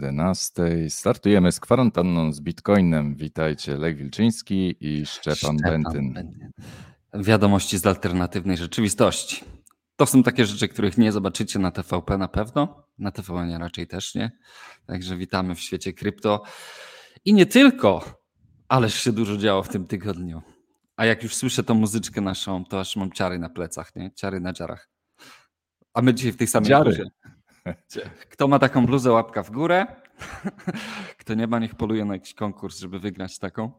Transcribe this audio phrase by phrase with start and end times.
[0.00, 3.16] Punktualnie o 11 startujemy z kwarantanną z Bitcoinem.
[3.16, 6.12] Witajcie, Lech Wilczyński i Szczepan, Szczepan Bentyn.
[6.12, 6.50] Bentyn.
[7.14, 9.44] Wiadomości z alternatywnej rzeczywistości.
[9.96, 14.14] To są takie rzeczy, których nie zobaczycie na TVP na pewno, na TVN raczej też
[14.14, 14.30] nie.
[14.86, 16.42] Także witamy w świecie krypto.
[17.24, 18.22] I nie tylko,
[18.68, 20.42] ależ się dużo działo w tym tygodniu.
[20.96, 24.10] A jak już słyszę tą muzyczkę naszą, to aż mam ciary na plecach, nie?
[24.14, 24.88] Ciary na dziarach.
[25.94, 27.10] A my dzisiaj w tej samej Dziary.
[28.32, 29.86] Kto ma taką bluzę, łapka w górę.
[31.20, 33.72] Kto nie ma, niech poluje na jakiś konkurs, żeby wygrać taką.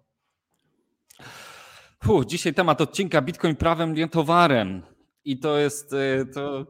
[2.03, 4.81] Fuh, dzisiaj temat odcinka Bitcoin prawem, nie towarem.
[5.25, 6.65] I to jest, e, to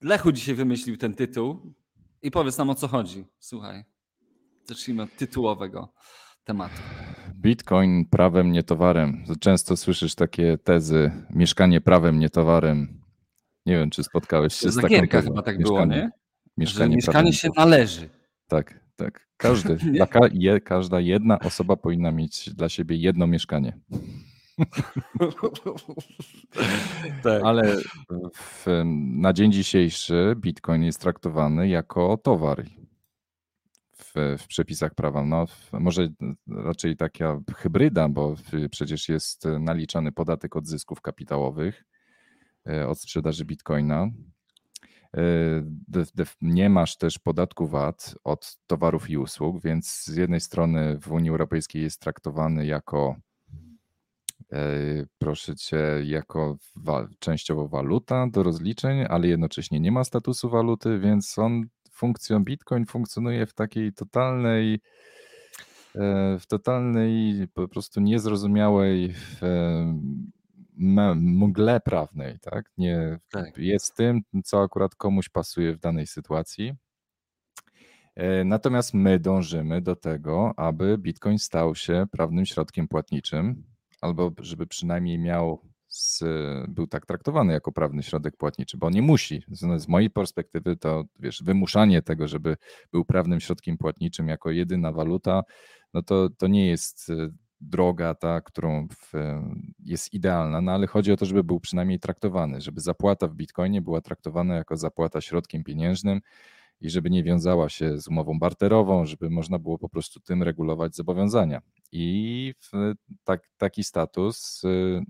[0.00, 1.74] Lechu dzisiaj wymyślił ten tytuł.
[2.22, 3.24] I powiedz nam o co chodzi.
[3.38, 3.84] Słuchaj,
[4.64, 5.92] zacznijmy od tytułowego
[6.44, 6.82] tematu.
[7.34, 9.24] Bitcoin prawem, nie towarem.
[9.40, 13.02] Często słyszysz takie tezy, mieszkanie prawem, nie towarem.
[13.66, 15.28] Nie wiem, czy spotkałeś się z taką tezą.
[15.28, 16.10] chyba tak mieszkanie, było, nie?
[16.56, 18.08] Mieszkanie, mieszkanie się należy.
[18.48, 19.28] Tak, tak.
[19.36, 23.78] Każdy, taka, je, każda jedna osoba powinna mieć dla siebie jedno mieszkanie.
[27.22, 27.42] tak.
[27.44, 27.76] Ale
[28.34, 28.66] w,
[29.14, 32.64] na dzień dzisiejszy Bitcoin jest traktowany jako towar
[33.96, 35.24] w, w przepisach prawa.
[35.24, 36.08] No, może
[36.48, 38.34] raczej taka hybryda, bo
[38.70, 41.84] przecież jest naliczany podatek od zysków kapitałowych
[42.68, 44.08] e, od sprzedaży Bitcoina.
[45.16, 45.20] E,
[46.42, 51.30] nie masz też podatku VAT od towarów i usług, więc z jednej strony w Unii
[51.30, 53.16] Europejskiej jest traktowany jako
[54.52, 54.58] e,
[55.18, 61.38] proszę cię, jako wa częściowo waluta do rozliczeń, ale jednocześnie nie ma statusu waluty, więc
[61.38, 64.80] on funkcją Bitcoin funkcjonuje w takiej totalnej
[65.94, 69.14] e, w totalnej po prostu niezrozumiałej
[71.16, 72.70] mgle prawnej, tak?
[72.78, 73.58] Nie tak.
[73.58, 76.74] jest tym, co akurat komuś pasuje w danej sytuacji.
[78.14, 83.64] E, natomiast my dążymy do tego, aby Bitcoin stał się prawnym środkiem płatniczym,
[84.00, 86.24] albo żeby przynajmniej miał z,
[86.68, 89.42] był tak traktowany jako prawny środek płatniczy, bo nie musi.
[89.48, 92.56] Z, z, mojej perspektywy to wiesz, wymuszanie tego, żeby
[92.92, 95.42] był prawnym środkiem płatniczym jako jedyna waluta,
[95.94, 97.12] no to, to nie jest
[97.62, 99.12] droga ta, którą w,
[99.78, 103.82] jest idealna, no ale chodzi o to, żeby był przynajmniej traktowany, żeby zapłata w Bitcoinie
[103.82, 106.20] była traktowana jako zapłata środkiem pieniężnym
[106.80, 110.96] i żeby nie wiązała się z umową barterową, żeby można było po prostu tym regulować
[110.96, 111.60] zobowiązania.
[111.92, 112.54] I
[113.24, 114.62] tak, taki status,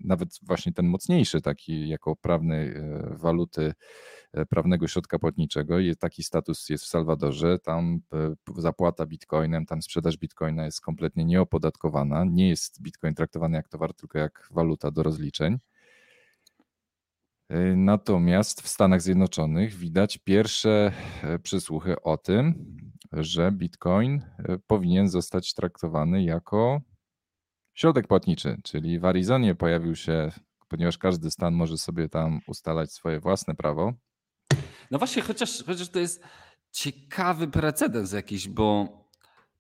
[0.05, 3.75] nawet właśnie ten mocniejszy, taki jako prawnej e, waluty, E,
[4.49, 7.59] prawnego środka płatniczego i taki status jest w Salwadorze.
[7.59, 12.25] Tam e, zapłata bitcoinem, tam sprzedaż bitcoina jest kompletnie nieopodatkowana.
[12.25, 15.59] Nie jest bitcoin traktowany jak towar, tylko jak waluta do rozliczeń.
[17.49, 20.93] E, natomiast w Stanach Zjednoczonych widać pierwsze
[21.43, 22.77] przysłuchy o tym,
[23.13, 24.23] że bitcoin
[24.67, 26.81] powinien zostać traktowany jako
[27.75, 30.33] środek płatniczy, czyli w Arizonie pojawił się,
[30.69, 33.93] ponieważ każdy stan może sobie tam ustalać swoje własne prawo,
[34.93, 36.25] no właśnie, chociaż, chociaż to jest
[36.71, 38.89] ciekawy precedens jakiś, bo,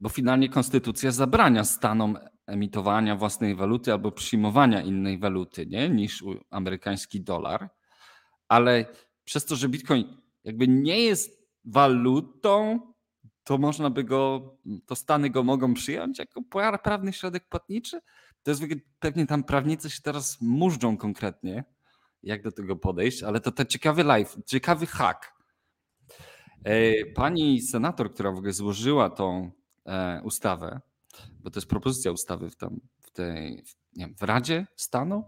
[0.00, 5.88] bo finalnie konstytucja zabrania stanom emitowania własnej waluty albo przyjmowania innej waluty nie?
[5.88, 7.70] niż amerykański dolar,
[8.48, 8.86] ale
[9.24, 12.80] przez to, że Bitcoin jakby nie jest walutą,
[13.44, 14.54] to można by go,
[14.86, 16.42] to Stany go mogą przyjąć jako
[16.82, 18.00] prawny środek płatniczy.
[18.42, 18.62] To jest
[18.98, 21.64] pewnie tam prawnicy się teraz mużdżą konkretnie,
[22.22, 25.32] jak do tego podejść, ale to ten ciekawy live, ciekawy hack.
[26.64, 29.50] E, pani senator, która w ogóle złożyła tą
[29.86, 30.80] e, ustawę,
[31.40, 33.64] bo to jest propozycja ustawy w, tam, w tej,
[33.96, 35.24] nie wiem, w Radzie Stanu,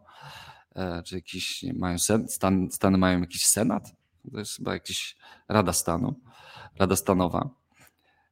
[0.77, 3.97] e, czy jakiś, nie, mają sen, stan, Stany mają jakiś senat,
[4.33, 5.17] to jest chyba jakiś
[5.49, 6.21] Rada Stanu,
[6.79, 7.51] Rada Stanowa.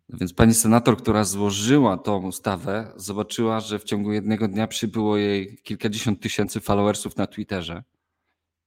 [0.08, 5.58] Więc pani senator, która złożyła tą ustawę, zobaczyła, że w ciągu jednego dnia przybyło jej
[5.62, 7.82] kilkadziesiąt tysięcy followersów na Twitterze.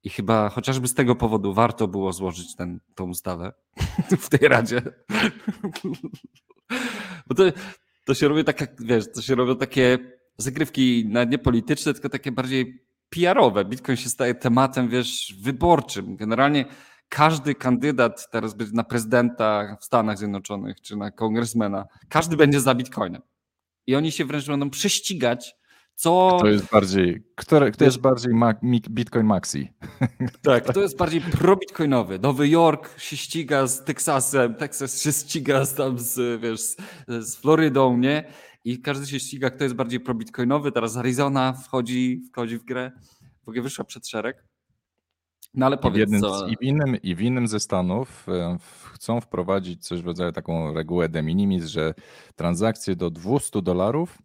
[0.05, 3.53] I chyba chociażby z tego powodu warto było złożyć ten, tą ustawę
[4.19, 4.81] w tej radzie.
[7.27, 7.43] Bo to,
[8.05, 9.97] to się robi tak, wiesz, to się robią takie
[10.37, 13.65] zagrywki nawet nie polityczne, tylko takie bardziej PR-owe.
[13.65, 16.15] Bitcoin się staje tematem, wiesz, wyborczym.
[16.15, 16.65] Generalnie
[17.09, 22.75] każdy kandydat teraz będzie na prezydenta w Stanach Zjednoczonych czy na kongresmena, każdy będzie za
[22.75, 23.21] Bitcoinem.
[23.87, 25.55] I oni się wręcz będą prześcigać
[25.95, 26.37] co...
[26.39, 28.53] Kto jest bardziej, kto, kto jest bardziej ma,
[28.89, 29.69] Bitcoin Maxi?
[30.41, 32.19] Tak, kto jest bardziej pro-bitcoinowy?
[32.19, 36.61] Nowy Jork się ściga z Teksasem, Teksas się ściga z, tam z, wiesz,
[37.07, 38.23] z, Florydą, nie?
[38.63, 40.71] I każdy się ściga, kto jest bardziej pro-bitcoinowy.
[40.71, 42.91] Teraz Arizona wchodzi, wchodzi w grę.
[43.45, 44.45] W ogóle wyszła przed szereg.
[45.53, 46.47] No ale powiedz, I w, jednym, co...
[46.47, 48.27] i, w innym, I w innym ze stanów
[48.93, 51.93] chcą wprowadzić coś w rodzaju taką regułę de minimis, że
[52.35, 54.17] transakcje do 200 dolarów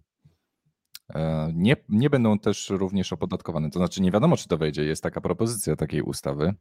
[1.54, 3.70] nie, nie będą też również opodatkowane.
[3.70, 4.84] To znaczy nie wiadomo, czy to wejdzie.
[4.84, 6.54] Jest taka propozycja takiej ustawy.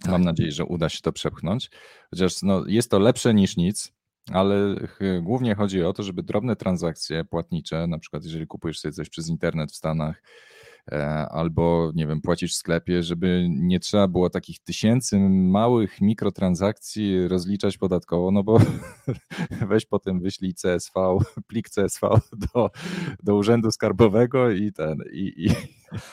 [0.00, 0.12] Tak.
[0.12, 1.70] Mam nadzieję, że uda się to przepchnąć.
[2.10, 3.92] Chociaż no, jest to lepsze niż nic,
[4.32, 4.76] ale
[5.22, 9.28] głównie chodzi o to, żeby drobne transakcje płatnicze, na przykład jeżeli kupujesz sobie coś przez
[9.28, 10.55] internet w Stanach, E,
[11.30, 17.78] albo nie wiem, płacisz w sklepie, żeby nie trzeba było takich tysięcy małych mikrotransakcji rozliczać
[17.78, 18.58] podatkowo, no bo
[19.68, 22.08] weź potem wyślij CSV, plik CSV
[22.54, 22.70] do,
[23.22, 25.46] do urzędu skarbowego i ten i, i,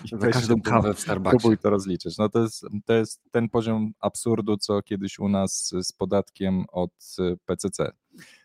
[0.06, 1.40] i za każdą kawę w Starbucksie.
[1.40, 2.18] Próbuj to rozliczyć.
[2.18, 6.92] No to jest, to jest ten poziom absurdu, co kiedyś u nas z podatkiem od
[7.46, 7.92] PCC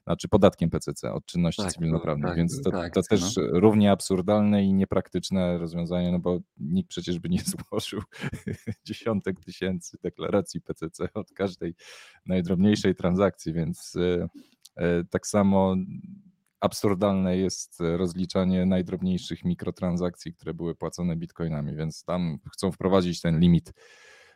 [0.08, 3.42] znaczy podatkiem PCC od czynności tak, cywilnoprawnych, tak, więc to, tak, to też no.
[3.46, 7.40] równie absurdalne i niepraktyczne rozwiązanie, no bo nikt przecież by nie
[7.70, 8.02] złożył
[8.84, 11.74] dziesiątek tysięcy deklaracji PCC od każdej
[12.26, 14.28] najdrobniejszej transakcji, więc e,
[14.76, 15.76] e, tak samo
[16.60, 23.72] absurdalne jest rozliczanie najdrobniejszych mikrotransakcji, które były płacone bitcoinami, więc tam chcą wprowadzić ten limit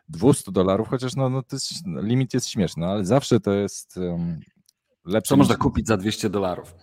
[0.09, 3.99] 200 dolarów, chociaż no, no jest, limit jest śmieszny, ale zawsze to jest
[5.05, 6.75] Lepsze Co można kupić za 200 dolarów?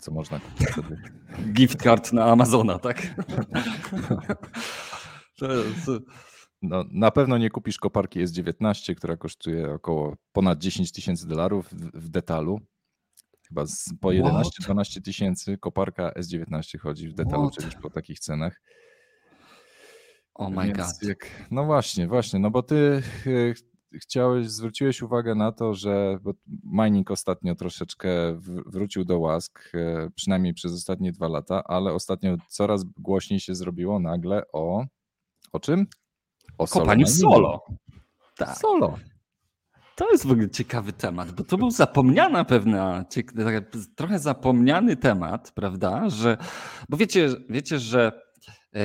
[0.00, 1.02] Co można kupić wtedy?
[1.52, 3.02] Gift card na Amazona, tak?
[6.62, 12.08] No, na pewno nie kupisz koparki S19, która kosztuje około ponad 10 tysięcy dolarów w,
[12.08, 12.60] detalu.
[13.48, 13.64] Chyba
[14.00, 18.60] po 11-12 tysięcy koparka S19 chodzi w detalu, czyli po takich cenach.
[20.34, 21.08] Oh my Więc god.
[21.08, 23.02] Jak, no właśnie, właśnie, no bo ty
[24.00, 26.18] chciałeś, zwróciłeś uwagę na to, że
[26.64, 28.08] mining ostatnio troszeczkę
[28.66, 34.00] wrócił do łask, e, przynajmniej przez ostatnie dwa lata, ale ostatnio coraz głośniej się zrobiło
[34.00, 34.84] nagle o.
[35.52, 35.86] O czym?
[36.58, 37.64] O kopaniu solo.
[38.36, 38.58] Tak.
[38.58, 38.98] Solo.
[39.96, 43.04] To jest w ogóle ciekawy temat, bo to był zapomniana pewna,
[43.96, 46.08] trochę zapomniany temat, prawda?
[46.10, 46.36] Że,
[46.88, 48.23] bo wiecie, wiecie, że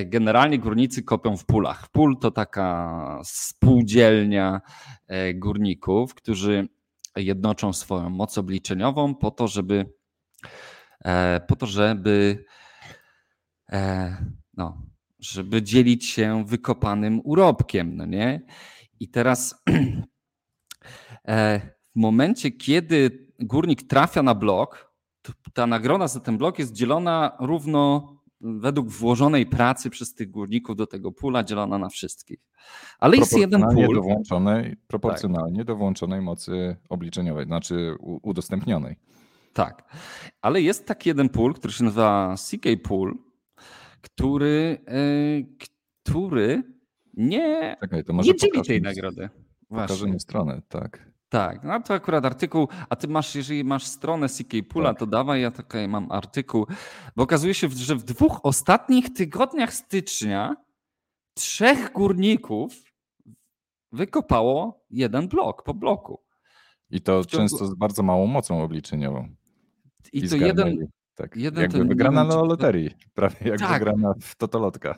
[0.06, 1.90] generalnie górnicy kopią w pulach.
[1.90, 4.62] Pól to taka spółdzielnia
[5.08, 6.68] e, górników, którzy
[7.16, 9.94] jednoczą swoją moc obliczeniową po to, żeby
[11.06, 12.46] e, po to, żeby
[14.58, 14.82] no,
[15.20, 18.42] żeby dzielić się wykopanym urobkiem, no nie?
[19.00, 19.64] I teraz
[21.96, 24.94] w momencie, kiedy górnik trafia na blok,
[25.54, 30.88] ta nagroda za ten blok jest dzielona równo według włożonej pracy przez tych górników do
[30.88, 32.40] tego pula dzielona na wszystkich.
[33.00, 33.96] Ale jest jeden pól.
[33.96, 35.68] Do włączonej, proporcjonalnie tak.
[35.68, 38.96] do włączonej mocy obliczeniowej, znaczy udostępnionej.
[39.54, 39.96] Tak,
[40.42, 43.18] ale jest taki jeden pól, który się nazywa CK Pool,
[44.02, 45.46] który, yy,
[46.04, 46.64] który
[47.14, 49.30] nie, Czekaj, nie dzieli tej nagrody.
[49.70, 51.09] Pokażemy stronę, tak.
[51.30, 55.00] Tak, no to akurat artykuł, a ty masz, jeżeli masz stronę CK Pula, tak.
[55.00, 56.68] to dawaj, ja tutaj mam artykuł,
[57.16, 60.56] bo okazuje się, że w dwóch ostatnich tygodniach stycznia
[61.34, 62.74] trzech górników
[63.92, 66.22] wykopało jeden blok po bloku.
[66.90, 67.50] I to ciągu...
[67.50, 69.30] często z bardzo małą mocą obliczeniową.
[70.14, 71.36] I, I to jeden, tak.
[71.36, 73.74] jeden Jakby wygrana na loterii, prawie jak tak.
[73.74, 74.96] wygrana w totolotka.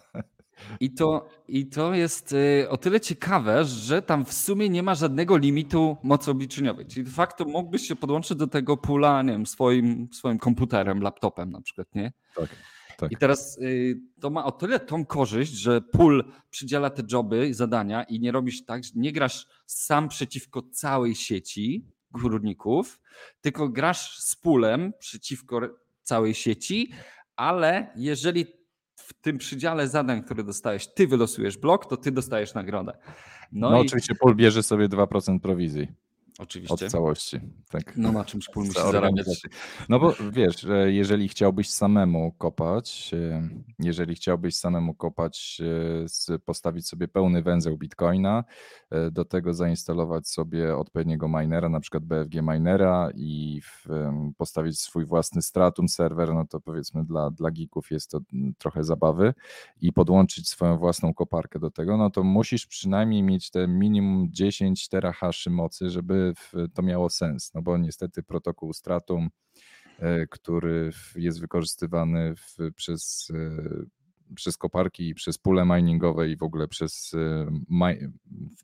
[0.79, 4.95] I to, I to jest y, o tyle ciekawe, że tam w sumie nie ma
[4.95, 6.85] żadnego limitu mocy obliczeniowej.
[6.85, 11.51] Czyli de facto mógłbyś się podłączyć do tego pula, nie wiem, swoim, swoim komputerem, laptopem
[11.51, 12.13] na przykład, nie?
[12.35, 12.49] Tak.
[12.97, 13.11] Tak.
[13.11, 17.53] I teraz y, to ma o tyle tą korzyść, że pool przydziela te joby i
[17.53, 22.99] zadania i nie robisz tak, że nie grasz sam przeciwko całej sieci górników,
[23.41, 25.61] tylko grasz z poolem przeciwko
[26.03, 26.91] całej sieci,
[27.35, 28.45] ale jeżeli
[29.01, 32.97] w tym przydziale zadań, które dostajesz, ty wylosujesz blok, to ty dostajesz nagrodę.
[33.51, 33.85] No, no i...
[33.85, 35.87] oczywiście Paul bierze sobie 2% prowizji.
[36.41, 36.85] Oczywiście.
[36.85, 37.39] Od całości.
[37.69, 37.97] Tak.
[37.97, 39.27] No na czymś Paul musi zarabiać.
[39.89, 45.61] No bo wiesz, jeżeli chciałbyś samemu kopać, e, jeżeli chciałbyś samemu kopać,
[46.29, 48.43] e, postawić sobie pełny węzeł Bitcoina,
[48.89, 53.61] e, do tego zainstalować sobie odpowiedniego minera, na przykład BFG minera i
[54.37, 58.19] postawić swój własny Stratum serwer, no to powiedzmy dla, dla geeków jest to
[58.57, 59.33] trochę zabawy
[59.81, 64.87] i podłączyć swoją własną koparkę do tego, no to musisz przynajmniej mieć te minimum 10
[64.89, 66.30] terahaszy mocy, żeby
[66.73, 69.29] to miało sens, no bo niestety protokół Stratum,
[69.99, 76.43] e, który jest wykorzystywany w, przez, e, przez koparki i przez pule miningowe i w
[76.43, 78.01] ogóle przez e,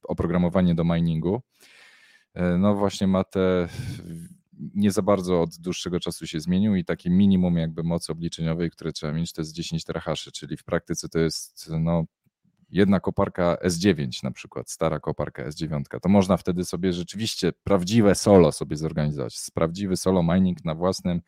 [0.03, 1.41] oprogramowanie do miningu,
[2.59, 3.67] no właśnie ma te
[4.75, 8.91] nie za bardzo od dłuższego czasu się zmienił i takie minimum jakby mocy obliczeniowej, które
[8.91, 12.05] trzeba mieć, to jest 10 terahaszy, czyli w praktyce to jest no,
[12.69, 18.51] jedna koparka S9 na przykład, stara koparka S9, to można wtedy sobie rzeczywiście prawdziwe solo
[18.51, 21.21] sobie zorganizować, prawdziwy solo mining na własnym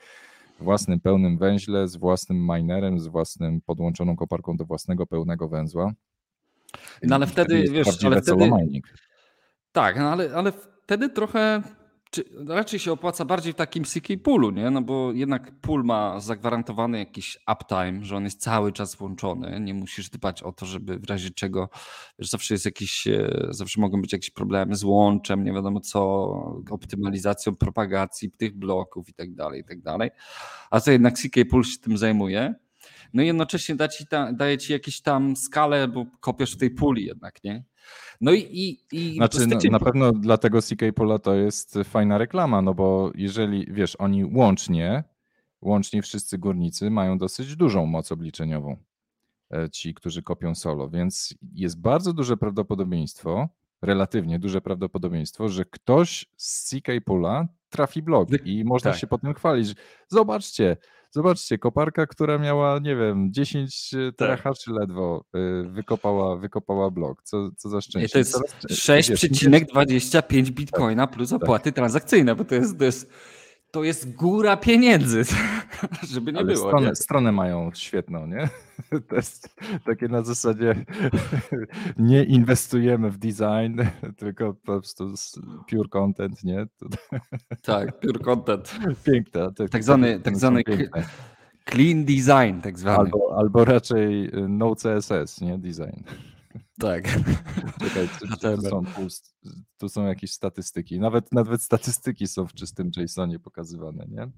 [0.60, 5.94] własnym pełnym węźle, z własnym minerem, z własnym podłączoną koparką do własnego pełnego węzła.
[7.04, 8.52] No ale wtedy, wtedy wiesz, ale wtedy,
[9.72, 10.52] tak, no ale, ale
[10.84, 11.62] wtedy trochę
[12.12, 14.70] czy raczej się opłaca bardziej w takim CK poolu, nie?
[14.70, 19.60] No bo jednak pool ma zagwarantowany jakiś uptime, że on jest cały czas włączony.
[19.60, 21.70] Nie musisz dbać o to, żeby w razie czego,
[22.20, 26.02] zawsze jest jakiś, e, zawsze mogą być jakieś problemy z łączem, nie wiadomo co,
[26.70, 30.10] optymalizacją propagacji tych bloków i tak dalej, i tak dalej.
[30.72, 32.56] A co jednak CK pool się tym zajmuje.
[33.14, 36.72] No i jednocześnie da ci ta, daje ci jakieś tam skalę, bo kopiesz w tej
[36.72, 37.64] puli jednak, nie?
[38.22, 42.18] No i, i, i znaczy, na, na pewno dla tego CK Pola to jest fajna
[42.18, 45.04] reklama, no bo jeżeli wiesz, oni łącznie,
[45.62, 48.78] łącznie wszyscy górnicy mają dosyć dużą moc obliczeniową,
[49.54, 53.50] e, ci, którzy kopią solo, więc jest bardzo duże prawdopodobieństwo,
[53.82, 59.00] relatywnie duże prawdopodobieństwo, że ktoś z CK Pola trafi blok i można tak.
[59.00, 59.76] się potem chwalić.
[60.08, 60.78] Zobaczcie,
[61.12, 64.18] Zobaczcie, koparka, która miała, nie wiem, 10 e, tak.
[64.18, 67.24] terahaszy ledwo, e, wykopała, wykopała blok.
[67.24, 68.08] Co, co za szczęście.
[68.08, 68.38] I to jest
[68.70, 71.44] 6,25 bitcoina plus tak.
[71.44, 71.76] opłaty tak.
[71.76, 73.10] transakcyjne, bo to jest, to jest
[73.72, 75.24] to jest góra pieniędzy,
[76.14, 76.68] żeby nie Ale było.
[76.68, 76.96] Stronę, nie?
[76.96, 78.50] stronę mają świetną, nie?
[79.08, 80.86] To jest takie na zasadzie
[81.98, 83.82] nie inwestujemy w design,
[84.18, 85.14] tylko po prostu
[85.70, 86.66] pure content, nie?
[87.62, 88.80] Tak, pure content.
[89.04, 89.52] Piękne.
[89.54, 90.64] Tak, tak zwany, tak zwany
[91.66, 92.98] clean design, tak zwany.
[92.98, 95.58] Albo, albo raczej y, no CSS, nie?
[95.58, 96.04] Design.
[96.80, 97.04] Tak.
[97.82, 98.10] Czekaj,
[98.56, 98.84] tu, są,
[99.78, 101.00] tu są jakieś statystyki.
[101.00, 104.30] Nawet, nawet statystyki są w czystym JSONie pokazywane, nie?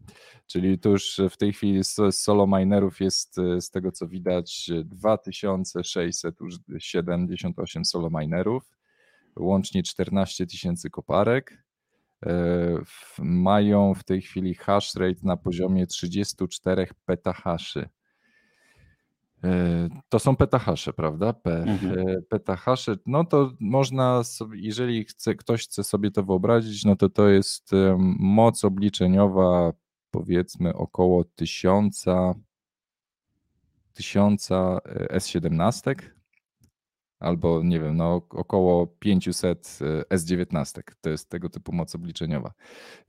[0.48, 8.10] Czyli tu już w tej chwili solo minerów jest z tego co widać 2678 solo
[8.10, 8.77] minerów,
[9.36, 11.63] łącznie 14 tysięcy koparek.
[12.25, 12.77] E,
[13.20, 17.89] mają w tej chwili hash rate na poziomie 34 petahaszy.
[19.44, 21.34] E, to są petahasze, prawda?
[21.46, 22.00] Mhm.
[22.00, 27.10] E, petahasze, no to można sobie, jeżeli chce, ktoś chce sobie to wyobrazić, no to
[27.10, 27.72] to jest
[28.20, 29.74] moc obliczeniowa
[30.12, 32.06] powiedzmy około 1000
[33.94, 35.96] tysiąca e, S17
[37.20, 39.80] albo nie wiem, no około 500
[40.10, 40.82] S19.
[41.02, 42.54] To jest tego typu moc obliczeniowa.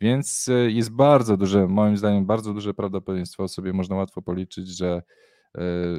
[0.00, 5.02] Więc jest bardzo duże, moim zdaniem, bardzo duże prawdopodobieństwo sobie można łatwo policzyć, że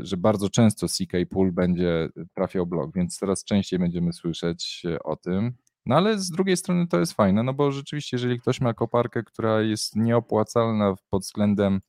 [0.02, 5.54] że bardzo często CK Pool będzie trafiał blok, więc coraz częściej będziemy słyszeć o tym.
[5.86, 9.24] No ale z drugiej strony to jest fajne, no bo rzeczywiście, jeżeli ktoś ma koparkę,
[9.24, 11.80] która jest nieopłacalna pod względem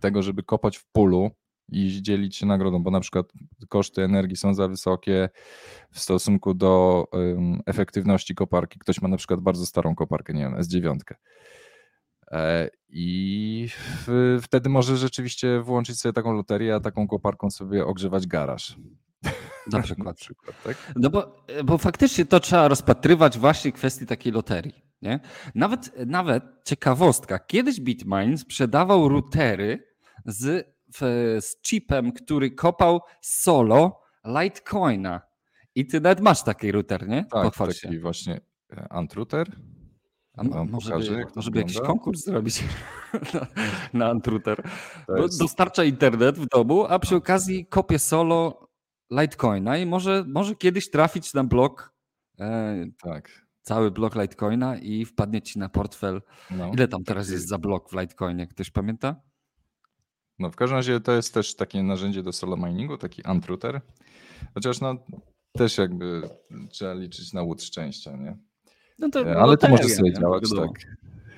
[0.00, 1.30] tego, żeby kopać w pulu
[1.68, 3.32] i dzielić się nagrodą, bo na przykład
[3.68, 5.28] koszty energii są za wysokie
[5.92, 8.78] w stosunku do um, efektywności koparki.
[8.78, 11.14] Ktoś ma na przykład bardzo starą koparkę, nie wiem, S9 E,
[12.88, 13.68] I
[14.42, 18.76] wtedy może rzeczywiście włączyć sobie taką loterię, a taką koparką sobie ogrzewać garaż.
[19.72, 20.06] Na przykład.
[20.06, 20.92] Na przykład tak?
[20.96, 24.82] No bo, bo faktycznie to trzeba rozpatrywać właśnie kwestii takiej loterii.
[25.02, 25.20] Nie?
[25.54, 27.38] Nawet, nawet ciekawostka.
[27.38, 29.86] Kiedyś Bitmain sprzedawał routery
[30.26, 30.68] z,
[31.40, 35.20] z chipem, który kopał solo Litecoina.
[35.74, 37.24] I ty nawet masz taki router, nie?
[37.24, 38.40] Tak, taki właśnie
[38.72, 39.56] e, Antrouter.
[40.36, 42.64] A może, pokażę, by, może by jakiś konkurs zrobić
[43.34, 43.46] na,
[43.92, 44.68] na Antruter.
[45.16, 45.38] Jest...
[45.38, 48.68] Dostarcza internet w domu, a przy okazji kopie solo
[49.10, 51.94] Litecoina i może, może kiedyś trafić na blok.
[52.40, 53.46] E, tak.
[53.62, 56.22] Cały blok Litecoina i wpadnie ci na portfel.
[56.50, 56.72] No.
[56.72, 58.46] Ile tam teraz jest za blok w Litecoinie?
[58.46, 59.16] Ktoś pamięta?
[60.38, 63.80] No w każdym razie to jest też takie narzędzie do solo miningu, taki Antruter.
[64.54, 64.96] Chociaż no
[65.52, 66.30] też jakby
[66.70, 68.36] trzeba liczyć na łód szczęścia, nie?
[68.98, 70.70] No to e, Ale to może sobie działać, tak.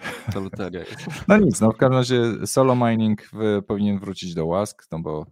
[0.32, 0.84] To loteria
[1.28, 3.30] No nic, no w każdym razie solo mining
[3.66, 5.26] powinien wrócić do łask, no bo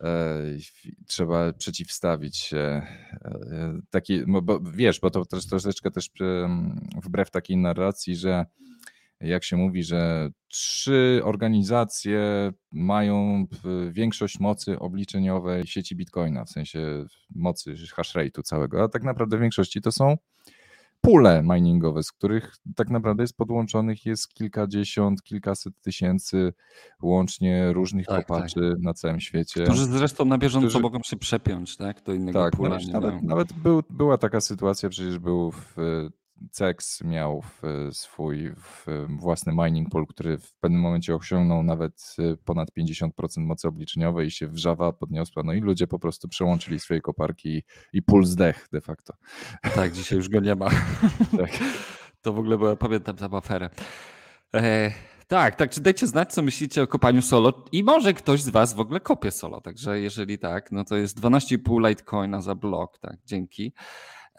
[0.00, 0.38] e,
[1.06, 6.10] trzeba przeciwstawić się e, taki, bo wiesz, bo to też troszeczkę też
[7.04, 8.46] wbrew takiej narracji, że
[9.20, 13.46] jak się mówi, że trzy organizacje mają
[13.90, 17.04] większość mocy obliczeniowej sieci Bitcoina, w sensie
[17.34, 20.16] mocy hash rate'u całego, a tak naprawdę w większości to są
[21.00, 26.52] pule miningowe, z których tak naprawdę jest podłączonych jest kilkadziesiąt, kilkaset tysięcy
[27.02, 28.82] łącznie różnych tak, kopaczy tak.
[28.82, 29.64] na całym świecie.
[29.64, 30.82] Którzy zresztą na bieżąco którzy...
[30.82, 32.68] mogą się przepiąć tak, do innego tak, pula.
[32.68, 35.76] Nawet, nawet, nawet był, była taka sytuacja, przecież był w
[36.50, 37.42] CEX miał
[37.92, 38.52] swój
[39.08, 44.48] własny mining pool, który w pewnym momencie osiągnął nawet ponad 50% mocy obliczeniowej i się
[44.48, 49.14] wrzawa podniosła, no i ludzie po prostu przełączyli swoje koparki i pool zdech de facto.
[49.74, 50.70] Tak, dzisiaj już go nie ma.
[51.38, 51.50] tak.
[52.22, 53.70] To w ogóle była, pamiętam tę aferę.
[54.54, 54.92] E,
[55.28, 58.74] tak, tak, czy dajcie znać, co myślicie o kopaniu solo i może ktoś z was
[58.74, 63.16] w ogóle kopie solo, także jeżeli tak, no to jest 12,5 Litecoina za blok, tak,
[63.26, 63.72] dzięki.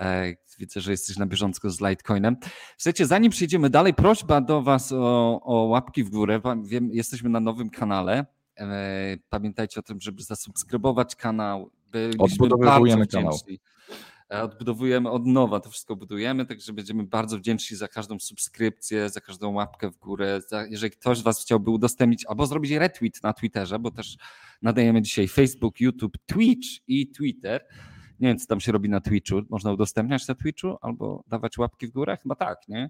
[0.01, 2.37] E, widzę, że jesteś na bieżąco z Litecoinem.
[2.77, 6.41] Słuchajcie, zanim przejdziemy dalej, prośba do was o, o łapki w górę.
[6.63, 8.25] Wiem, jesteśmy na nowym kanale.
[8.59, 11.71] E, pamiętajcie o tym, żeby zasubskrybować kanał.
[11.91, 13.39] Byliśmy Odbudowujemy kanał.
[14.33, 19.21] E, odbudowujemy od nowa, to wszystko budujemy, także będziemy bardzo wdzięczni za każdą subskrypcję, za
[19.21, 20.41] każdą łapkę w górę.
[20.47, 24.17] Za, jeżeli ktoś z Was chciałby udostępnić albo zrobić retweet na Twitterze, bo też
[24.61, 27.65] nadajemy dzisiaj Facebook, YouTube, Twitch i Twitter.
[28.21, 29.41] Nie wiem, co tam się robi na Twitchu.
[29.49, 32.17] Można udostępniać na Twitchu albo dawać łapki w górę?
[32.23, 32.89] Chyba tak, nie?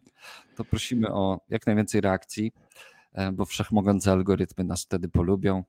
[0.56, 2.52] To prosimy o jak najwięcej reakcji,
[3.14, 5.64] e, bo wszechmogące algorytmy nas wtedy polubią.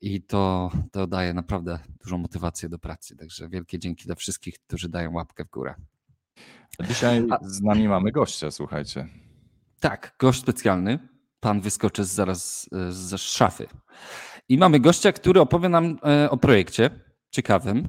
[0.00, 3.16] I to, to daje naprawdę dużą motywację do pracy.
[3.16, 5.74] Także wielkie dzięki dla wszystkich, którzy dają łapkę w górę.
[6.88, 9.08] Dzisiaj z nami mamy gościa, słuchajcie.
[9.80, 10.98] Tak, gość specjalny.
[11.40, 13.66] Pan wyskoczy zaraz z szafy.
[14.48, 16.90] I mamy gościa, który opowie nam e, o projekcie
[17.30, 17.88] ciekawym.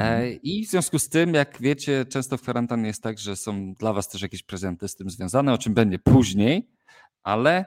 [0.00, 0.30] E.
[0.32, 3.92] I w związku z tym, jak wiecie, często w kwarantannie jest tak, że są dla
[3.92, 6.68] Was też jakieś prezenty z tym związane, o czym będzie później,
[7.22, 7.66] ale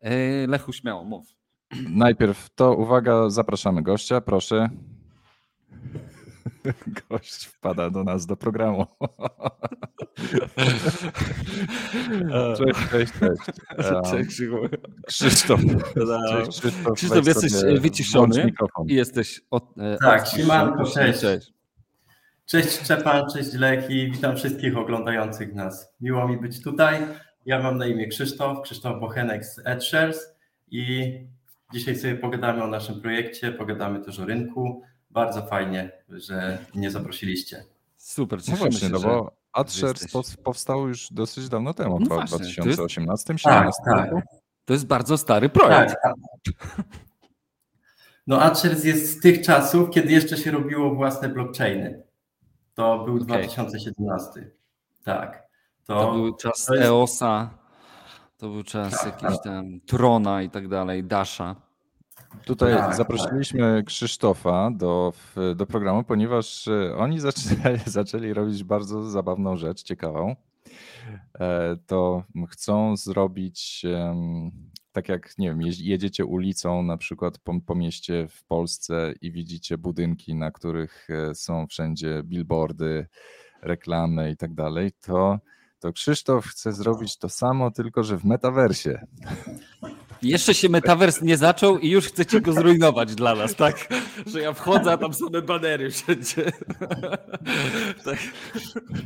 [0.00, 1.26] e, Lechu śmiało, mów.
[1.88, 4.68] Najpierw to uwaga, zapraszamy gościa, proszę.
[7.10, 8.86] Gość wpada do nas do programu.
[12.56, 13.42] Cześć, cześć, cześć.
[14.10, 14.42] Cześć,
[15.06, 15.60] Krzysztof.
[16.28, 16.94] Cześć, Krzysztof.
[16.94, 18.52] Krzysztof, jesteś wyciszony
[18.86, 21.20] i jesteś od, e, Tak, siemanko, cześć.
[21.20, 21.59] cześć.
[22.50, 25.92] Cześć Szczepan, cześć Leki, witam wszystkich oglądających nas.
[26.00, 27.06] Miło mi być tutaj.
[27.46, 30.34] Ja mam na imię Krzysztof, Krzysztof Bochenek z AdShares
[30.70, 31.12] i
[31.72, 34.82] Dzisiaj sobie pogadamy o naszym projekcie, pogadamy też o rynku.
[35.10, 37.64] Bardzo fajnie, że mnie zaprosiliście.
[37.96, 40.06] Super, no właśnie, się, no bo AdShares
[40.44, 44.24] powstał już dosyć dawno temu, no w 2018 2017 tak, tak.
[44.64, 45.94] To jest bardzo stary projekt.
[46.02, 46.14] Tak,
[46.76, 46.84] tak.
[48.26, 52.09] No AdShares jest z tych czasów, kiedy jeszcze się robiło własne blockchainy.
[52.74, 53.26] To był okay.
[53.26, 54.50] 2017.
[55.04, 55.50] Tak.
[55.86, 56.86] To, to był czas to jest...
[56.86, 57.50] EOSa.
[58.38, 59.44] To był czas tak, jakiś tak.
[59.44, 61.56] tam Trona i tak dalej, Dasha.
[62.44, 65.12] Tutaj tak, zaprosiliśmy Krzysztofa do,
[65.56, 70.36] do programu, ponieważ e, oni zaczęli, zaczęli robić bardzo zabawną rzecz, ciekawą.
[71.40, 73.86] E, to chcą zrobić
[74.92, 79.78] tak jak, nie wiem, jedziecie ulicą na przykład po, po, mieście w Polsce i widzicie
[79.78, 83.06] budynki, na których e, są wszędzie billboardy,
[83.62, 85.38] reklamy i tak dalej, to
[85.80, 89.06] to Krzysztof chce zrobić to samo, tylko że w metaversie.
[90.22, 93.88] Jeszcze się metavers nie zaczął i już chcecie go zrujnować dla nas, tak?
[94.26, 96.44] Że ja wchodzę, a tam same banery wszędzie.
[98.04, 98.18] tak.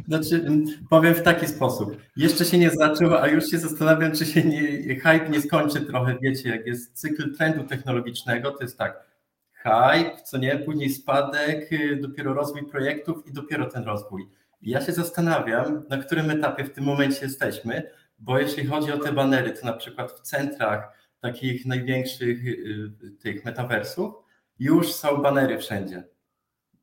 [0.09, 0.44] Znaczy,
[0.90, 1.96] powiem w taki sposób.
[2.16, 4.61] Jeszcze się nie zaczął, a już się zastanawiam, czy się nie,
[4.94, 6.16] hype nie skończy trochę.
[6.22, 9.05] Wiecie, jak jest cykl trendu technologicznego, to jest tak,
[9.53, 14.29] hype, co nie, później spadek, y, dopiero rozwój projektów i dopiero ten rozwój
[14.64, 19.12] ja się zastanawiam, na którym etapie w tym momencie jesteśmy, bo jeśli chodzi o te
[19.12, 24.15] banery, to na przykład w centrach takich największych y, tych metaversów
[24.59, 26.05] już są banery wszędzie.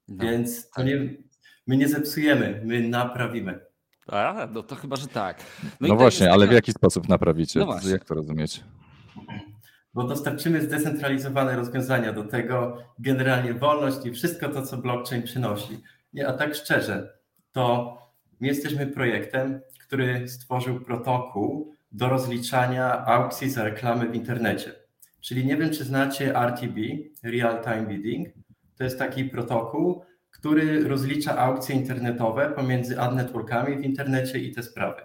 [0.07, 0.85] No, Więc to tak.
[0.85, 1.13] nie,
[1.67, 3.59] my nie zepsujemy, my naprawimy.
[4.07, 5.43] A, no to chyba, że tak.
[5.81, 7.59] No, no właśnie, ale w jaki sposób naprawicie?
[7.59, 8.63] No Jak to rozumieć?
[9.93, 15.83] Bo dostarczymy zdecentralizowane rozwiązania do tego, generalnie wolność i wszystko to, co blockchain przynosi.
[16.13, 17.19] Nie, a tak szczerze,
[17.51, 17.97] to
[18.39, 24.73] my jesteśmy projektem, który stworzył protokół do rozliczania aukcji za reklamy w internecie.
[25.21, 26.77] Czyli nie wiem, czy znacie RTB,
[27.23, 28.27] Real Time Bidding.
[28.77, 34.63] To jest taki protokół, który rozlicza aukcje internetowe pomiędzy ad networkami w internecie i te
[34.63, 35.01] sprawy.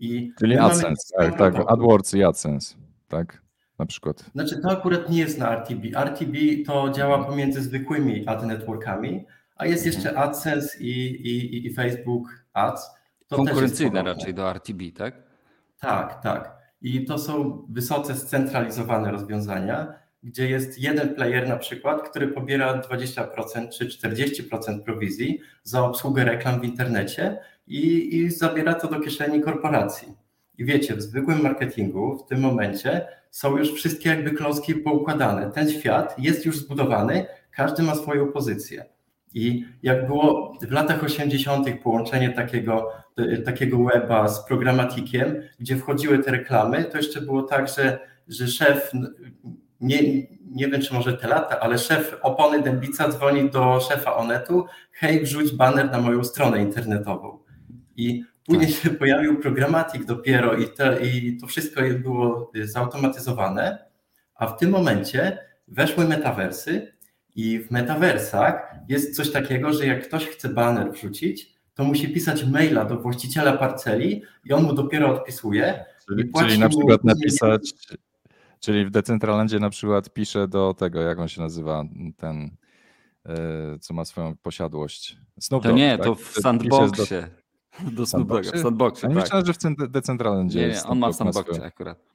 [0.00, 2.74] I Czyli AdSense, tak, tak, AdWords i AdSense,
[3.08, 3.42] tak?
[3.78, 4.30] Na przykład.
[4.32, 5.84] Znaczy to akurat nie jest na RTB.
[5.94, 12.28] RTB to działa pomiędzy zwykłymi ad networkami, a jest jeszcze AdSense i, i, i Facebook
[12.52, 12.90] Ads.
[13.28, 15.29] To Konkurencyjne raczej do RTB, tak?
[15.80, 16.56] Tak, tak.
[16.82, 23.68] I to są wysoce scentralizowane rozwiązania, gdzie jest jeden player na przykład, który pobiera 20%
[23.68, 30.14] czy 40% prowizji za obsługę reklam w internecie i, i zabiera to do kieszeni korporacji.
[30.58, 35.50] I wiecie, w zwykłym marketingu w tym momencie są już wszystkie jakby klocki poukładane.
[35.50, 38.84] Ten świat jest już zbudowany, każdy ma swoją pozycję.
[39.34, 41.66] I jak było w latach 80.
[41.82, 42.92] połączenie takiego,
[43.44, 48.92] takiego weba z programatikiem, gdzie wchodziły te reklamy, to jeszcze było tak, że, że szef,
[49.80, 50.02] nie,
[50.50, 55.24] nie wiem czy może te lata, ale szef opony Dębica dzwoni do szefa Onetu, hej,
[55.24, 57.38] wrzuć baner na moją stronę internetową.
[57.96, 58.82] I później tak.
[58.82, 63.84] się pojawił programatik dopiero i to, i to wszystko było zautomatyzowane,
[64.34, 65.38] a w tym momencie
[65.68, 66.92] weszły metaversy
[67.36, 72.44] i w metaversach jest coś takiego, że jak ktoś chce banner wrzucić, to musi pisać
[72.44, 75.84] maila do właściciela parceli i on mu dopiero odpisuje.
[76.08, 77.72] Czyli, czyli na przykład napisać,
[78.60, 81.84] czyli w Decentralandzie na przykład pisze do tego, jak on się nazywa,
[82.16, 82.50] ten,
[83.26, 85.16] e, co ma swoją posiadłość.
[85.40, 86.06] Snoop Dogg, to nie, tak?
[86.06, 87.28] to w sandboxie.
[87.84, 89.16] Do, do Snoop Dogga, w sandboxie, tak.
[89.16, 92.09] Myślałem, że w Decentralandzie Nie, nie, on ma w sandboxie akurat.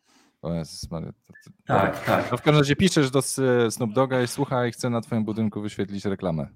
[1.66, 2.32] Tak, tak.
[2.32, 3.22] No w każdym razie piszesz do
[3.70, 6.48] Snoop Dogga i słuchaj, chcę na twoim budynku wyświetlić reklamę.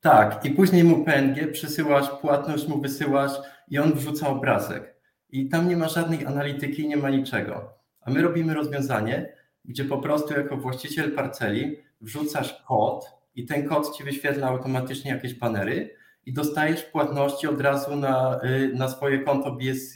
[0.00, 3.32] Tak, i później mu PNG przesyłasz, płatność mu wysyłasz
[3.68, 4.94] i on wrzuca obrazek.
[5.28, 7.74] I tam nie ma żadnej analityki, nie ma niczego.
[8.00, 9.32] A my robimy rozwiązanie,
[9.64, 15.34] gdzie po prostu jako właściciel parceli wrzucasz kod i ten kod ci wyświetla automatycznie jakieś
[15.34, 19.94] banery i dostajesz płatności od razu na, y, na swoje konto BSC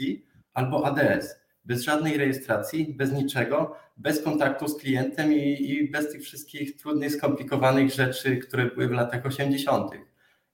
[0.54, 6.22] albo ADS bez żadnej rejestracji, bez niczego, bez kontaktu z klientem i, i, bez tych
[6.22, 9.90] wszystkich trudnych, skomplikowanych rzeczy, które były w latach 80.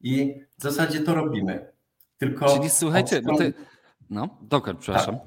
[0.01, 1.72] I w zasadzie to robimy.
[2.18, 3.53] Tylko Czyli słuchajcie, strony...
[3.53, 3.55] ty...
[4.11, 5.14] no, dokąd, przepraszam.
[5.14, 5.27] Tak,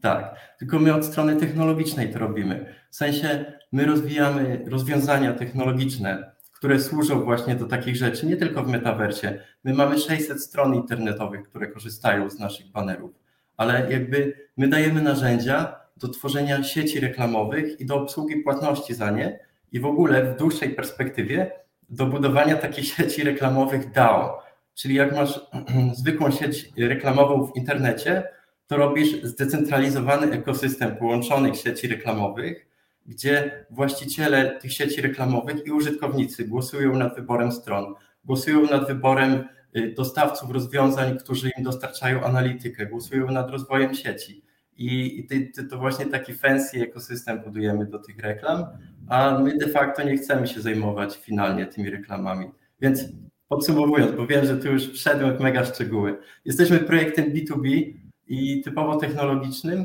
[0.00, 2.74] tak, tylko my od strony technologicznej to robimy.
[2.90, 8.68] W sensie my rozwijamy rozwiązania technologiczne, które służą właśnie do takich rzeczy, nie tylko w
[8.68, 9.38] metaversie.
[9.64, 13.25] My mamy 600 stron internetowych, które korzystają z naszych banerów
[13.56, 19.38] ale jakby my dajemy narzędzia do tworzenia sieci reklamowych i do obsługi płatności za nie
[19.72, 21.50] i w ogóle w dłuższej perspektywie
[21.88, 24.42] do budowania takiej sieci reklamowych DAO.
[24.74, 25.40] Czyli jak masz
[26.00, 28.28] zwykłą sieć reklamową w internecie,
[28.66, 32.66] to robisz zdecentralizowany ekosystem połączonych sieci reklamowych,
[33.06, 39.48] gdzie właściciele tych sieci reklamowych i użytkownicy głosują nad wyborem stron, głosują nad wyborem
[39.96, 44.42] dostawców rozwiązań, którzy im dostarczają analitykę, głosują nad rozwojem sieci.
[44.78, 48.64] I, i to właśnie taki fancy ekosystem budujemy do tych reklam,
[49.08, 52.46] a my de facto nie chcemy się zajmować finalnie tymi reklamami.
[52.80, 53.04] Więc
[53.48, 56.18] podsumowując, bo wiem, że tu już wszedłem w mega szczegóły.
[56.44, 57.94] Jesteśmy projektem B2B
[58.26, 59.84] i typowo technologicznym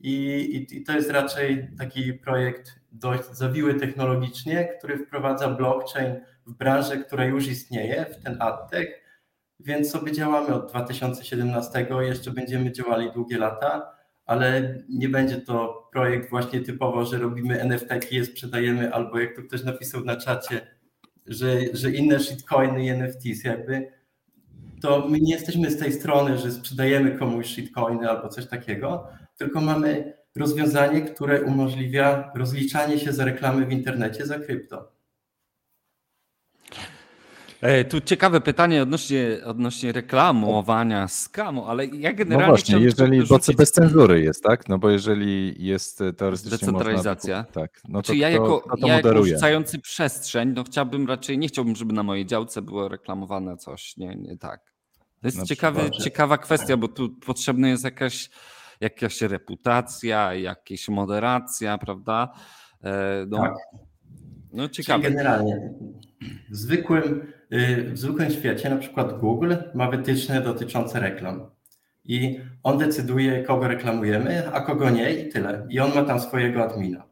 [0.00, 0.14] i,
[0.70, 6.14] i, i to jest raczej taki projekt dość zawiły technologicznie, który wprowadza blockchain
[6.46, 9.07] w branżę, która już istnieje, w ten adtech,
[9.60, 13.92] więc sobie działamy od 2017, jeszcze będziemy działali długie lata,
[14.26, 19.42] ale nie będzie to projekt właśnie typowo, że robimy NFT je sprzedajemy, albo jak to
[19.42, 20.66] ktoś napisał na czacie,
[21.26, 23.92] że, że inne shitcoiny i NFTs jakby,
[24.82, 29.60] to my nie jesteśmy z tej strony, że sprzedajemy komuś shitcoiny albo coś takiego, tylko
[29.60, 34.97] mamy rozwiązanie, które umożliwia rozliczanie się za reklamy w internecie za krypto.
[37.60, 42.46] E, tu ciekawe pytanie odnośnie, odnośnie reklamowania skamu, ale ja generalnie.
[42.46, 44.68] No właśnie, jeżeli, bo bez cenzury jest, tak?
[44.68, 46.50] No bo jeżeli jest teoretycznie.
[46.50, 47.36] Decentralizacja.
[47.36, 47.80] Można, tak.
[47.88, 51.48] No to, Czy ja jako, to, to ja jako rzucający przestrzeń, no chciałbym raczej, nie
[51.48, 53.96] chciałbym, żeby na mojej działce było reklamowane coś.
[53.96, 54.60] Nie, nie tak.
[55.20, 58.30] To jest ciekawy, ciekawa kwestia, bo tu potrzebna jest jakaś,
[58.80, 62.32] jakaś reputacja, jakaś moderacja, prawda?
[62.84, 63.54] E, no, tak.
[64.52, 65.04] no ciekawe.
[65.04, 65.74] Czyli generalnie
[66.50, 71.50] w zwykłym w zwykłym świecie, na przykład Google ma wytyczne dotyczące reklam
[72.04, 75.66] i on decyduje, kogo reklamujemy, a kogo nie i tyle.
[75.70, 77.04] I on ma tam swojego admina.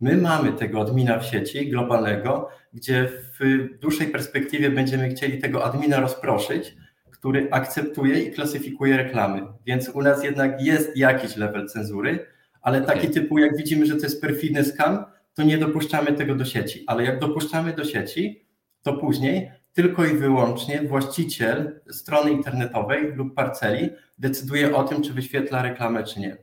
[0.00, 3.08] My mamy tego admina w sieci globalnego, gdzie
[3.40, 6.76] w dłuższej perspektywie będziemy chcieli tego admina rozproszyć,
[7.10, 9.42] który akceptuje i klasyfikuje reklamy.
[9.66, 12.26] Więc u nas jednak jest jakiś level cenzury,
[12.62, 15.04] ale taki typu, jak widzimy, że to jest perfidny scam,
[15.34, 16.84] to nie dopuszczamy tego do sieci.
[16.86, 18.46] Ale jak dopuszczamy do sieci,
[18.82, 25.62] to później tylko i wyłącznie właściciel strony internetowej lub parceli decyduje o tym, czy wyświetla
[25.62, 26.36] reklamę, czy nie.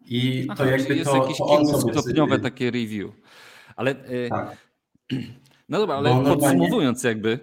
[0.00, 3.10] I Aha, to jakby jest to, jakieś to on sobie stopniowe takie review.
[3.76, 4.56] Ale y, tak.
[5.68, 7.38] no dobra, ale Bo podsumowując jakby,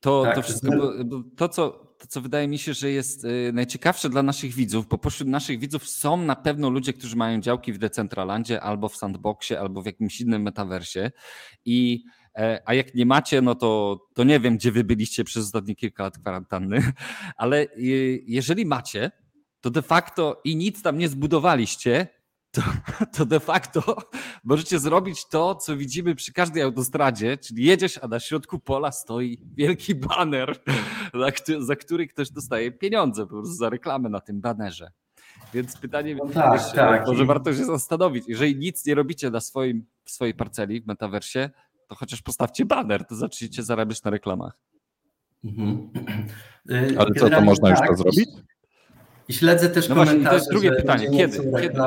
[0.00, 0.70] to, tak, to wszystko,
[1.04, 4.88] bo, to, co, to co wydaje mi się, że jest y, najciekawsze dla naszych widzów,
[4.88, 8.96] bo pośród naszych widzów są na pewno ludzie, którzy mają działki w Decentralandzie albo w
[8.96, 11.10] Sandboxie, albo w jakimś innym metaversie
[11.64, 12.04] i
[12.64, 16.02] a jak nie macie, no to, to nie wiem, gdzie wy byliście przez ostatnie kilka
[16.02, 16.92] lat kwarantanny,
[17.36, 17.66] ale
[18.26, 19.10] jeżeli macie,
[19.60, 22.08] to de facto i nic tam nie zbudowaliście,
[22.52, 22.62] to,
[23.16, 23.96] to de facto
[24.44, 29.38] możecie zrobić to, co widzimy przy każdej autostradzie, czyli jedziesz, a na środku pola stoi
[29.56, 30.56] wielki baner,
[31.58, 34.92] za który ktoś dostaje pieniądze po prostu za reklamę na tym banerze.
[35.54, 37.06] Więc pytanie, no tak, tak.
[37.06, 41.50] może warto się zastanowić, jeżeli nic nie robicie na swoim, swojej parceli w metaversie,
[41.92, 44.58] to chociaż postawcie baner, to zaczniecie zarabiać na reklamach.
[45.44, 45.90] Mhm.
[46.98, 48.30] Ale co, to można tak, już to zrobić?
[49.28, 51.10] I śledzę też no komentarze, właśnie, to jest drugie pytanie.
[51.10, 51.38] Kiedy?
[51.60, 51.78] Kiedy?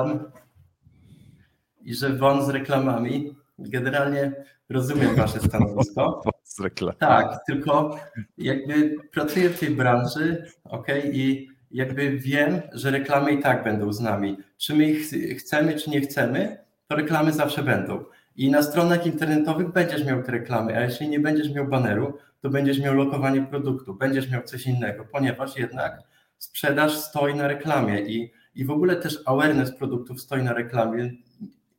[1.82, 3.36] I że won z reklamami.
[3.60, 4.32] Generalnie
[4.70, 6.22] rozumiem wasze stanowisko.
[6.44, 7.00] z reklamami.
[7.00, 8.00] Tak, tylko
[8.38, 14.00] jakby pracuję w tej branży, ok, i jakby wiem, że reklamy i tak będą z
[14.00, 14.38] nami.
[14.58, 18.06] Czy my ich chcemy, czy nie chcemy, to reklamy zawsze będą.
[18.36, 22.50] I na stronach internetowych będziesz miał te reklamy, a jeśli nie będziesz miał baneru, to
[22.50, 26.00] będziesz miał lokowanie produktu, będziesz miał coś innego, ponieważ jednak
[26.38, 31.12] sprzedaż stoi na reklamie i, i w ogóle też awareness produktów stoi na reklamie.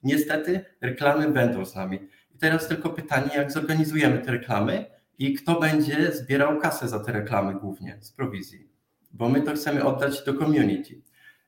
[0.03, 1.99] Niestety reklamy będą z nami.
[2.35, 4.85] I teraz tylko pytanie, jak zorganizujemy te reklamy
[5.19, 8.69] i kto będzie zbierał kasę za te reklamy głównie z prowizji,
[9.13, 11.01] bo my to chcemy oddać do community.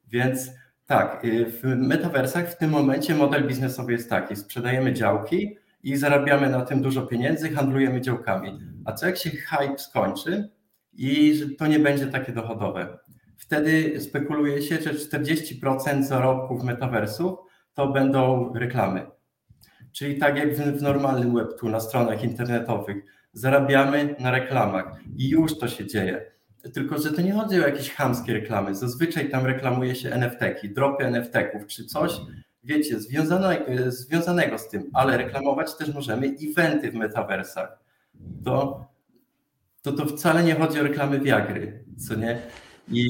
[0.09, 0.51] Więc
[0.88, 6.51] tak, y, w metaversach w tym momencie model biznesowy jest taki: sprzedajemy działki i zarabiamy
[6.51, 8.59] na tym dużo pieniędzy, handlujemy działkami.
[8.85, 10.51] A co jak się hype skończy
[10.92, 12.98] i to nie będzie takie dochodowe?
[13.37, 17.38] Wtedy spekuluje się, że 40% zarobków metaversów
[17.74, 19.07] to będą reklamy.
[19.92, 22.96] Czyli tak jak w, w normalnym webtu, na stronach internetowych,
[23.33, 26.38] zarabiamy na reklamach i już to się dzieje.
[26.75, 28.75] Tylko, że to nie chodzi o jakieś chamskie reklamy.
[28.75, 32.12] Zazwyczaj tam reklamuje się NFT-ki, dropy NFT-ków czy coś,
[32.64, 37.79] wiecie, związanego, związanego z tym, ale reklamować też możemy eventy w metaversach.
[38.44, 38.87] To,
[39.83, 42.38] to, to wcale nie chodzi o reklamy Viagry, co nie?
[42.88, 43.09] I...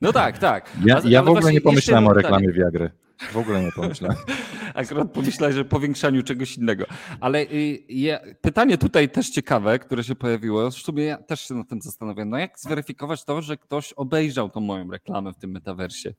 [0.00, 0.70] No tak, tak.
[0.84, 2.90] Ja, ja w ogóle nie pomyślałem o reklamie Viagry.
[3.18, 4.16] W ogóle nie pomyślałem.
[4.74, 6.84] Akurat pomyślałem, że powiększaniu czegoś innego.
[7.20, 10.70] Ale y, pytanie tutaj też ciekawe, które się pojawiło.
[10.70, 12.30] W sumie ja też się nad tym zastanawiam.
[12.30, 16.14] No jak zweryfikować to, że ktoś obejrzał tą moją reklamę w tym metaversie?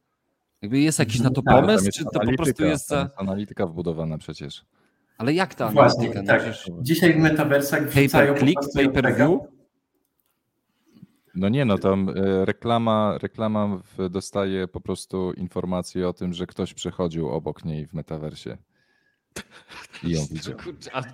[0.61, 3.09] Jakby jest jakiś na to tak, pomysł, czy to po prostu jest za...
[3.17, 4.65] Analityka wbudowana przecież.
[5.17, 6.23] Ale jak ta analityka?
[6.23, 6.43] Właśnie, tak.
[6.81, 8.33] Dzisiaj w metaversach wrzucają...
[8.33, 9.54] Pay per click, pay per view?
[11.35, 16.73] No nie, no tam e, reklama, reklama dostaje po prostu informację o tym, że ktoś
[16.73, 18.57] przechodził obok niej w metaversie.
[20.03, 20.57] I ją widział.
[20.93, 21.07] Ale,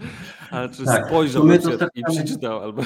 [0.52, 1.60] ale czy tak, spojrzał my
[1.96, 2.82] i przeczytał albo...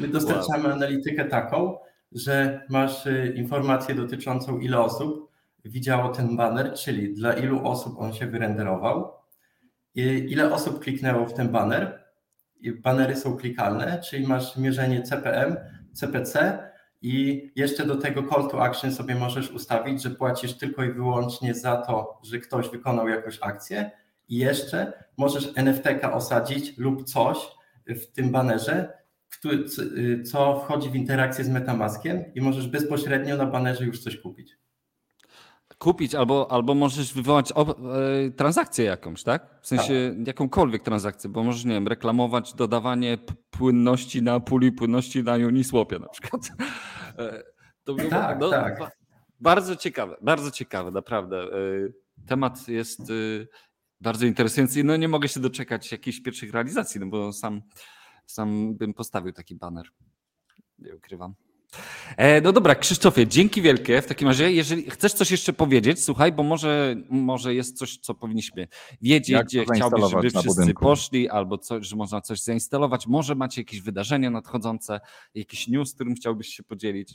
[0.00, 0.72] My dostarczamy wow.
[0.72, 1.78] analitykę taką,
[2.12, 5.32] że masz y, informację dotyczącą ile osób
[5.64, 9.12] widziało ten banner, czyli dla ilu osób on się wyrenderował,
[9.94, 12.02] ile osób kliknęło w ten banner.
[12.82, 15.56] Banery są klikalne, czyli masz mierzenie CPM,
[15.92, 16.58] CPC
[17.02, 21.54] i jeszcze do tego call to action sobie możesz ustawić, że płacisz tylko i wyłącznie
[21.54, 23.90] za to, że ktoś wykonał jakąś akcję
[24.28, 27.38] i jeszcze możesz NFT-ka osadzić lub coś
[27.86, 28.98] w tym banerze,
[30.30, 34.61] co wchodzi w interakcję z Metamaskiem i możesz bezpośrednio na banerze już coś kupić.
[35.82, 37.54] Kupić albo, albo możesz wywołać e,
[38.30, 39.60] transakcję jakąś, tak?
[39.60, 40.26] W sensie tak.
[40.26, 43.18] jakąkolwiek transakcję, bo możesz, nie wiem, reklamować dodawanie
[43.50, 46.42] płynności na puli płynności na Uniswapie na przykład.
[47.18, 47.42] E,
[47.84, 48.96] to było, tak, no, tak.
[49.40, 51.42] Bardzo ciekawe, bardzo ciekawe, naprawdę.
[51.42, 51.48] E,
[52.26, 53.12] temat jest
[54.00, 54.84] bardzo interesujący.
[54.84, 57.62] No nie mogę się doczekać jakichś pierwszych realizacji, no bo sam,
[58.26, 59.86] sam bym postawił taki banner.
[60.78, 61.34] Nie ukrywam.
[62.16, 64.02] E, no dobra, Krzysztofie, dzięki wielkie.
[64.02, 68.14] W takim razie, jeżeli chcesz coś jeszcze powiedzieć, słuchaj, bo może, może jest coś, co
[68.14, 68.68] powinniśmy
[69.02, 70.82] wiedzieć, Jak gdzie chciałbyś, żeby wszyscy budynku.
[70.82, 73.06] poszli, albo coś, że można coś zainstalować.
[73.06, 75.00] Może macie jakieś wydarzenia nadchodzące,
[75.34, 77.14] jakiś news, którym chciałbyś się podzielić?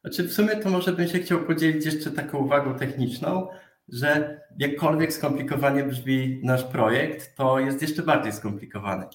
[0.00, 3.48] Znaczy w sumie to może bym się chciał podzielić jeszcze taką uwagą techniczną,
[3.88, 9.06] że jakkolwiek skomplikowanie brzmi nasz projekt, to jest jeszcze bardziej skomplikowany.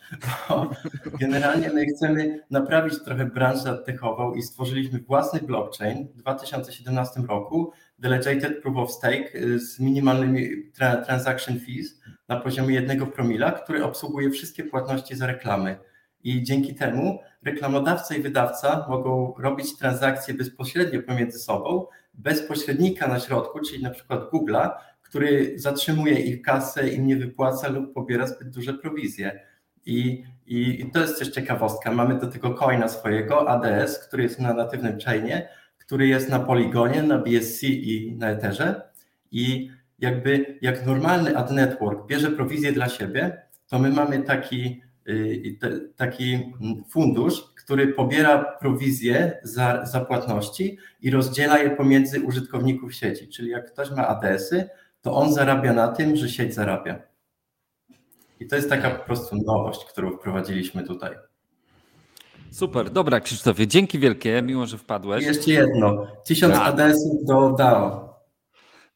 [0.49, 0.71] Bo
[1.19, 8.61] generalnie my chcemy naprawić trochę branżę techową i stworzyliśmy własny blockchain w 2017 roku, Delegated
[8.61, 14.29] Proof of Stake y, z minimalnymi tra transaction fees na poziomie jednego promila, który obsługuje
[14.29, 15.77] wszystkie płatności za reklamy.
[16.23, 21.85] I dzięki temu reklamodawca i wydawca mogą robić transakcje bezpośrednio pomiędzy sobą,
[22.19, 24.69] bez pośrednika na środku, czyli na przykład Google'a,
[25.01, 29.39] który zatrzymuje ich kasę, im nie wypłaca lub pobiera zbyt duże prowizje.
[29.85, 31.91] I, i, I, to jest też ciekawostka.
[31.91, 37.03] Mamy do tego coina swojego, ADS, który jest na natywnym chainie, który jest na Polygonie,
[37.03, 38.81] na BSC i na Etherze.
[39.31, 45.57] I jakby jak normalny ad network bierze prowizję dla siebie, to my mamy taki, y,
[45.95, 46.53] taki
[46.89, 53.27] fundusz, który pobiera prowizję za, za płatności i rozdziela je pomiędzy użytkowników sieci.
[53.27, 54.69] Czyli jak ktoś ma ADS-y,
[55.01, 57.01] to on zarabia na tym, że sieć zarabia.
[58.39, 61.15] I to jest taka po prostu nowość, którą wprowadziliśmy tutaj.
[62.51, 65.23] Super, dobra Krzysztofie, dzięki wielkie, miło, że wpadłeś.
[65.23, 66.67] I jeszcze jedno, 1000 tak.
[66.67, 68.08] ADS-ów do DAO.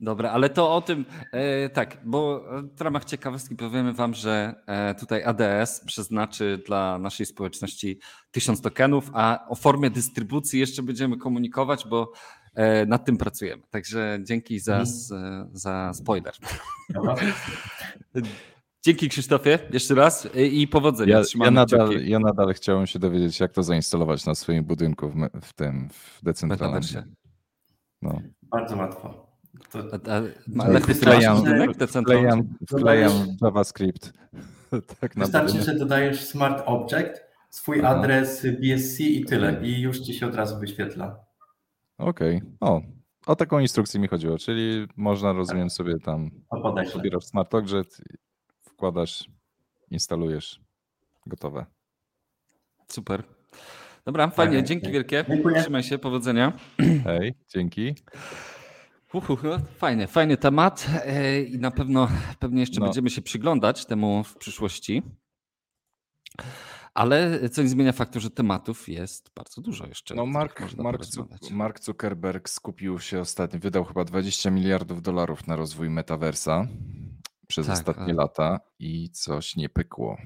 [0.04, 4.96] Dobra, ale to o tym, e, tak, bo w ramach ciekawostki powiemy Wam, że e,
[4.96, 8.00] tutaj ADS przeznaczy dla naszej społeczności
[8.32, 12.12] 1000 tokenów, a o formie dystrybucji jeszcze będziemy komunikować, bo
[12.54, 13.64] e, nad tym pracujemy.
[13.70, 15.50] Także dzięki za, mhm.
[15.54, 16.34] za spoiler.
[18.86, 21.20] Dzięki Krzysztofie jeszcze raz i powodzenia.
[21.20, 25.16] Ja, ja, nadal, ja nadal chciałem się dowiedzieć, jak to zainstalować na swoim budynku w,
[25.42, 26.82] w tym, w decentralnym.
[28.02, 28.22] No.
[28.42, 29.23] Bardzo łatwo.
[29.74, 30.22] To, a, a,
[30.66, 31.38] ale wklejam,
[31.88, 34.14] wklejam, wklejam JavaScript.
[35.00, 37.96] tak Wystarczy, że dodajesz smart object, swój Aha.
[37.96, 39.60] adres BSC i tyle.
[39.64, 41.20] I już ci się od razu wyświetla.
[41.98, 42.38] Okej.
[42.38, 42.52] Okay.
[42.60, 42.82] O,
[43.26, 45.76] o taką instrukcję mi chodziło, czyli można, rozumiem tak.
[45.76, 46.32] sobie tam,
[46.94, 48.02] pobierasz smart object,
[48.62, 49.30] wkładasz,
[49.92, 50.60] instalujesz,
[51.26, 51.66] gotowe.
[52.88, 53.24] Super.
[54.06, 55.26] Dobra, fajnie, dzięki wielkie.
[55.30, 55.62] Dziękuję.
[55.62, 56.54] Trzymaj się, powodzenia.
[57.04, 57.96] Hej, dzięki.
[59.14, 59.38] Uhu,
[59.78, 62.08] fajny, fajny temat e, i na pewno
[62.40, 62.86] pewnie jeszcze no.
[62.86, 65.04] będziemy się przyglądać temu w przyszłości.
[66.94, 70.16] Ale co nie zmienia faktu, że tematów jest bardzo dużo jeszcze.
[70.16, 71.02] No Mark, Mark,
[71.52, 76.68] Mark Zuckerberg skupił się ostatnio, wydał chyba 20 miliardów dolarów na rozwój metaversa
[77.48, 80.18] przez tak, ostatnie lata i coś nie pykło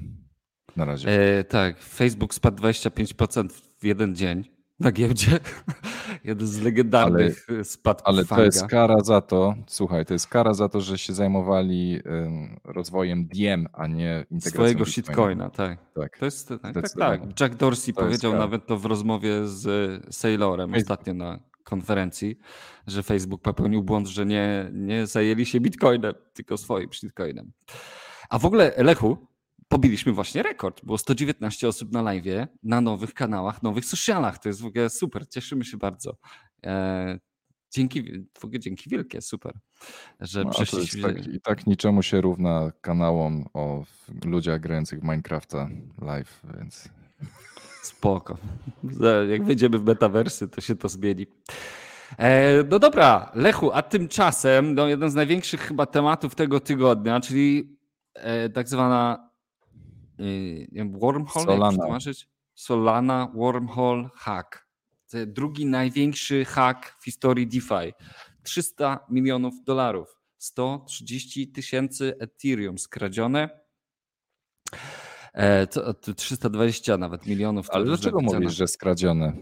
[0.76, 1.38] na razie.
[1.39, 5.39] E, tak, Facebook spadł 25% w jeden dzień na giełdzie.
[6.23, 10.53] Jeden z legendarnych ale, spadków Ale to jest kara za to, słuchaj, to jest kara
[10.53, 15.79] za to, że się zajmowali um, rozwojem Diem, a nie integracją Swojego shitcoina, tak.
[15.95, 16.17] tak.
[16.17, 17.39] To jest, tak, tak, tak.
[17.39, 19.67] Jack Dorsey to powiedział nawet to w rozmowie z
[20.15, 22.39] Saylorem ostatnio na konferencji,
[22.87, 27.51] że Facebook popełnił błąd, że nie, nie zajęli się bitcoinem, tylko swoim shitcoinem.
[28.29, 29.17] A w ogóle, Lechu,
[29.67, 30.86] pobiliśmy właśnie rekord.
[30.86, 34.39] Było 119 osób na live, na nowych kanałach, nowych socialach.
[34.39, 36.17] To jest w ogóle super, cieszymy się bardzo.
[36.65, 37.19] E,
[37.71, 39.53] dzięki, w ogóle dzięki wielkie, super,
[40.19, 41.13] że no, przeszliśmy.
[41.13, 43.84] Tak, I tak niczemu się równa kanałom o
[44.25, 45.69] ludziach grających w Minecrafta
[46.01, 46.89] live, więc...
[47.84, 48.38] Spoko.
[49.30, 51.27] Jak wejdziemy w metaversy, to się to zmieni.
[52.17, 57.77] E, no dobra, Lechu, a tymczasem no, jeden z największych chyba tematów tego tygodnia, czyli
[58.13, 59.26] e, tak zwana
[60.86, 61.99] wormhole, Solana.
[62.56, 64.67] Solana Wormhole Hack.
[65.12, 67.93] To drugi największy hack w historii DeFi.
[68.43, 70.17] 300 milionów dolarów.
[70.38, 73.49] 130 tysięcy Ethereum skradzione.
[75.34, 77.69] E, to, to 320 nawet milionów.
[77.69, 79.34] Ale dlaczego mówisz, że skradzione?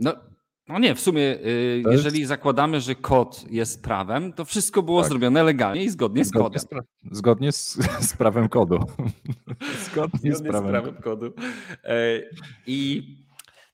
[0.00, 0.14] No,
[0.68, 2.28] no nie, w sumie, y, jeżeli jest...
[2.28, 5.08] zakładamy, że kod jest prawem, to wszystko było tak.
[5.08, 6.60] zrobione legalnie i zgodnie z kodem.
[6.60, 8.78] Zgodnie z, zgodnie z, z prawem kodu.
[9.90, 10.68] zgodnie, zgodnie z, prawem.
[10.68, 11.32] z prawem kodu.
[11.84, 12.22] E,
[12.66, 13.02] I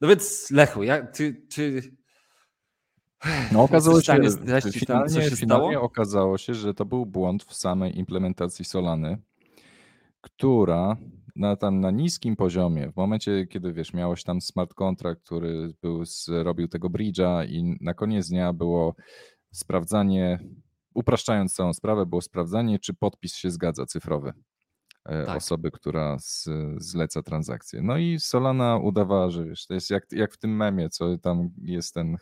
[0.00, 1.82] no więc Lechu, ja, ty, ty
[3.52, 4.12] no okazało się,
[4.72, 9.18] finalnie, się finalnie okazało się, że to był błąd w samej implementacji Solany,
[10.20, 10.96] która
[11.36, 16.02] na, tam na niskim poziomie, w momencie, kiedy wiesz, miałeś tam smart contract, który był,
[16.28, 18.94] robił tego bridge'a i na koniec dnia było
[19.52, 20.38] sprawdzanie,
[20.94, 24.32] upraszczając całą sprawę, było sprawdzanie, czy podpis się zgadza cyfrowy
[25.04, 25.36] e, tak.
[25.36, 27.82] osoby, która z, zleca transakcję.
[27.82, 31.50] No i Solana udawała, że wiesz, to jest jak, jak w tym memie, co tam
[31.62, 32.16] jest ten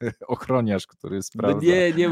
[0.26, 1.56] ochroniarz, który sprawdza.
[1.56, 2.10] No nie, nie,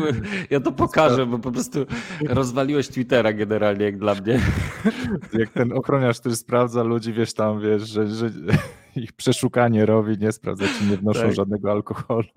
[0.51, 1.87] ja to pokażę, bo po prostu
[2.29, 4.41] rozwaliłeś Twittera generalnie jak dla mnie.
[5.39, 8.31] Jak ten ochroniarz, który sprawdza ludzi, wiesz tam, wiesz, że, że
[8.97, 11.35] ich przeszukanie robi, nie sprawdza, czy nie wnoszą tak.
[11.35, 12.29] żadnego alkoholu.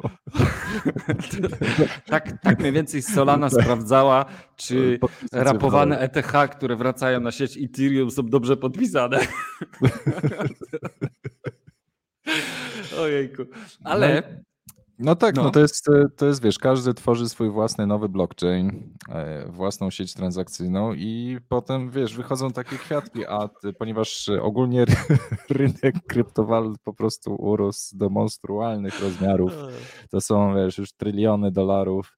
[2.06, 3.62] tak, tak mniej więcej Solana tak.
[3.62, 5.00] sprawdzała, czy
[5.34, 9.20] rapowane ETH, które wracają na sieć Ethereum są dobrze podpisane.
[13.00, 13.44] Ojejku.
[13.84, 14.42] Ale
[15.00, 15.44] no tak, no.
[15.44, 15.86] no, to, jest,
[16.18, 21.92] to jest, wiesz, każdy tworzy swój własny nowy blockchain, e, własną sieć transakcyjną i potem,
[21.92, 24.86] wiesz, wychodzą takie kwiatki, a ponieważ ogólnie
[25.50, 29.54] rynek kryptowalut po prostu urósł do monstrualnych rozmiarów,
[30.12, 32.18] to są, wiesz, już tryliony dolarów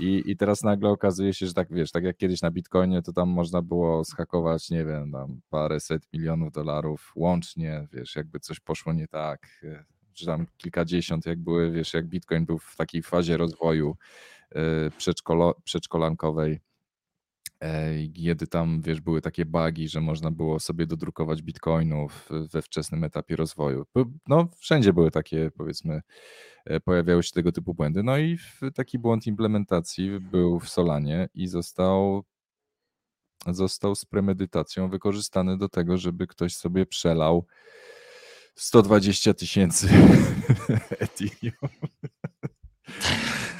[0.00, 3.12] i, i teraz nagle okazuje się, że tak, wiesz, tak jak kiedyś na Bitcoinie, to
[3.12, 8.92] tam można było schakować, nie wiem, tam paręset milionów dolarów łącznie, wiesz, jakby coś poszło
[8.92, 9.48] nie tak,
[10.16, 13.96] czy tam kilkadziesiąt, jak były, wiesz, jak Bitcoin był w takiej fazie rozwoju
[14.98, 16.60] przedszkolo, przedszkolankowej,
[18.14, 23.36] kiedy tam, wiesz, były takie bugi, że można było sobie dodrukować bitcoinów we wczesnym etapie
[23.36, 23.86] rozwoju.
[24.28, 26.02] No, wszędzie były takie, powiedzmy,
[26.64, 28.02] e, pojawiały się tego typu błędy.
[28.02, 28.38] No i
[28.74, 32.24] taki błąd implementacji był w Solanie i został,
[33.46, 37.46] został z premedytacją wykorzystany do tego, żeby ktoś sobie przelał
[38.56, 39.88] 120 tysięcy
[40.98, 41.70] Ethereum.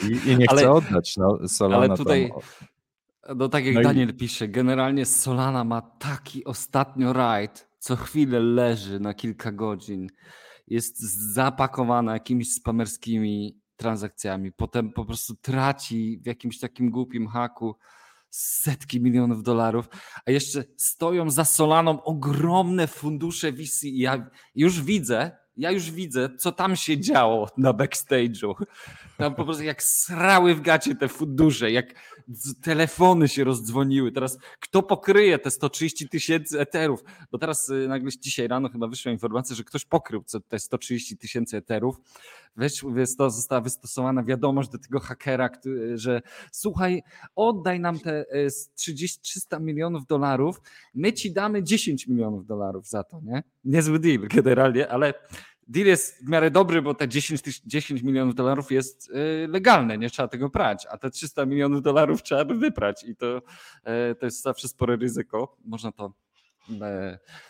[0.03, 1.17] I, I, nie chce ale, oddać.
[1.17, 2.41] No, Solana ale tutaj, tam
[3.35, 4.15] no tak jak no Daniel i...
[4.15, 10.09] pisze, generalnie Solana ma taki ostatnio rajd, co chwilę leży na kilka godzin.
[10.67, 11.01] Jest
[11.35, 17.77] zapakowana jakimiś spamerskimi transakcjami, potem po prostu traci w jakimś takim głupim haku
[18.37, 19.89] setki milionów dolarów,
[20.27, 23.81] a jeszcze stoją za Solaną ogromne fundusze VC.
[23.83, 28.55] Ja już widzę, ja już widzę, co tam się działo na backstage'u.
[29.17, 31.95] Tam po prostu jak srały w gacie te fundusze, jak
[32.63, 34.13] telefony się rozdzwoniły.
[34.13, 37.05] Teraz kto pokryje te 130 tysięcy eterów?
[37.31, 41.57] Bo teraz y, nagle dzisiaj rano chyba wyszła informacja, że ktoś pokrył te 130 tysięcy
[41.57, 42.01] eterów.
[42.57, 42.85] Wiesz,
[43.19, 45.51] została wystosowana wiadomość do tego hakera,
[45.95, 46.23] że
[46.53, 47.03] słuchaj,
[47.37, 48.25] oddaj nam te
[48.75, 50.61] 30, y, 300 milionów dolarów,
[50.95, 53.43] my ci damy 10 milionów dolarów za to, nie?
[53.65, 55.15] Niezły deal generalnie, ale
[55.67, 60.11] deal jest w miarę dobry, bo te 10, 10 milionów dolarów jest y, legalne, nie
[60.11, 64.27] trzeba tego prać, a te 300 milionów dolarów trzeba by wyprać i to, y, to
[64.27, 65.57] jest zawsze spore ryzyko.
[65.65, 66.15] Można to,
[66.71, 66.75] y,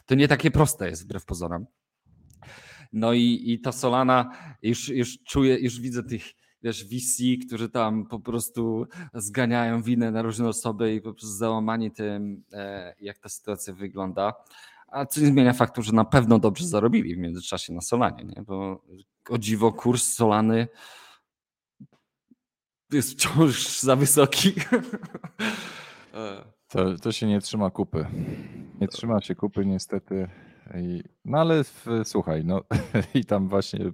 [0.07, 1.67] to nie takie proste jest wbrew pozorom.
[2.93, 4.31] No i, i ta Solana,
[4.63, 6.23] już, już czuję, już widzę tych
[6.63, 11.91] wiesz, VC, którzy tam po prostu zganiają winę na różne osoby i po prostu załamani
[11.91, 12.43] tym,
[13.01, 14.35] jak ta sytuacja wygląda.
[14.87, 18.43] A co nie zmienia faktu, że na pewno dobrze zarobili w międzyczasie na Solanie, nie?
[18.43, 18.83] bo
[19.31, 20.69] o dziwo kurs Solany
[22.93, 24.53] jest wciąż za wysoki.
[26.69, 28.07] To, to się nie trzyma kupy.
[28.81, 30.29] Nie trzyma się kupy niestety.
[30.75, 32.63] I, no ale w, słuchaj, no
[33.15, 33.93] i tam właśnie e,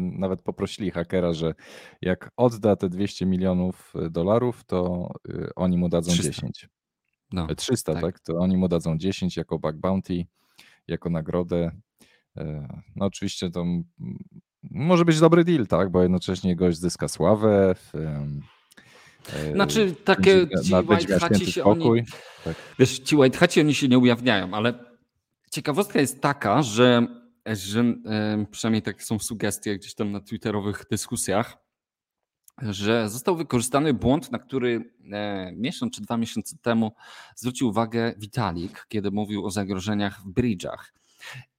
[0.00, 1.54] nawet poprosili hakera, że
[2.02, 6.30] jak odda te 200 milionów dolarów, to e, oni mu dadzą 300.
[6.30, 6.68] 10.
[7.32, 8.02] No, 300, tak.
[8.02, 8.20] tak?
[8.20, 10.26] To oni mu dadzą 10 jako bug bounty
[10.88, 11.70] jako nagrodę.
[12.36, 13.64] E, no oczywiście to
[14.62, 17.74] może być dobry deal, tak, bo jednocześnie gość zyska sławę.
[17.94, 18.28] E,
[19.54, 22.02] znaczy takie ci white haci się oni,
[22.44, 22.56] tak.
[22.78, 24.74] wiesz, ci white haci oni się nie ujawniają, ale
[25.50, 27.06] ciekawostka jest taka, że,
[27.46, 31.63] że e, przynajmniej takie są sugestie gdzieś tam na twitterowych dyskusjach,
[32.62, 34.94] że został wykorzystany błąd, na który
[35.56, 36.92] miesiąc czy dwa miesiące temu
[37.36, 40.92] zwrócił uwagę Vitalik, kiedy mówił o zagrożeniach w bridge'ach.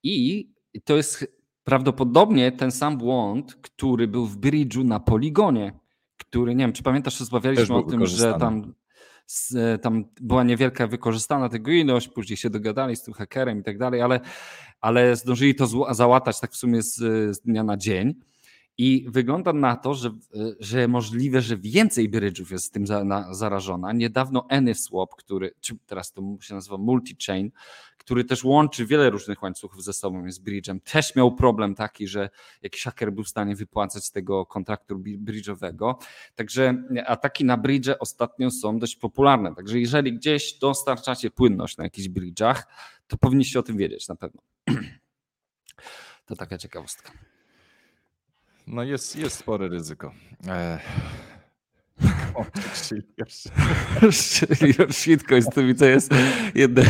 [0.04, 0.48] I
[0.84, 1.28] to jest
[1.64, 5.80] prawdopodobnie ten sam błąd, który był w bridge'u na poligonie,
[6.18, 8.74] który, nie wiem, czy pamiętasz, rozmawialiśmy o tym, że tam,
[9.82, 14.02] tam była niewielka wykorzystana tego ilość, później się dogadali z tym hakerem i tak dalej,
[14.02, 14.20] ale,
[14.82, 16.96] ale zdążyli to załatać tak w sumie z,
[17.36, 18.16] z dnia na dzień.
[18.78, 20.12] I wygląda na to, że,
[20.60, 23.94] że możliwe, że więcej bridge'ów jest z tym za, na, zarażona.
[23.94, 27.50] Niedawno AnySwap, który, czy teraz to się nazywa multi-chain,
[27.98, 32.30] który też łączy wiele różnych łańcuchów ze sobą, jest bridge'em, też miał problem taki, że
[32.62, 35.96] jakiś haker był w stanie wypłacać tego kontraktu bridge'owego.
[36.36, 39.56] Także ataki na bridge ostatnio są dość popularne.
[39.56, 42.64] Także jeżeli gdzieś dostarczacie płynność na jakichś bridge'ach,
[43.08, 44.42] to powinniście o tym wiedzieć na pewno.
[46.26, 47.35] To taka ciekawostka.
[48.68, 50.12] No jest, jest spore ryzyko.
[50.48, 50.80] Eee.
[52.36, 52.46] O,
[54.92, 55.44] Shitcoin
[55.78, 56.12] to jest
[56.56, 56.86] jednym,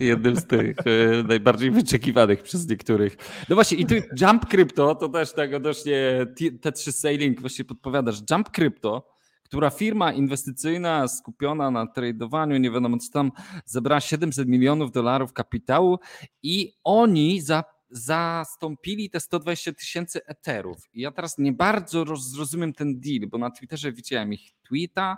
[0.00, 3.16] jednym z tych e, najbardziej wyczekiwanych przez niektórych.
[3.48, 8.16] No właśnie i tu Jump Crypto, to też tak odnośnie T3 Sailing właśnie podpowiadasz.
[8.30, 13.32] Jump Crypto, która firma inwestycyjna skupiona na tradowaniu, nie wiadomo co tam,
[13.64, 15.98] zebrała 700 milionów dolarów kapitału
[16.42, 20.76] i oni za zastąpili te 120 tysięcy eterów.
[20.92, 25.16] I ja teraz nie bardzo zrozumiem ten deal, bo na Twitterze widziałem ich tweeta,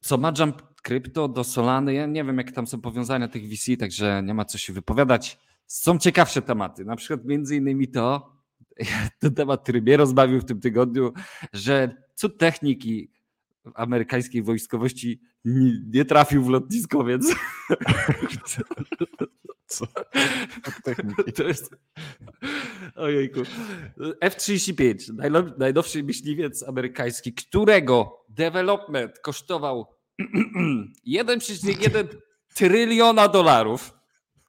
[0.00, 1.94] co ma Jump Crypto do Solany.
[1.94, 5.38] Ja nie wiem, jakie tam są powiązania tych VC, także nie ma co się wypowiadać.
[5.66, 8.36] Są ciekawsze tematy, na przykład między innymi to,
[9.20, 11.12] ten temat, który mnie rozbawił w tym tygodniu,
[11.52, 13.10] że cud techniki
[13.74, 17.34] amerykańskiej wojskowości nie, trafił w lotnisko, więc
[19.66, 19.86] Co?
[21.36, 21.76] To jest...
[22.94, 23.40] Ojejku.
[24.20, 24.94] F-35,
[25.58, 29.86] najnowszy myśliwiec amerykański, którego development kosztował
[31.06, 32.06] 1,1
[32.54, 33.94] tryliona dolarów.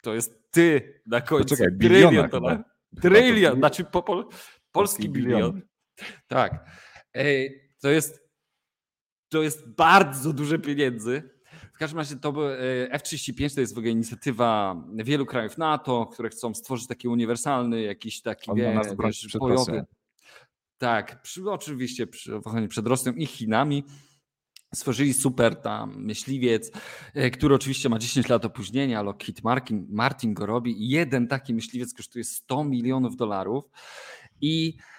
[0.01, 1.49] To jest ty na końcu.
[1.49, 2.65] Poczekaj, trylion dolarów.
[3.01, 4.28] Trylion, znaczy po, pol,
[4.72, 5.61] polski bilion.
[6.28, 6.65] Tak.
[7.82, 8.22] To jest,
[9.30, 11.37] to jest bardzo duże pieniędzy
[11.78, 12.34] W każdym razie to
[12.89, 18.21] F-35 to jest w ogóle inicjatywa wielu krajów NATO, które chcą stworzyć taki uniwersalny, jakiś
[18.21, 19.86] taki wie, wiesz, bojowy.
[20.78, 23.84] Tak, przy, oczywiście przy przed Rosją i Chinami.
[24.73, 26.71] Stworzyli super tam myśliwiec,
[27.13, 31.93] e, który oczywiście ma 10 lat opóźnienia, Lockheed Martin, Martin go robi jeden taki myśliwiec
[31.93, 33.65] kosztuje 100 milionów dolarów
[34.41, 34.97] i E,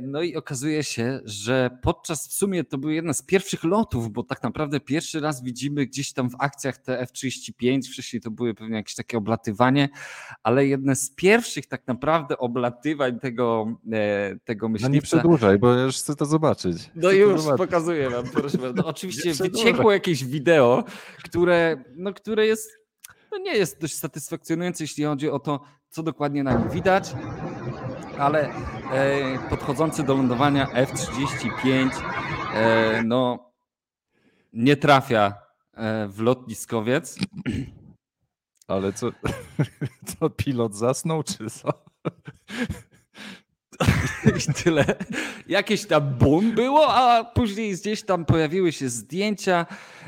[0.00, 4.22] no i okazuje się, że podczas w sumie to były jedne z pierwszych lotów, bo
[4.22, 8.76] tak naprawdę pierwszy raz widzimy gdzieś tam w akcjach te F-35, wcześniej to były pewnie
[8.76, 9.88] jakieś takie oblatywanie,
[10.42, 14.88] ale jedne z pierwszych tak naprawdę oblatywań tego, e, tego myśliwca.
[14.88, 16.76] No nie przedłużaj, bo ja już chcę to zobaczyć.
[16.76, 17.66] Chcę no już, zobaczyć.
[17.66, 18.24] pokazuję wam.
[18.24, 20.84] Proszę no oczywiście wyciekło jakieś wideo,
[21.24, 22.70] które, no, które jest,
[23.32, 27.14] no nie jest dość satysfakcjonujące, jeśli chodzi o to, co dokładnie na nim widać
[28.18, 28.50] ale
[28.92, 31.90] e, podchodzący do lądowania F-35
[32.54, 33.52] e, no,
[34.52, 35.34] nie trafia
[35.74, 37.18] e, w lotniskowiec.
[38.68, 39.10] Ale co,
[40.18, 41.68] co pilot zasnął, czy co?
[44.50, 44.84] I tyle.
[45.48, 49.66] Jakieś tam bum było, a później gdzieś tam pojawiły się zdjęcia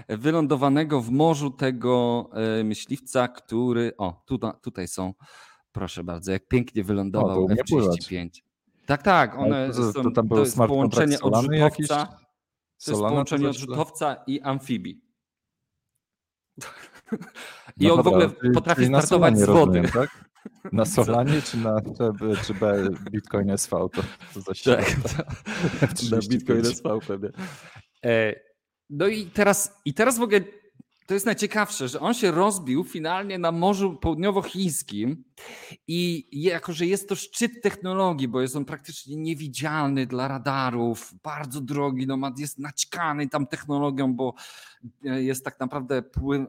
[0.08, 2.28] wylądowanego w morzu tego
[2.64, 3.92] myśliwca, który.
[3.98, 5.14] O, tutaj, tutaj są
[5.76, 8.28] Proszę bardzo, jak pięknie wylądował o, F-35.
[8.86, 12.06] Tak, tak, one to, są, to, tam to jest połączenie odrzutowca,
[12.84, 15.00] to jest połączenie odrzutowca i amfibii.
[17.80, 19.58] I no on dobra, w ogóle potrafi startować z wody.
[19.58, 20.24] Rozumiem, tak?
[20.72, 21.80] Na Solanie czy na
[22.44, 23.70] czy B, Bitcoin SV?
[23.70, 24.02] To,
[24.34, 24.96] to za tak,
[26.10, 27.30] na Bitcoin SV pewnie.
[28.04, 28.34] E,
[28.90, 30.40] no i teraz, i teraz w ogóle
[31.06, 35.24] to jest najciekawsze, że on się rozbił finalnie na Morzu Południowochińskim
[35.88, 41.60] i jako, że jest to szczyt technologii, bo jest on praktycznie niewidzialny dla radarów, bardzo
[41.60, 44.34] drogi, no jest naćkany tam technologią, bo
[45.04, 46.02] e, jest tak naprawdę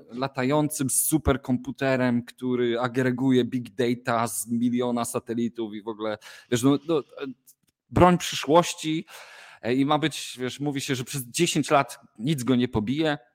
[0.09, 6.17] latającym superkomputerem, który agreguje big data z miliona satelitów i w ogóle,
[6.51, 7.03] wiesz, no, no
[7.89, 9.05] broń przyszłości
[9.61, 13.17] e, i ma być, wiesz, mówi się, że przez 10 lat nic go nie pobije,
[13.17, 13.26] E,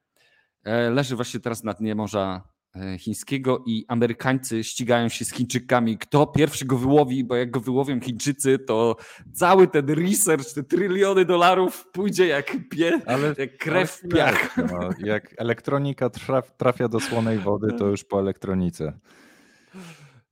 [0.91, 2.43] leży właśnie teraz na dnie Morza
[2.77, 7.61] e, Chińskiego i Amerykańcy ścigają się z Chińczykami, kto pierwszy go wyłowi, bo jak go
[7.61, 8.97] wyłowią Chińczycy, to
[9.33, 14.57] cały ten research, te tryliony dolarów pójdzie jak, pie, ale, jak krew w piach.
[14.57, 18.93] No, jak elektronika traf, trafia do słonej wody, to już po elektronice.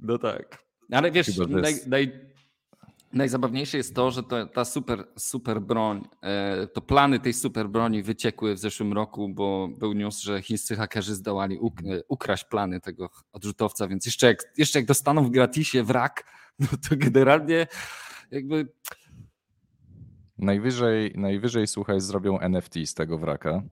[0.00, 0.64] No tak.
[0.92, 2.29] Ale wiesz, naj, naj,
[3.12, 8.02] Najzabawniejsze jest to, że to, ta super, super broń, e, to plany tej super broni
[8.02, 11.58] wyciekły w zeszłym roku, bo był news, że chińscy hakerzy zdołali e,
[12.08, 16.24] ukraść plany tego odrzutowca, więc jeszcze jak, jeszcze jak dostaną w gratisie wrak,
[16.58, 17.66] no to generalnie
[18.30, 18.68] jakby...
[20.38, 23.62] Najwyżej, najwyżej słuchaj, zrobią NFT z tego wraka.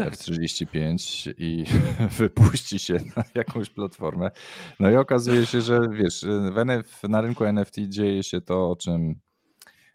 [0.00, 1.64] F35 i
[2.18, 4.30] wypuści się na jakąś platformę.
[4.80, 6.24] No i okazuje się, że wiesz,
[6.56, 9.14] NF, na rynku NFT dzieje się to, o czym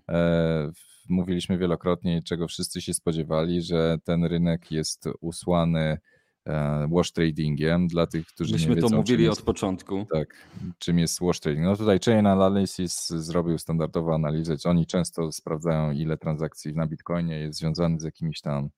[0.10, 0.72] e,
[1.10, 5.98] mówiliśmy wielokrotnie, czego wszyscy się spodziewali, że ten rynek jest usłany
[6.46, 8.90] e, wash tradingiem dla tych, którzy Myśmy nie wiedzą.
[8.90, 10.06] to mówili jest, od początku.
[10.14, 10.48] Tak,
[10.80, 11.66] czym jest wash trading.
[11.66, 14.56] No tutaj Chain Analysis zrobił standardową analizę.
[14.66, 18.70] Oni często sprawdzają, ile transakcji na Bitcoinie jest związanych z jakimiś tam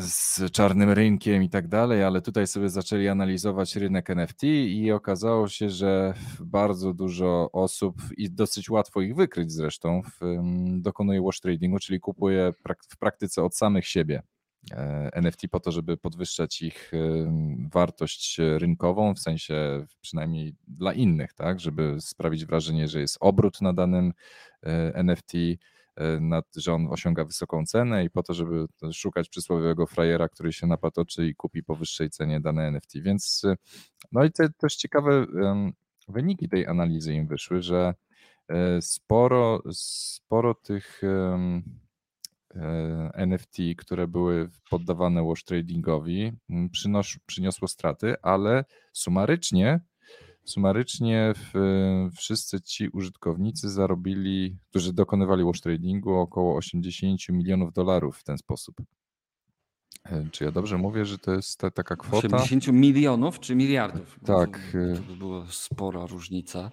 [0.00, 5.48] z czarnym rynkiem i tak dalej, ale tutaj sobie zaczęli analizować rynek NFT i okazało
[5.48, 10.02] się, że bardzo dużo osób i dosyć łatwo ich wykryć zresztą
[10.76, 12.52] dokonuje wash tradingu, czyli kupuje
[12.90, 14.22] w praktyce od samych siebie
[14.72, 16.92] e, NFT po to, żeby podwyższać ich
[17.72, 23.72] wartość rynkową, w sensie przynajmniej dla innych, tak, żeby sprawić wrażenie, że jest obrót na
[23.72, 24.12] danym
[24.62, 25.32] e, NFT,
[26.20, 30.66] nad, że on osiąga wysoką cenę i po to, żeby szukać przysłowiowego frajera, który się
[30.66, 32.92] napatoczy i kupi po wyższej cenie dane NFT.
[33.02, 33.42] Więc
[34.12, 35.26] no i te też ciekawe
[36.08, 37.94] wyniki tej analizy im wyszły, że
[38.48, 41.50] e, sporo, sporo tych e,
[43.14, 46.32] NFT, które były poddawane wash tradingowi,
[46.72, 49.80] przynos, przyniosło straty, ale sumarycznie
[50.48, 51.32] Sumarycznie
[52.16, 58.76] wszyscy ci użytkownicy zarobili, którzy dokonywali wash tradingu, około 80 milionów dolarów w ten sposób.
[60.04, 62.36] E, czy ja dobrze mówię, że to jest ta, taka kwota?
[62.36, 64.18] 80 milionów czy miliardów?
[64.24, 64.76] Tak.
[64.96, 66.70] To by była spora różnica.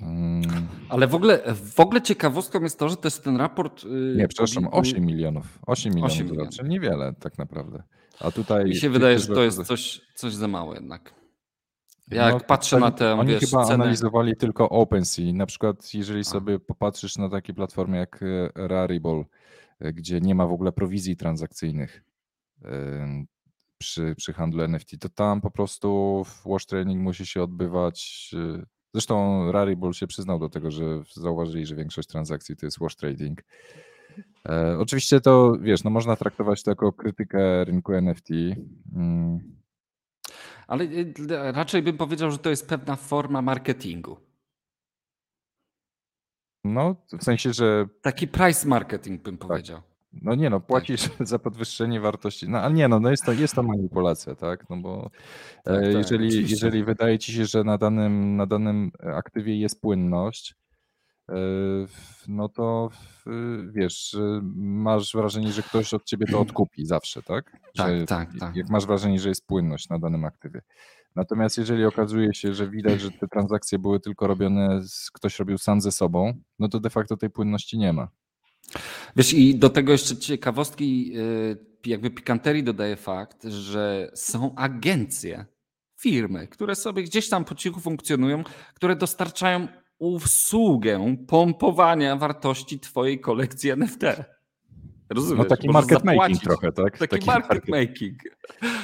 [0.00, 0.42] Hmm.
[0.88, 3.84] Ale w ogóle, w ogóle ciekawostką jest to, że to jest ten raport.
[3.84, 5.58] Y, Nie, przepraszam, 8 milionów.
[5.66, 6.54] 8 milionów, 8 milionów.
[6.54, 7.82] czyli niewiele tak naprawdę.
[8.20, 8.64] A tutaj.
[8.64, 11.25] Mi się wydaje, że to jest coś, coś za mało jednak.
[12.10, 13.74] Jak no, patrzę na tę Oni wiesz, chyba cenę...
[13.74, 15.32] analizowali tylko OpenSea.
[15.32, 19.24] Na przykład, jeżeli sobie popatrzysz na takie platformy jak e, Rarible,
[19.80, 22.02] e, gdzie nie ma w ogóle prowizji transakcyjnych,
[23.78, 28.30] przy, przy handlu NFT, to tam po prostu wash trading musi się odbywać.
[28.34, 30.84] Y, zresztą Rarible się przyznał do tego, że
[31.14, 33.42] zauważyli, że większość transakcji to jest wash trading.
[34.48, 38.28] E, oczywiście to, wiesz, no można traktować to jako krytykę rynku NFT.
[40.66, 44.16] Ale y, raczej bym powiedział, że to jest pewna forma marketingu.
[46.64, 47.86] No, w sensie, że.
[48.02, 49.48] Taki price marketing bym tak.
[49.48, 49.80] powiedział.
[50.22, 51.28] No nie no, płacisz tak.
[51.28, 52.48] za podwyższenie wartości.
[52.48, 54.70] No ale nie no, no jest, to, jest to manipulacja, tak?
[54.70, 55.10] No bo
[55.64, 59.80] tak, e, tak, jeżeli, jeżeli wydaje ci się, że na danym, na danym aktywie jest
[59.80, 60.54] płynność,
[62.28, 62.90] no to
[63.70, 64.16] wiesz,
[64.56, 67.56] masz wrażenie, że ktoś od ciebie to odkupi zawsze, tak?
[67.76, 68.56] Tak, że, tak, tak.
[68.56, 70.62] Jak masz wrażenie, że jest płynność na danym aktywie.
[71.16, 75.80] Natomiast jeżeli okazuje się, że widać, że te transakcje były tylko robione, ktoś robił sam
[75.80, 78.08] ze sobą, no to de facto tej płynności nie ma.
[79.16, 81.56] Wiesz, i do tego jeszcze ciekawostki, y,
[81.86, 85.46] jakby pikanterii dodaje fakt, że są agencje,
[86.00, 89.68] firmy, które sobie gdzieś tam po cichu funkcjonują, które dostarczają
[89.98, 94.02] usługę pompowania wartości twojej kolekcji NFT.
[95.10, 95.38] Rozumiesz?
[95.38, 96.98] No taki market making trochę, tak?
[96.98, 98.18] Taki, taki market, market making.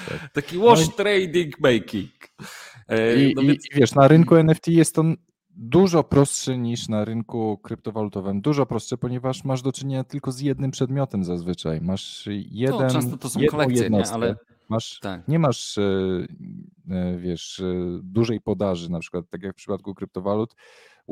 [0.09, 0.33] Tak.
[0.33, 2.11] Taki wash no trading making.
[2.89, 3.65] E, I, no więc...
[3.71, 5.05] I wiesz, na rynku NFT jest to
[5.51, 8.41] dużo prostsze niż na rynku kryptowalutowym.
[8.41, 11.81] Dużo prostsze, ponieważ masz do czynienia tylko z jednym przedmiotem zazwyczaj.
[11.81, 14.11] Masz jeden, to często to są kolekcje, nie?
[14.13, 14.37] ale
[14.69, 15.29] masz, tak.
[15.29, 15.83] nie masz e,
[16.91, 17.63] e, wiesz,
[18.03, 20.55] dużej podaży, na przykład tak jak w przypadku kryptowalut,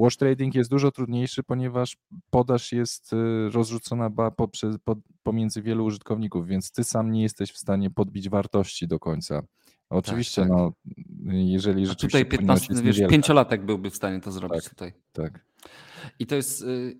[0.00, 1.96] Wash trading jest dużo trudniejszy, ponieważ
[2.30, 4.76] podaż jest y, rozrzucona poprzez,
[5.22, 9.42] pomiędzy wielu użytkowników, więc ty sam nie jesteś w stanie podbić wartości do końca.
[9.90, 10.58] Oczywiście, tak, tak.
[10.58, 10.72] no,
[11.32, 12.18] jeżeli rzeczywiście.
[12.18, 13.10] A tutaj 15, wiesz, niewielka.
[13.10, 14.92] pięciolatek byłby w stanie to zrobić tak, tutaj.
[15.12, 15.44] Tak.
[16.18, 16.62] I to jest.
[16.62, 16.98] Y,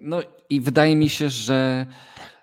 [0.00, 0.20] no
[0.50, 1.86] i wydaje mi się, że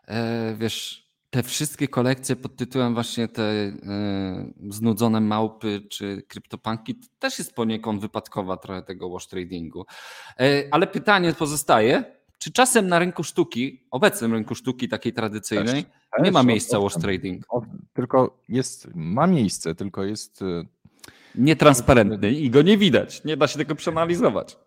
[0.07, 1.04] e, wiesz,
[1.35, 3.73] te wszystkie kolekcje pod tytułem właśnie te y,
[4.69, 9.85] znudzone małpy czy kryptopanki to też jest poniekąd wypadkowa trochę tego wash tradingu.
[10.39, 12.03] E, ale pytanie pozostaje,
[12.37, 16.93] czy czasem na rynku sztuki, obecnym rynku sztuki takiej tradycyjnej, też, nie ma miejsca wash
[16.93, 17.45] trading?
[17.93, 20.65] Tylko jest, ma miejsce, tylko jest y,
[21.35, 23.23] nietransparentny i go nie widać.
[23.23, 24.57] Nie da się tego przeanalizować.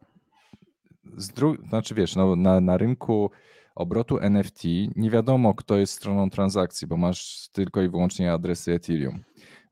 [1.16, 3.30] Z dru- znaczy wiesz, no, na, na rynku
[3.79, 4.64] obrotu NFT
[4.97, 9.20] nie wiadomo, kto jest stroną transakcji, bo masz tylko i wyłącznie adresy Ethereum.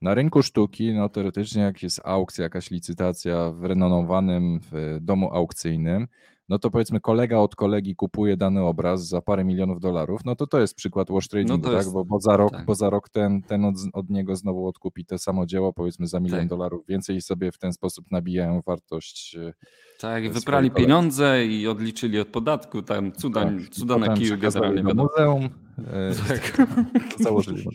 [0.02, 6.06] Na rynku sztuki, no teoretycznie, jak jest aukcja, jakaś licytacja w renomowanym w domu aukcyjnym,
[6.48, 10.46] no to powiedzmy kolega od kolegi kupuje dany obraz za parę milionów dolarów, no to
[10.46, 11.92] to jest przykład wash tradingu, no tak?
[11.92, 12.66] Bo, bo, za rok, tak.
[12.66, 16.20] bo za rok ten, ten od, od, niego znowu odkupi to samo dzieło, powiedzmy za
[16.20, 16.48] milion tak.
[16.48, 19.52] dolarów więcej i sobie w ten sposób nabijają wartość e,
[19.98, 24.82] tak, wyprali pieniądze i odliczyli od podatku, tam cuda, tak, cuda na kiju generalnie.
[24.82, 26.68] Do muzeum, e, tak.
[27.24, 27.66] założyli.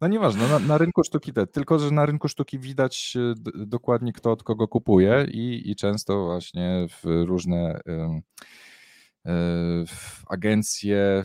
[0.00, 3.34] No nieważne, na, na rynku sztuki te, tylko że na rynku sztuki widać e,
[3.66, 7.80] dokładnie kto od kogo kupuje i, i często właśnie w różne
[10.26, 11.24] agencje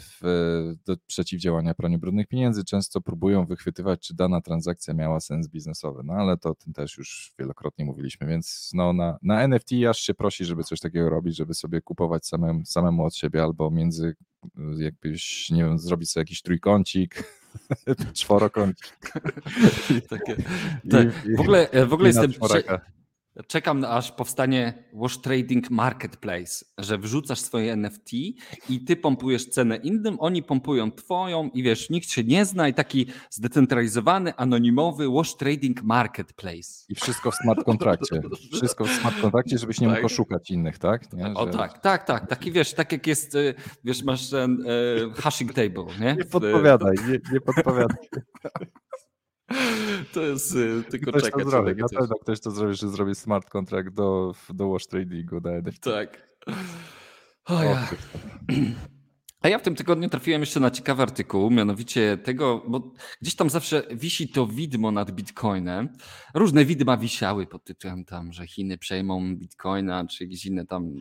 [0.85, 6.13] do przeciwdziałania praniu brudnych pieniędzy często próbują wychwytywać, czy dana transakcja miała sens biznesowy, no
[6.13, 10.13] ale to o tym też już wielokrotnie mówiliśmy, więc no na, na NFT aż się
[10.13, 14.15] prosi, żeby coś takiego robić, żeby sobie kupować samemu, samemu od siebie albo między
[14.77, 17.23] jakbyś, nie wiem, zrobić sobie jakiś trójkącik,
[18.13, 18.97] czworokącik.
[20.09, 20.35] Takie,
[20.91, 21.07] tak.
[21.37, 22.31] w ogóle, w ogóle jestem...
[23.47, 28.13] Czekam aż powstanie Wash Trading Marketplace, że wrzucasz swoje NFT
[28.69, 32.73] i ty pompujesz cenę innym, oni pompują twoją i wiesz, nikt się nie zna i
[32.73, 36.85] taki zdecentralizowany, anonimowy Wash Trading Marketplace.
[36.89, 38.21] I wszystko w smart kontrakcie.
[38.53, 39.95] Wszystko w smart kontrakcie, żebyś nie tak.
[39.95, 41.13] mógł oszukać innych, tak?
[41.13, 41.33] Nie, że...
[41.33, 42.27] O tak, tak, tak.
[42.27, 46.15] Taki wiesz, tak jak jest, y, wiesz, masz ten e, hashing table, nie?
[46.15, 47.97] Nie podpowiadaj, nie, nie podpowiadaj.
[50.13, 51.43] To jest y, tylko ktoś czekać.
[51.43, 51.81] To zrobi.
[51.81, 55.83] Na pewno ktoś to zrobi, że zrobi smart contract do, do wash tradingu na NFT.
[55.83, 56.29] Tak.
[57.45, 57.87] O, ja.
[59.45, 63.49] A ja w tym tygodniu trafiłem jeszcze na ciekawy artykuł, mianowicie tego, bo gdzieś tam
[63.49, 65.89] zawsze wisi to widmo nad Bitcoinem.
[66.33, 70.93] Różne widma wisiały pod tytułem tam, że Chiny przejmą Bitcoina, czy jakieś inne tam,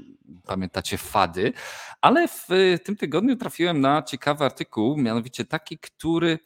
[0.47, 1.53] pamiętacie, fady.
[2.01, 2.49] Ale w
[2.85, 6.39] tym tygodniu trafiłem na ciekawy artykuł, mianowicie taki, który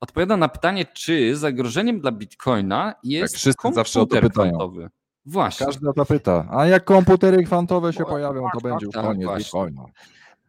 [0.00, 4.30] odpowiada na pytanie, czy zagrożeniem dla Bitcoina jest tak, wszyscy zawsze o to pytają.
[4.30, 4.88] kwantowy.
[5.26, 5.66] Właśnie.
[5.66, 6.48] Każdy o to pyta.
[6.50, 9.60] A jak komputery kwantowe się pojawią, to tak, będzie tak, koniec właśnie.
[9.60, 9.84] Bitcoina.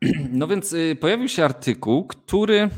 [0.32, 2.70] No więc y, pojawił się artykuł, który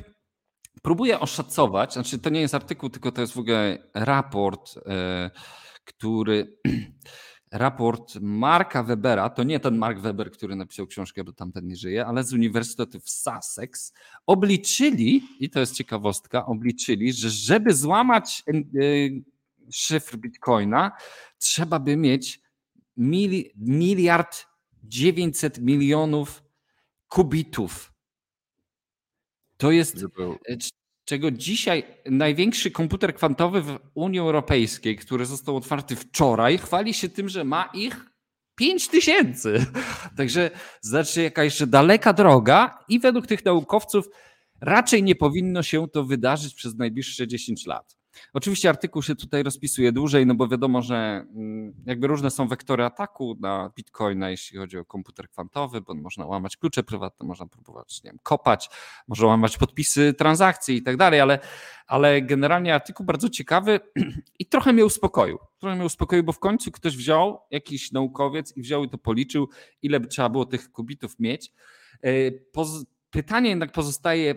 [0.82, 4.82] próbuje oszacować, znaczy to nie jest artykuł, tylko to jest w ogóle raport, y,
[5.86, 6.58] który
[7.52, 12.06] raport Marka Webera, to nie ten Mark Weber, który napisał książkę, bo tamten nie żyje,
[12.06, 13.94] ale z Uniwersytetu w Sussex,
[14.26, 18.54] obliczyli, i to jest ciekawostka, obliczyli, że żeby złamać e,
[19.72, 20.92] szyfr Bitcoina,
[21.38, 22.42] trzeba by mieć
[23.56, 24.46] miliard
[24.84, 26.44] 900 milionów
[27.08, 27.94] kubitów.
[29.58, 30.06] To jest
[31.08, 37.30] czego dzisiaj największy komputer kwantowy w Unii Europejskiej, który został otwarty wczoraj, chwali się tym,
[37.30, 38.06] że ma ich
[38.56, 39.66] 5 tysięcy.
[40.18, 40.52] Także
[40.82, 44.10] znaczy jaka jeszcze daleka droga i według tych naukowców
[44.62, 47.97] raczej nie powinno się to wydarzyć przez najbliższe 10 lat.
[48.34, 52.84] Oczywiście artykuł się tutaj rozpisuje dłużej, no bo wiadomo, że mm, jakby różne są wektory
[52.84, 58.04] ataku na Bitcoina, jeśli chodzi o komputer kwantowy, bo można łamać klucze prywatne, można próbować
[58.04, 58.70] nie wiem, kopać,
[59.08, 61.40] można łamać podpisy transakcji i tak dalej, ale,
[61.88, 63.80] ale generalnie artykuł bardzo ciekawy
[64.40, 65.38] i trochę mnie uspokoił.
[65.60, 69.50] Trochę mnie uspokoił, bo w końcu ktoś wziął, jakiś naukowiec i wziął i to policzył,
[69.82, 71.52] ile by trzeba było tych kubitów mieć.
[72.04, 72.10] E,
[73.10, 74.36] pytanie jednak pozostaje,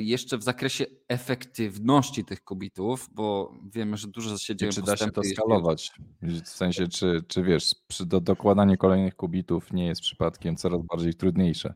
[0.00, 4.72] jeszcze w zakresie efektywności tych kubitów, bo wiemy, że dużo się dzieje.
[4.72, 5.92] Czy da się to skalować?
[6.22, 11.14] W sensie, czy, czy wiesz, przy do, dokładanie kolejnych kubitów nie jest przypadkiem coraz bardziej
[11.14, 11.74] trudniejsze?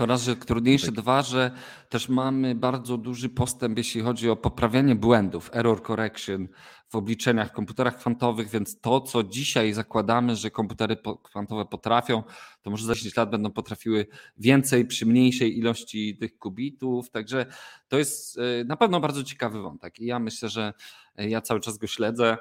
[0.00, 0.94] To raz, że trudniejsze, tak.
[0.94, 1.50] dwa, że
[1.88, 6.48] też mamy bardzo duży postęp, jeśli chodzi o poprawianie błędów, error correction
[6.88, 12.22] w obliczeniach w komputerach kwantowych, więc to, co dzisiaj zakładamy, że komputery kwantowe potrafią,
[12.62, 14.06] to może za 10 lat będą potrafiły
[14.38, 17.10] więcej przy mniejszej ilości tych kubitów.
[17.10, 17.46] Także
[17.88, 20.72] to jest e, na pewno bardzo ciekawy wątek i ja myślę, że
[21.16, 22.38] e, ja cały czas go śledzę.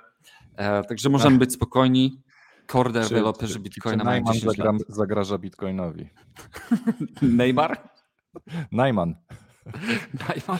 [0.55, 2.21] E, także możemy być spokojni.
[2.71, 4.81] Core developerzy Bitcoina mają 10 zagra, lat.
[4.87, 6.09] zagraża Bitcoinowi.
[7.21, 7.89] Neymar?
[8.71, 9.15] Najman.
[10.27, 10.59] Najman.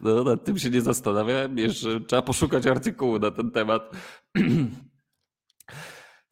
[0.00, 1.58] No, nad tym się nie zastanawiałem.
[1.58, 3.96] Jeszcze trzeba poszukać artykułu na ten temat.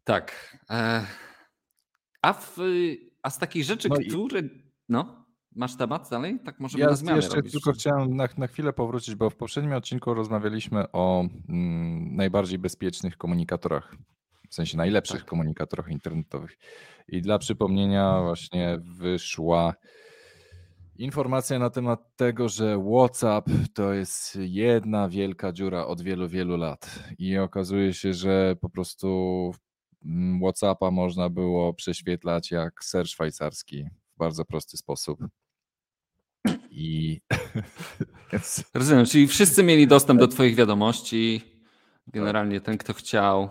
[0.04, 0.56] tak.
[0.70, 1.06] E,
[2.22, 2.56] a, w,
[3.22, 4.42] a z takich rzeczy, no które.
[4.88, 6.40] No, masz temat dalej?
[6.44, 7.52] Tak możemy ja na zmianę jeszcze robić.
[7.52, 13.16] tylko chciałem na, na chwilę powrócić, bo w poprzednim odcinku rozmawialiśmy o mm, najbardziej bezpiecznych
[13.16, 13.96] komunikatorach
[14.50, 15.28] w sensie najlepszych tak.
[15.28, 16.58] komunikatorach internetowych.
[17.08, 19.74] I dla przypomnienia właśnie wyszła
[20.96, 26.98] informacja na temat tego, że WhatsApp to jest jedna wielka dziura od wielu, wielu lat.
[27.18, 29.52] I okazuje się, że po prostu
[30.04, 33.84] mm, WhatsAppa można było prześwietlać jak ser szwajcarski
[34.14, 35.20] w bardzo prosty sposób.
[36.70, 37.20] I
[38.74, 41.42] rozumiem, czyli wszyscy mieli dostęp do Twoich wiadomości.
[42.06, 43.48] Generalnie ten, kto chciał.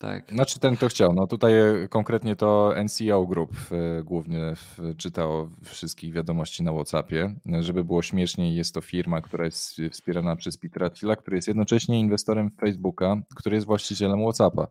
[0.00, 0.30] Tak.
[0.32, 1.12] Znaczy ten, kto chciał.
[1.14, 4.54] No tutaj e, konkretnie to NCO Group e, głównie
[4.96, 7.34] czytał wszystkich wiadomości na Whatsappie.
[7.60, 12.00] Żeby było śmieszniej, jest to firma, która jest wspierana przez Petera Thiela, który jest jednocześnie
[12.00, 14.66] inwestorem Facebooka, który jest właścicielem Whatsappa.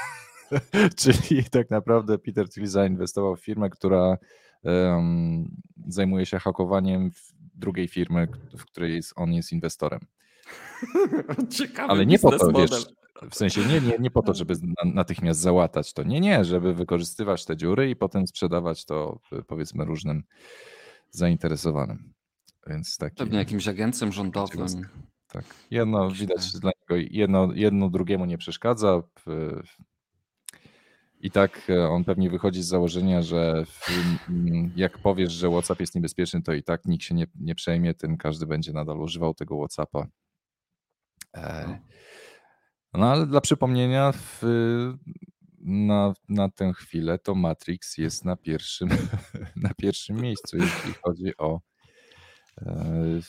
[1.00, 4.16] Czyli tak naprawdę Peter Thiel zainwestował w firmę, która
[4.62, 5.50] um,
[5.86, 7.10] zajmuje się hakowaniem
[7.54, 10.00] drugiej firmy, w której jest, on jest inwestorem.
[11.58, 12.86] Ciekawy Ale nie po to, wiesz,
[13.30, 14.54] w sensie nie, nie, nie po to, żeby
[14.84, 16.02] natychmiast załatać to.
[16.02, 20.22] Nie, nie, żeby wykorzystywać te dziury i potem sprzedawać to powiedzmy różnym
[21.10, 22.14] zainteresowanym.
[22.66, 24.88] Więc taki, Pewnie jakimś agencjom rządowym.
[25.28, 25.44] Tak.
[25.70, 29.02] Jedno widać dla niego, jedno, jedno drugiemu nie przeszkadza.
[31.20, 33.64] I tak e, on pewnie wychodzi z założenia, że
[34.76, 38.16] jak powiesz, że WhatsApp jest niebezpieczny, to i tak nikt się nie, nie przejmie, tym
[38.16, 40.06] każdy będzie nadal używał tego WhatsAppa.
[41.32, 41.78] E, no.
[42.94, 44.42] No ale dla przypomnienia, w,
[45.60, 48.88] na, na tę chwilę to Matrix jest na pierwszym,
[49.56, 51.60] na pierwszym miejscu, jeśli chodzi o
[52.62, 53.20] e,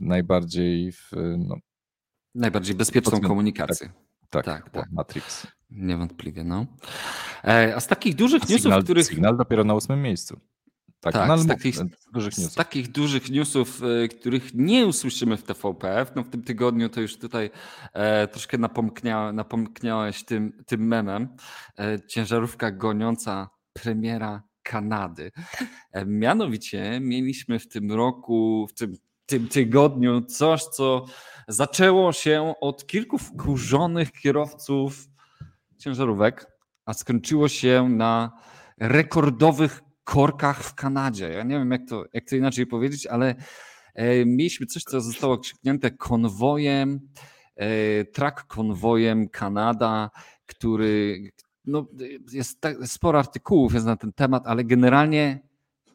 [0.00, 0.92] najbardziej.
[0.92, 1.56] W, no,
[2.34, 3.92] najbardziej bezpieczną komunikację.
[4.30, 4.92] Tak, tak, tak, tak.
[4.92, 5.46] Matrix.
[5.70, 6.66] Niewątpliwie, no.
[7.44, 9.06] E, a z takich dużych newsów, których...
[9.06, 10.40] Signal dopiero na ósmym miejscu.
[11.02, 11.76] Tak, tak z, takich,
[12.12, 16.88] dużych z takich dużych newsów, e, których nie usłyszymy w TVP, no w tym tygodniu
[16.88, 17.50] to już tutaj
[17.92, 21.28] e, troszkę napomknia, napomkniałeś tym, tym memem.
[21.78, 25.32] E, ciężarówka goniąca premiera Kanady.
[25.92, 28.96] E, mianowicie mieliśmy w tym roku, w tym,
[29.26, 31.04] tym tygodniu coś, co
[31.48, 35.08] zaczęło się od kilku wkurzonych kierowców
[35.78, 36.46] ciężarówek,
[36.86, 38.32] a skończyło się na
[38.78, 41.28] rekordowych korkach w Kanadzie.
[41.28, 43.34] Ja nie wiem, jak to, jak to inaczej powiedzieć, ale
[43.94, 47.00] e, mieliśmy coś, co zostało krzyknięte konwojem,
[47.56, 50.10] e, track konwojem Kanada,
[50.46, 51.22] który
[51.64, 51.86] no,
[52.32, 55.40] jest tak, sporo artykułów jest na ten temat, ale generalnie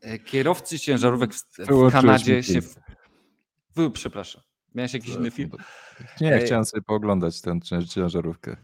[0.02, 2.60] e, kierowcy ciężarówek w, w Kanadzie się.
[3.94, 4.42] Przepraszam.
[4.76, 5.52] Miałeś jakiś inny film?
[6.22, 8.58] Nie, chciałem sobie pooglądać tę ciężarówkę.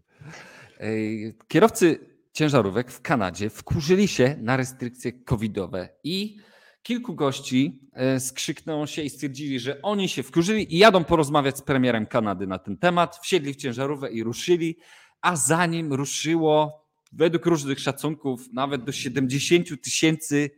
[1.47, 6.37] Kierowcy ciężarówek w Kanadzie wkurzyli się na restrykcje covidowe i
[6.83, 11.61] kilku gości e, skrzyknęło się i stwierdzili, że oni się wkurzyli i jadą porozmawiać z
[11.61, 13.19] premierem Kanady na ten temat.
[13.23, 14.77] Wsiedli w ciężarówkę i ruszyli,
[15.21, 20.49] a zanim ruszyło, według różnych szacunków, nawet do 70 tysięcy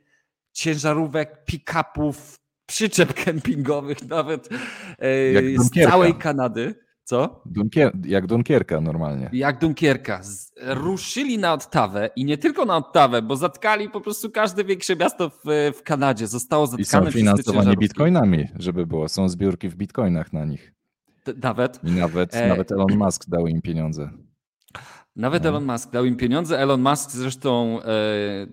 [0.54, 4.58] ciężarówek, pick-upów, przyczep kempingowych, nawet e,
[5.58, 6.85] z całej Kanady.
[7.06, 7.42] Co?
[7.46, 9.30] Dunkier jak Dunkierka normalnie.
[9.34, 10.22] Jak Dunkierka.
[10.62, 15.30] Ruszyli na Ottawę i nie tylko na Ottawę, bo zatkali po prostu każde większe miasto
[15.30, 16.28] w, w Kanadzie.
[16.28, 19.10] Zostało zatkane I są finansowanie bitcoinami, żeby było.
[19.10, 20.74] Są zbiórki w bitcoinach na nich.
[21.44, 21.80] nawet.
[21.84, 22.48] I nawet, e...
[22.48, 24.10] nawet Elon Musk dał im pieniądze.
[25.16, 25.50] Nawet no.
[25.50, 26.60] Elon Musk dał im pieniądze.
[26.60, 27.88] Elon Musk zresztą e,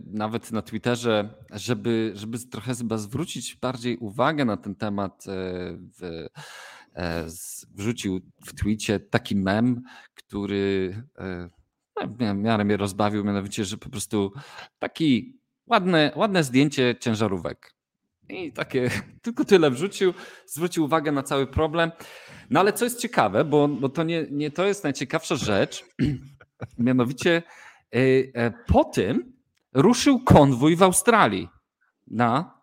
[0.07, 5.33] nawet na Twitterze, żeby, żeby trochę chyba zwrócić bardziej uwagę na ten temat, e,
[5.99, 6.27] w,
[7.75, 9.83] wrzucił w twicie taki mem,
[10.15, 11.49] który e,
[11.97, 14.33] no, w miarę mnie rozbawił, mianowicie, że po prostu
[14.79, 17.75] taki ładne, ładne zdjęcie ciężarówek.
[18.29, 18.91] I takie,
[19.23, 20.15] tylko tyle wrzucił,
[20.47, 21.91] zwrócił uwagę na cały problem.
[22.51, 25.85] No ale co jest ciekawe, bo, bo to nie, nie to jest najciekawsza rzecz,
[26.79, 27.43] mianowicie
[28.35, 29.33] e, po tym
[29.73, 31.49] ruszył konwój w Australii
[32.07, 32.63] na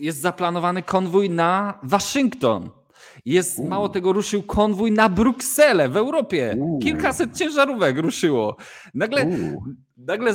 [0.00, 2.70] jest zaplanowany konwój na Waszyngton.
[3.24, 6.56] Jest, mało tego, ruszył konwój na Brukselę w Europie.
[6.82, 8.56] Kilkaset ciężarówek ruszyło.
[8.94, 9.26] Nagle,
[9.96, 10.34] nagle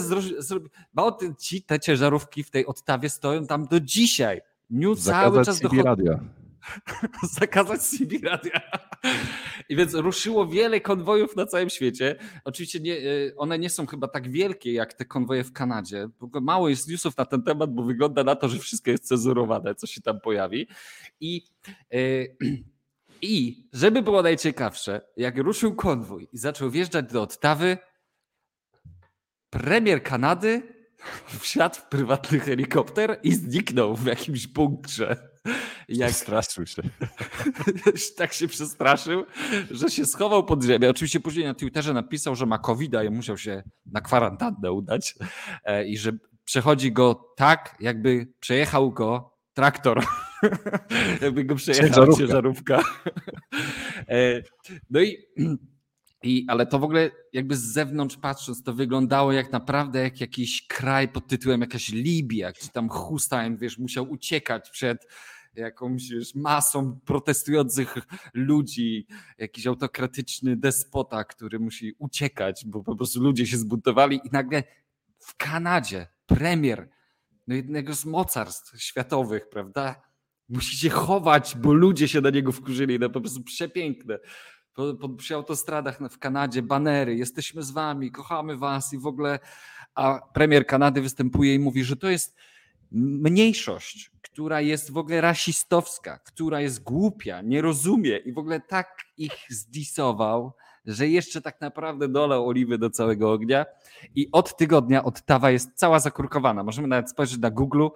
[0.93, 4.41] mało ci, te ciężarówki w tej Ottawie stoją tam do dzisiaj.
[4.69, 6.03] New cały czas dochodzi.
[7.39, 8.61] Zakazać CB radia.
[9.69, 12.15] I więc ruszyło wiele konwojów na całym świecie.
[12.45, 13.01] Oczywiście nie, e,
[13.37, 16.09] one nie są chyba tak wielkie jak te konwoje w Kanadzie.
[16.41, 19.87] Mało jest newsów na ten temat, bo wygląda na to, że wszystko jest cenzurowane, co
[19.87, 20.67] się tam pojawi.
[21.19, 21.45] I,
[21.91, 22.37] yy,
[23.21, 27.77] i żeby było najciekawsze, jak ruszył konwój i zaczął wjeżdżać do Ottawy,
[29.49, 30.61] premier Kanady
[31.41, 35.32] wsiadł w prywatny helikopter i zniknął w jakimś bunkrze.
[35.87, 36.81] Jak straszył się.
[38.17, 39.25] tak się przestraszył,
[39.71, 40.89] że się schował pod ziemię.
[40.89, 45.15] Oczywiście później na Twitterze napisał, że ma covid i musiał się na kwarantannę udać
[45.63, 46.11] e, i że
[46.45, 50.03] przechodzi go tak, jakby przejechał go traktor.
[51.21, 52.21] jakby go przejechał ciężarówka.
[52.21, 52.83] ciężarówka.
[54.07, 54.43] E,
[54.89, 55.17] no i
[56.23, 60.67] i, ale to w ogóle jakby z zewnątrz patrząc, to wyglądało jak naprawdę jak jakiś
[60.67, 65.07] kraj pod tytułem jakaś Libia, gdzie tam Hussein, wiesz, musiał uciekać przed
[65.55, 67.95] jakąś wiesz, masą protestujących
[68.33, 74.63] ludzi, jakiś autokratyczny despota, który musi uciekać, bo po prostu ludzie się zbuntowali i nagle
[75.19, 76.89] w Kanadzie premier
[77.47, 80.01] no jednego z mocarstw światowych, prawda?
[80.49, 82.99] Musi się chować, bo ludzie się na niego wkurzyli.
[82.99, 84.19] No po prostu przepiękne
[84.73, 89.39] po, po, przy autostradach w Kanadzie banery, jesteśmy z wami, kochamy was i w ogóle,
[89.95, 92.35] a premier Kanady występuje i mówi, że to jest
[92.93, 98.97] mniejszość, która jest w ogóle rasistowska, która jest głupia, nie rozumie i w ogóle tak
[99.17, 100.53] ich zdisował,
[100.85, 103.65] że jeszcze tak naprawdę dolał oliwy do całego ognia
[104.15, 106.63] i od tygodnia Ottawa jest cała zakurkowana.
[106.63, 107.87] Możemy nawet spojrzeć na Google,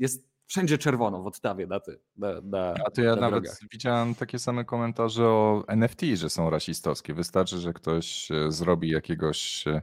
[0.00, 3.58] jest wszędzie czerwono w Ottawie na, ty, na, na A to ja na nawet drogach.
[3.72, 7.14] widziałem takie same komentarze o NFT, że są rasistowskie.
[7.14, 9.82] Wystarczy, że ktoś e, zrobi jakiegoś e,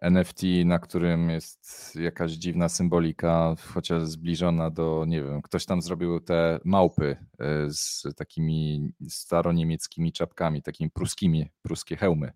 [0.00, 6.20] NFT, na którym jest jakaś dziwna symbolika, chociaż zbliżona do, nie wiem, ktoś tam zrobił
[6.20, 12.32] te małpy e, z takimi staroniemieckimi czapkami, takimi pruskimi, pruskie hełmy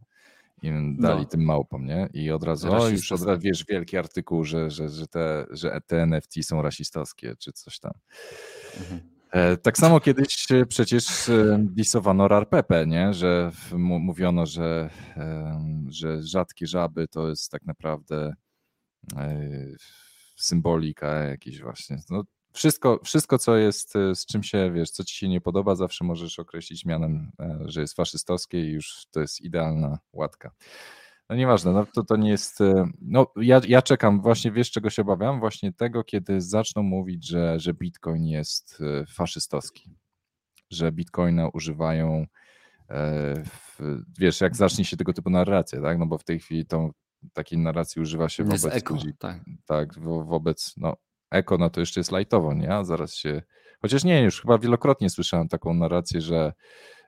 [0.63, 1.29] im dali no.
[1.29, 2.09] tym małpom, nie?
[2.13, 5.81] I od razu, o, już od razu wiesz wielki artykuł, że, że, że, te, że
[5.87, 7.93] te NFT są rasistowskie, czy coś tam.
[8.81, 9.12] Mhm.
[9.33, 13.15] E, tak samo kiedyś przecież e, disowano RARPP, nie?
[13.15, 14.91] że mówiono, że,
[15.89, 18.35] że rzadkie żaby to jest tak naprawdę
[19.17, 19.51] e,
[20.37, 21.99] symbolika jakiś właśnie.
[22.11, 25.75] No, wszystko, wszystko, co jest, e, z czym się, wiesz, co ci się nie podoba,
[25.75, 30.51] zawsze możesz określić mianem, e, że jest faszystowskie i już to jest idealna łatka.
[31.31, 32.61] No nieważne, no to, to nie jest.
[32.61, 35.41] E, no ja, ja czekam, właśnie wiesz, czego się obawiam?
[35.41, 39.97] Właśnie tego, kiedy zaczną mówić, że, że Bitcoin jest faszystowski,
[40.71, 42.27] że Bitcoina używają.
[43.45, 43.79] W,
[44.19, 45.99] wiesz, jak zacznie się tego typu narracja, tak?
[45.99, 46.91] No bo w tej chwili to
[47.33, 49.15] takiej narracji używa się wobec eko, ludzi.
[49.19, 50.97] Tak, tak wo, wobec no,
[51.31, 52.75] eko, no to jeszcze jest lajtowo, nie?
[52.75, 53.43] A zaraz się.
[53.83, 56.53] Chociaż nie, już chyba wielokrotnie słyszałem taką narrację, że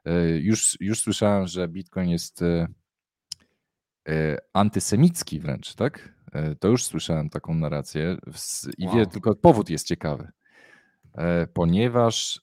[0.04, 2.68] e, już, już słyszałem, że Bitcoin jest e, e,
[4.52, 6.14] antysemicki wręcz, tak?
[6.61, 8.16] To już słyszałem taką narrację
[8.78, 8.96] i wow.
[8.96, 10.28] wie, tylko powód jest ciekawy.
[11.52, 12.40] Ponieważ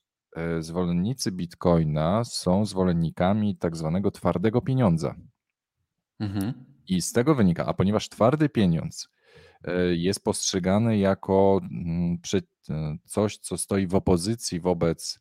[0.59, 5.16] zwolennicy Bitcoina są zwolennikami tak zwanego twardego pieniądza.
[6.20, 6.53] Mhm.
[6.88, 9.09] I z tego wynika, a ponieważ twardy pieniądz
[9.64, 12.18] e, jest postrzegany jako mm,
[12.70, 15.20] e, coś, co stoi w opozycji wobec e,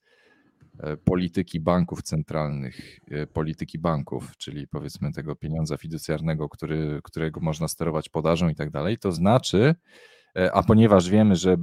[1.04, 2.98] polityki banków centralnych,
[3.32, 8.98] polityki banków, czyli powiedzmy tego pieniądza fiducjarnego, który, którego można sterować podażą i tak dalej,
[8.98, 9.74] to znaczy,
[10.52, 11.56] a ponieważ wiemy, że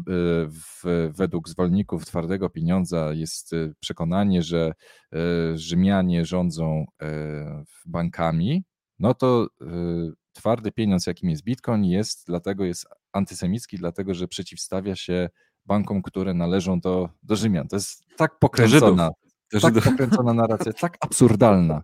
[0.49, 4.73] w, według zwolenników twardego pieniądza jest przekonanie, że
[5.55, 6.85] Rzymianie rządzą
[7.85, 8.63] bankami,
[8.99, 9.47] no to
[10.33, 15.29] twardy pieniądz, jakim jest Bitcoin, jest dlatego jest antysemicki, dlatego że przeciwstawia się
[15.67, 17.67] bankom, które należą do, do Rzymian.
[17.67, 19.09] To jest tak pokręcona,
[19.53, 21.81] do tak pokręcona narracja, tak absurdalna.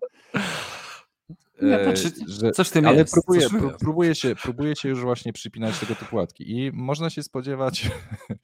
[1.61, 3.13] Nie, znaczy, że, coś tym ale jest.
[3.13, 3.47] Próbuje,
[3.79, 7.89] próbuje, się, próbuje się już właśnie przypinać tego typu łatki i można się spodziewać,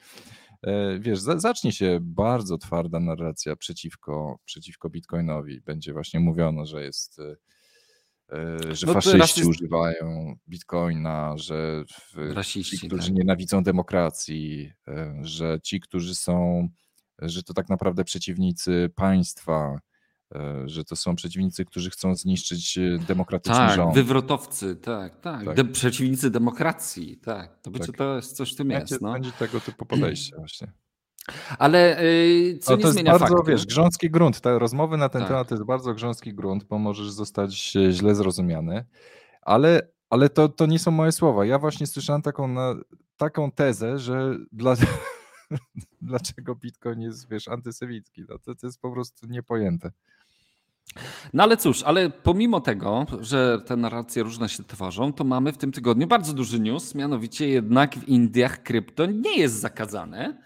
[0.64, 5.62] e, wiesz, zacznie się bardzo twarda narracja przeciwko, przeciwko Bitcoinowi.
[5.62, 7.36] Będzie właśnie mówiono, że jest E,
[8.72, 11.84] że no faszyści używają bitcoina, że
[12.16, 13.18] Rasiści, ci, którzy tak.
[13.18, 16.68] nienawidzą demokracji, e, że ci, którzy są,
[17.20, 19.80] że to tak naprawdę przeciwnicy państwa,
[20.36, 23.96] e, że to są przeciwnicy, którzy chcą zniszczyć demokratyczny tak, rząd.
[23.96, 25.46] wywrotowcy, tak, tak.
[25.46, 25.56] tak.
[25.56, 27.62] De przeciwnicy demokracji, tak.
[27.62, 27.98] To, tak.
[27.98, 29.02] to jest coś w tym jest.
[29.02, 29.14] No.
[29.14, 30.72] Będzie tego typu podejście właśnie.
[31.58, 33.44] Ale yy, co no, to nie jest bardzo, faktu.
[33.52, 34.42] wiesz, grząski grunt.
[34.42, 35.30] Te rozmowy na ten tak.
[35.30, 38.86] temat to jest bardzo grząski grunt, bo możesz zostać źle zrozumiany.
[39.42, 41.46] Ale, ale to, to nie są moje słowa.
[41.46, 42.76] Ja właśnie słyszałem taką, na,
[43.18, 44.76] taką tezę, że dla,
[46.02, 48.26] dlaczego Bitcoin jest, wiesz, antysemicki.
[48.30, 49.92] No to, to jest po prostu niepojęte.
[51.34, 55.58] No ale cóż, ale pomimo tego, że te narracje różne się tworzą, to mamy w
[55.58, 60.42] tym tygodniu bardzo duży news, mianowicie jednak w Indiach krypto nie jest zakazane.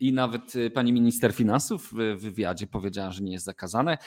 [0.00, 3.98] I nawet y, pani minister finansów w wywiadzie powiedziała, że nie jest zakazane.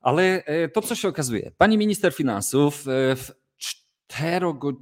[0.00, 3.32] Ale e, to, co się okazuje, pani minister finansów e, w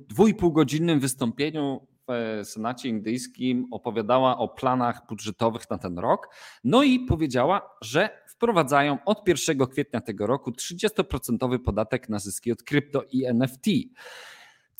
[0.08, 6.28] dwójpół godzinnym wystąpieniu w Senacie Indyjskim opowiadała o planach budżetowych na ten rok.
[6.64, 12.62] No i powiedziała, że wprowadzają od 1 kwietnia tego roku 30% podatek na zyski od
[12.62, 13.66] krypto i NFT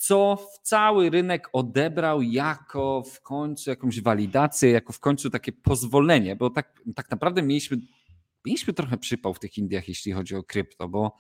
[0.03, 6.37] co w cały rynek odebrał jako w końcu jakąś walidację, jako w końcu takie pozwolenie,
[6.37, 7.77] bo tak, tak naprawdę mieliśmy
[8.47, 11.17] mieliśmy trochę przypał w tych Indiach, jeśli chodzi o krypto, bo,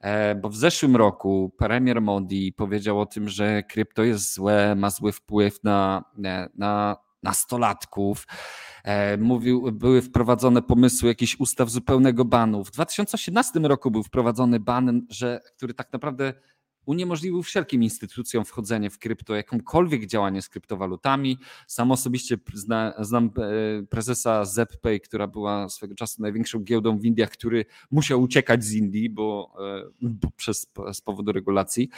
[0.00, 4.90] e, bo w zeszłym roku premier Modi powiedział o tym, że krypto jest złe, ma
[4.90, 8.26] zły wpływ na, e, na nastolatków.
[8.84, 12.64] E, mówił, były wprowadzone pomysły jakichś ustaw zupełnego banu.
[12.64, 16.34] W 2018 roku był wprowadzony ban, że, który tak naprawdę
[16.90, 21.38] uniemożliwił wszelkim instytucjom wchodzenie w krypto, jakąkolwiek działanie z kryptowalutami.
[21.66, 27.30] Sam osobiście zna, znam e, prezesa ZPay, która była swego czasu największą giełdą w Indiach,
[27.30, 31.88] który musiał uciekać z Indii, bo, e, bo przez, z powodu regulacji.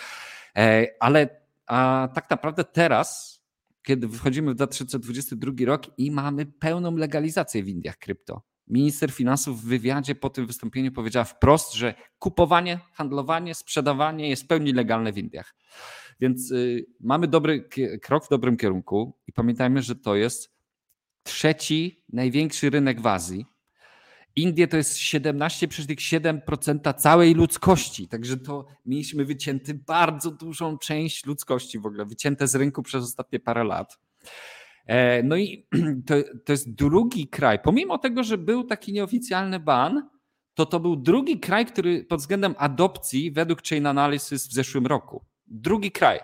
[0.56, 3.40] E, ale a tak naprawdę teraz,
[3.82, 8.51] kiedy wchodzimy w 2022 rok i mamy pełną legalizację w Indiach krypto.
[8.66, 14.46] Minister finansów w wywiadzie po tym wystąpieniu powiedziała wprost, że kupowanie, handlowanie, sprzedawanie jest w
[14.46, 15.54] pełni legalne w Indiach.
[16.20, 17.68] Więc y, mamy dobry
[18.02, 20.52] krok w dobrym kierunku i pamiętajmy, że to jest
[21.22, 23.46] trzeci największy rynek w Azji.
[24.36, 31.86] Indie to jest 17,7% całej ludzkości, także to mieliśmy wycięty bardzo dużą część ludzkości w
[31.86, 33.98] ogóle, wycięte z rynku przez ostatnie parę lat.
[34.86, 35.66] E, no i
[36.06, 36.14] to,
[36.44, 40.08] to jest drugi kraj, pomimo tego, że był taki nieoficjalny ban,
[40.54, 45.24] to to był drugi kraj, który pod względem adopcji według Chain Analysis w zeszłym roku.
[45.46, 46.20] Drugi kraj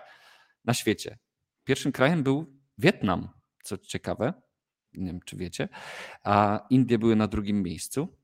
[0.65, 1.17] na świecie.
[1.63, 3.29] Pierwszym krajem był Wietnam,
[3.63, 4.33] co ciekawe,
[4.93, 5.69] nie wiem czy wiecie,
[6.23, 8.17] a Indie były na drugim miejscu.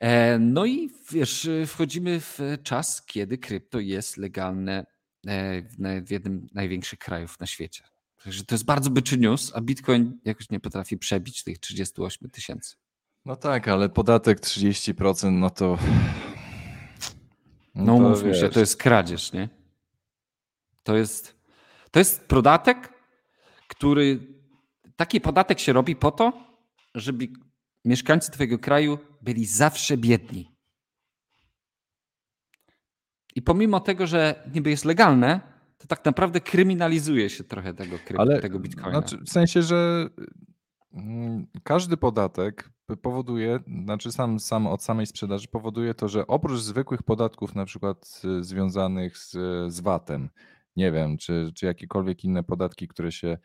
[0.00, 4.86] E, no i wiesz, wchodzimy w czas, kiedy krypto jest legalne
[5.26, 5.62] e,
[6.02, 7.84] w jednym z największych krajów na świecie.
[8.28, 12.76] Także to jest bardzo byczy news, a Bitcoin jakoś nie potrafi przebić tych 38 tysięcy.
[13.24, 15.78] No tak, ale podatek 30%, no to.
[17.74, 19.48] No, no mówmy się, to jest kradzież, nie?
[20.82, 21.36] To jest,
[21.90, 22.92] to jest podatek,
[23.68, 24.20] który.
[24.96, 26.32] Taki podatek się robi po to,
[26.94, 27.28] żeby
[27.84, 30.52] mieszkańcy Twojego kraju byli zawsze biedni.
[33.34, 38.40] I pomimo tego, że niby jest legalne, to tak naprawdę kryminalizuje się trochę tego, Ale,
[38.40, 38.90] tego bitcoina.
[38.90, 40.08] Znaczy, w sensie, że
[40.92, 42.70] mm, każdy podatek
[43.02, 48.22] powoduje, znaczy sam, sam od samej sprzedaży powoduje to, że oprócz zwykłych podatków, na przykład
[48.24, 49.32] y, związanych z,
[49.72, 50.28] z VAT-em,
[50.76, 53.38] nie wiem, czy, czy jakiekolwiek inne podatki, które się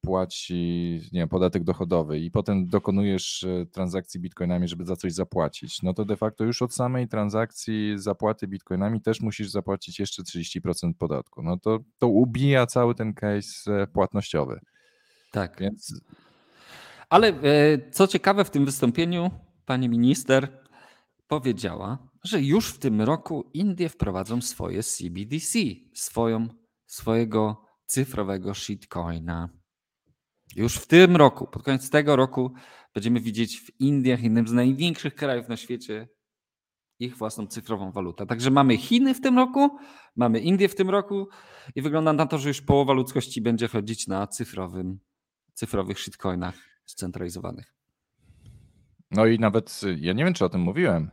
[0.00, 5.82] płaci nie wiem, podatek dochodowy i potem dokonujesz e, transakcji bitcoinami, żeby za coś zapłacić,
[5.82, 10.94] no to de facto już od samej transakcji zapłaty bitcoinami też musisz zapłacić jeszcze 30%
[10.98, 11.42] podatku.
[11.42, 14.60] No to, to ubija cały ten case płatnościowy.
[15.30, 15.56] Tak.
[15.60, 16.00] Więc...
[17.08, 17.32] Ale
[17.92, 19.30] co ciekawe w tym wystąpieniu
[19.66, 20.62] pani minister
[21.28, 25.58] powiedziała, że już w tym roku Indie wprowadzą swoje CBDC,
[25.94, 26.48] swoją,
[26.86, 29.48] swojego cyfrowego shitcoina.
[30.56, 32.52] Już w tym roku, pod koniec tego roku,
[32.94, 36.08] będziemy widzieć w Indiach, jednym z największych krajów na świecie,
[36.98, 38.26] ich własną cyfrową walutę.
[38.26, 39.78] Także mamy Chiny w tym roku,
[40.16, 41.28] mamy Indie w tym roku
[41.74, 44.98] i wygląda na to, że już połowa ludzkości będzie chodzić na cyfrowym,
[45.52, 47.74] cyfrowych shitcoinach scentralizowanych.
[49.10, 51.10] No i nawet, ja nie wiem, czy o tym mówiłem,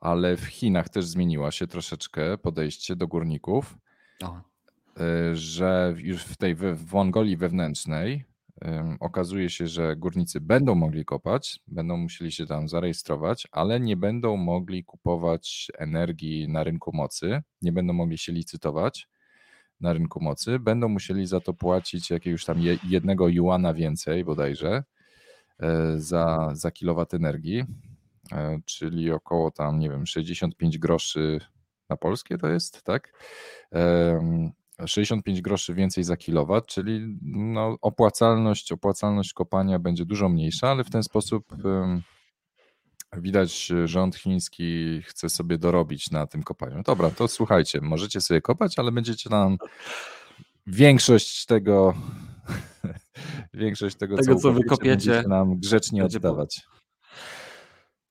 [0.00, 3.78] ale w Chinach też zmieniła się troszeczkę podejście do górników,
[4.22, 4.40] o.
[5.00, 8.24] E, że już w tej w Mongolii wewnętrznej
[9.00, 14.36] okazuje się, że górnicy będą mogli kopać, będą musieli się tam zarejestrować, ale nie będą
[14.36, 19.08] mogli kupować energii na rynku mocy, nie będą mogli się licytować
[19.80, 24.84] na rynku mocy, będą musieli za to płacić jakiegoś tam jednego juana więcej bodajże
[25.60, 27.64] e, za, za kilowat energii.
[28.32, 31.40] E, czyli około tam, nie wiem, 65 groszy
[31.88, 33.12] na polskie to jest, tak?
[34.86, 40.90] 65 groszy więcej za kilowat, czyli no, opłacalność, opłacalność kopania będzie dużo mniejsza, ale w
[40.90, 41.54] ten sposób
[43.16, 46.82] widać, rząd chiński chce sobie dorobić na tym kopaniu.
[46.82, 49.58] Dobra, to słuchajcie, możecie sobie kopać, ale będziecie nam
[50.66, 51.94] większość tego,
[53.54, 56.60] większość tego, tego co, co wykopiecie, nam grzecznie oddawać.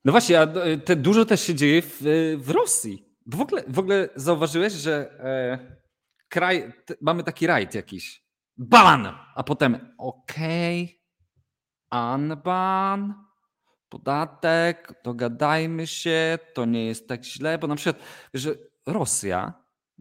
[0.05, 3.03] No właśnie, a e, te, dużo też się dzieje w, e, w Rosji.
[3.26, 5.78] W ogóle, w ogóle zauważyłeś, że e,
[6.30, 8.23] kraj, mamy taki rajd jakiś.
[8.57, 9.07] Ban!
[9.36, 11.01] A potem okej,
[11.89, 13.13] okay, unban,
[13.89, 18.55] podatek, dogadajmy się, to nie jest tak źle, bo na przykład, że
[18.86, 19.53] Rosja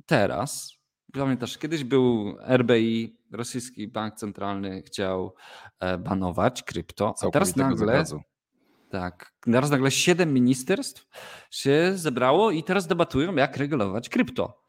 [0.06, 0.72] teraz,
[1.12, 5.34] pamiętasz, kiedyś był RBI, rosyjski bank centralny chciał
[5.80, 8.04] e, banować krypto, a teraz nagle...
[8.90, 9.32] Tak.
[9.40, 11.06] Teraz nagle siedem ministerstw
[11.50, 14.65] się zebrało i teraz debatują, jak regulować krypto.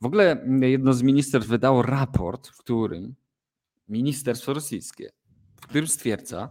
[0.00, 3.14] W ogóle jedno z ministerstw wydało raport, w którym
[3.88, 5.10] ministerstwo rosyjskie,
[5.56, 6.50] w którym stwierdza,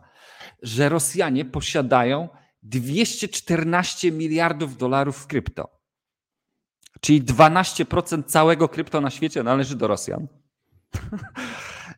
[0.62, 2.30] że Rosjanie posiadają
[2.64, 5.78] 214 miliardów dolarów w krypto.
[7.02, 10.28] Czyli 12% całego krypto na świecie należy do Rosjan.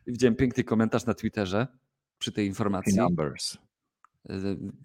[0.06, 1.66] Widziałem piękny komentarz na Twitterze
[2.18, 2.96] przy tej informacji.
[2.96, 3.58] Numbers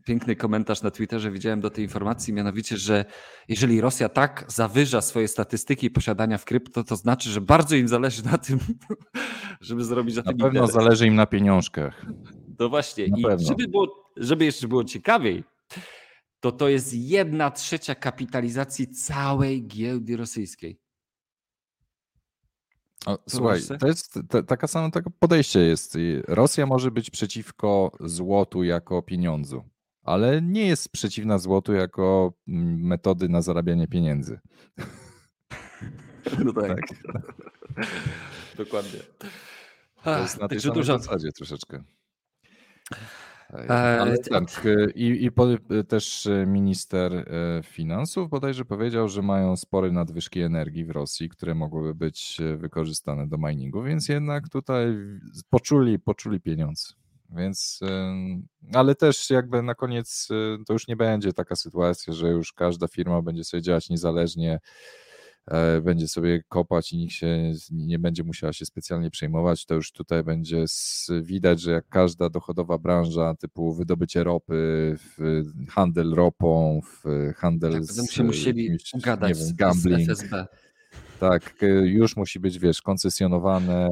[0.06, 3.06] piękny komentarz na Twitterze widziałem do tej informacji, mianowicie, że
[3.48, 8.26] jeżeli Rosja tak zawyża swoje statystyki posiadania w krypto, to znaczy, że bardzo im zależy
[8.26, 8.60] na tym,
[9.62, 10.72] żeby zrobić na, na pewno interes.
[10.72, 12.06] zależy im na pieniążkach.
[12.60, 13.08] No właśnie.
[13.08, 13.48] Na I pewno.
[13.48, 15.44] żeby, było, żeby jeszcze było ciekawiej,
[16.40, 20.80] to to jest jedna trzecia kapitalizacji całej giełdy rosyjskiej.
[23.06, 25.98] O, słuchaj, to jest to, taka sama taka podejście jest.
[26.28, 29.64] Rosja może być przeciwko złotu jako pieniądzu,
[30.04, 34.40] ale nie jest przeciwna złotu jako mm, metody na zarabianie pieniędzy.
[36.46, 36.78] No tak.
[37.14, 37.34] tak.
[38.58, 39.00] Dokładnie.
[40.04, 41.00] To jest na tej samej dużo...
[41.00, 41.84] zasadzie troszeczkę.
[43.70, 47.32] Ale tak, y, i, i po, y, też y, minister
[47.64, 53.38] finansów bodajże powiedział, że mają spore nadwyżki energii w Rosji, które mogłyby być wykorzystane do
[53.38, 54.88] miningu, więc jednak tutaj
[55.50, 56.94] poczuli, poczuli pieniądze.
[57.30, 57.80] Więc,
[58.74, 60.28] ale też jakby na koniec
[60.68, 64.60] to już nie będzie taka sytuacja, że już każda firma będzie sobie działać niezależnie E,
[65.82, 70.24] będzie sobie kopać i nikt się nie będzie musiała się specjalnie przejmować, to już tutaj
[70.24, 70.66] będzie
[71.22, 74.96] widać, że jak każda dochodowa branża typu wydobycie ropy,
[75.70, 76.82] handel ropą,
[77.36, 80.06] handel tak, z, się musieli jakimś, ugadać wiem, gambling.
[80.06, 80.46] Z FSB.
[81.20, 83.90] Tak, już musi być, wiesz, koncesjonowane,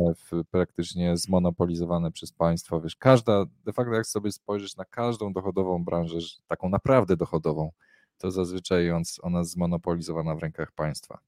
[0.51, 2.81] praktycznie zmonopolizowane przez państwo.
[2.81, 6.17] Wiesz, każda, de facto jak sobie spojrzysz na każdą dochodową branżę,
[6.47, 7.71] taką naprawdę dochodową,
[8.17, 11.19] to zazwyczaj ona zmonopolizowana w rękach państwa.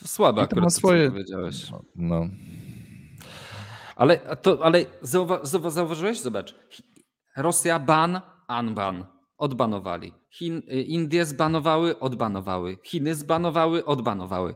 [0.00, 1.06] To słabe akurat, ma swoje...
[1.06, 1.70] co powiedziałeś.
[1.70, 1.82] No.
[1.96, 2.28] no.
[3.96, 6.20] Ale, to, ale zauwa zauważyłeś?
[6.20, 6.54] Zobacz.
[7.36, 8.20] Rosja ban,
[8.60, 9.06] unban.
[9.36, 10.12] Odbanowali.
[10.30, 12.78] Chin, Indie zbanowały, odbanowały.
[12.84, 14.54] Chiny zbanowały, odbanowały.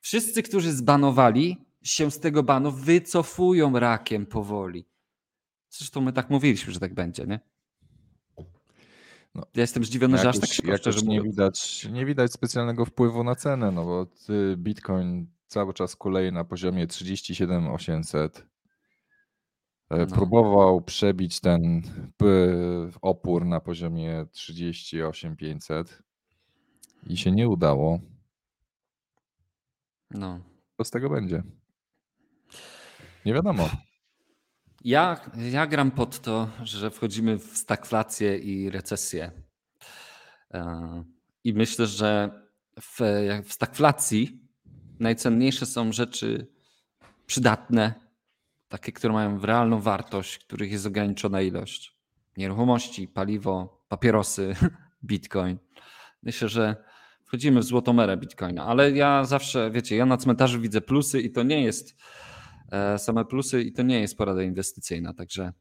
[0.00, 4.84] Wszyscy, którzy zbanowali, się z tego banu wycofują rakiem powoli.
[5.68, 7.40] Zresztą my tak mówiliśmy, że tak będzie, nie?
[9.34, 13.24] No, ja jestem zdziwiony, że aż tak szybko, jakoś nie widać, nie widać specjalnego wpływu
[13.24, 14.06] na cenę, no bo
[14.56, 18.46] Bitcoin cały czas kuleje na poziomie 37 800.
[19.90, 20.06] No.
[20.06, 21.82] Próbował przebić ten
[23.02, 26.02] opór na poziomie 38500
[27.06, 28.00] i się nie udało.
[30.10, 30.40] No.
[30.76, 31.42] Co z tego będzie?
[33.26, 33.68] Nie wiadomo.
[34.84, 35.20] Ja,
[35.50, 39.30] ja gram pod to, że wchodzimy w stagflację i recesję.
[40.54, 41.04] E,
[41.44, 42.30] I myślę, że
[42.80, 43.00] w,
[43.44, 44.40] w stagflacji
[45.00, 46.46] najcenniejsze są rzeczy
[47.26, 47.94] przydatne,
[48.68, 51.96] takie, które mają realną wartość, których jest ograniczona ilość.
[52.36, 54.56] Nieruchomości, paliwo, papierosy,
[55.04, 55.58] bitcoin.
[56.22, 56.76] Myślę, że
[57.24, 61.42] wchodzimy w złotomerę bitcoina, ale ja zawsze, wiecie, ja na cmentarzu widzę plusy i to
[61.42, 61.96] nie jest
[62.98, 65.52] same plusy i to nie jest porada inwestycyjna, także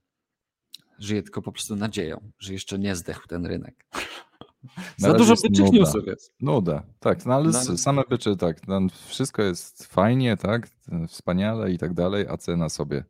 [0.99, 3.85] żyję tylko po prostu nadzieją, że jeszcze nie zdechł ten rynek.
[4.97, 6.33] Za dużo byczych newsów jest.
[6.39, 10.69] Nuda, tak, no ale no, same byczy, tak, no, wszystko jest fajnie, tak,
[11.07, 13.03] wspaniale i tak dalej, a cena sobie.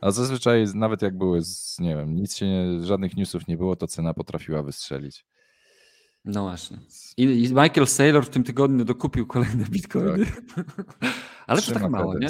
[0.00, 3.76] A zazwyczaj nawet jak były, z, nie wiem, nic się, nie, żadnych newsów nie było,
[3.76, 5.26] to cena potrafiła wystrzelić.
[6.24, 6.78] No właśnie.
[7.16, 10.26] I, Michael Saylor w tym tygodniu dokupił kolejne bitcoiny.
[10.26, 10.64] Tak.
[11.46, 12.28] Ale to tak mało, nie?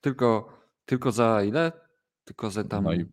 [0.00, 0.52] Tylko,
[0.84, 1.72] tylko za ile?
[2.24, 3.06] Tylko za tam no i...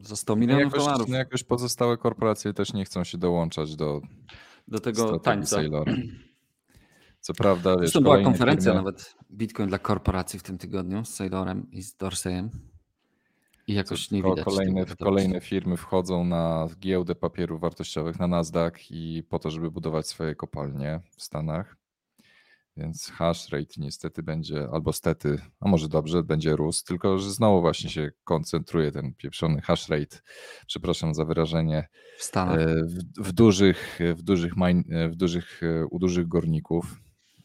[0.00, 1.08] za 100 milionów no jakoś, dolarów.
[1.08, 4.00] No jakoś pozostałe korporacje też nie chcą się dołączać do,
[4.68, 5.56] do tego tańca.
[5.56, 5.92] Saylora.
[7.20, 8.84] Co prawda, wiesz, była konferencja firmy...
[8.84, 12.50] nawet Bitcoin dla korporacji w tym tygodniu z Saylorem i z Dorseyem.
[13.66, 14.44] I jakoś nie widać.
[14.44, 20.06] Kolejne, kolejne firmy wchodzą na giełdę papierów wartościowych, na Nasdaq i po to, żeby budować
[20.06, 21.76] swoje kopalnie w Stanach.
[22.76, 27.60] Więc hash rate niestety będzie, albo stety, a może dobrze, będzie rósł, tylko że znowu
[27.60, 30.18] właśnie się koncentruje ten pieprzony hash rate,
[30.66, 31.88] przepraszam za wyrażenie,
[32.18, 32.60] w.
[32.60, 34.52] E, w, w dużych, w dużych,
[35.10, 37.00] w dużych, e, u dużych górników,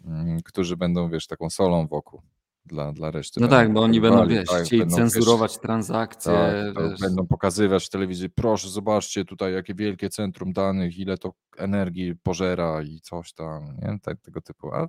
[0.06, 2.22] mm, którzy będą, wiesz, taką solą wokół
[2.66, 3.42] dla, dla reszty.
[3.42, 6.34] No tak, bo oni będą, wiesz, tak, chcieli będą, cenzurować wiesz, transakcje.
[6.76, 12.16] Tak, będą pokazywać w telewizji, proszę zobaczcie tutaj jakie wielkie centrum danych, ile to energii
[12.16, 14.00] pożera i coś tam, nie?
[14.04, 14.74] Tak, tego typu.
[14.74, 14.88] A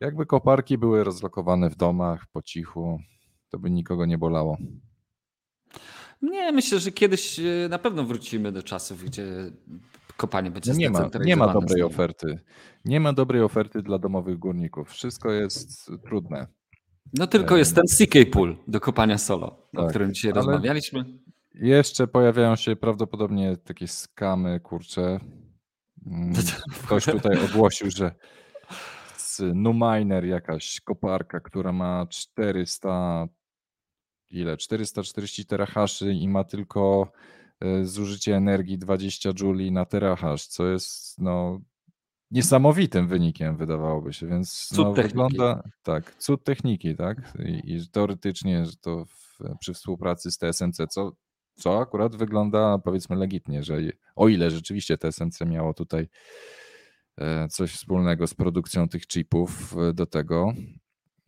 [0.00, 3.00] jakby koparki były rozlokowane w domach po cichu,
[3.48, 4.58] to by nikogo nie bolało.
[6.22, 9.26] Nie, myślę, że kiedyś e, na pewno wrócimy do czasów, gdzie
[10.16, 12.38] kopanie będzie no nie ma, nie ma dobrej oferty.
[12.84, 14.90] Nie ma dobrej oferty dla domowych górników.
[14.90, 16.46] Wszystko jest trudne.
[17.12, 21.04] No tylko jest ten CK Pool do kopania solo, tak, o którym dzisiaj rozmawialiśmy.
[21.54, 25.20] Jeszcze pojawiają się prawdopodobnie takie skamy, kurcze.
[26.06, 26.32] Mm,
[26.84, 28.14] ktoś tutaj ogłosił, że
[29.38, 33.28] z Numiner jakaś koparka, która ma 400
[34.30, 34.56] ile?
[34.56, 37.12] 440 terahaszy i ma tylko
[37.60, 41.60] e, zużycie energii 20 jouli na terahash, co jest no
[42.30, 47.32] niesamowitym wynikiem, wydawałoby się, więc no, wygląda tak, cud techniki, tak?
[47.44, 51.12] I, i teoretycznie, to w, przy współpracy z TSMC, co,
[51.54, 53.78] co akurat wygląda powiedzmy legitnie, że
[54.16, 56.08] o ile rzeczywiście TSMC miało tutaj
[57.50, 60.52] coś wspólnego z produkcją tych chipów e, do tego,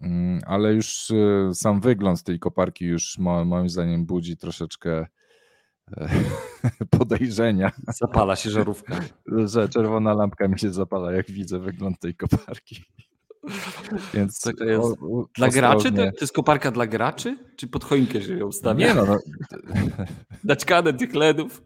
[0.01, 5.07] mm, ale już e, sam wygląd tej koparki już moim zdaniem budzi troszeczkę
[6.99, 7.73] podejrzenia.
[7.89, 9.01] Zapala się żarówka.
[9.53, 12.85] Że czerwona lampka mi się zapala, jak widzę wygląd tej koparki.
[14.15, 15.93] Więc to jest o, dla graczy?
[15.93, 17.39] To, jest koparka dla graczy?
[17.57, 18.89] Czy pod choinkę się ją stawia?
[18.89, 19.05] Nie no.
[19.07, 19.19] no.
[20.45, 21.63] Naćkane tych LEDów.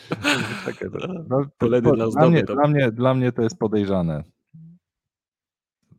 [0.66, 0.86] Takie,
[1.28, 4.24] no, to, LEDy dla, dla, mnie, dla, mnie, dla mnie to jest podejrzane.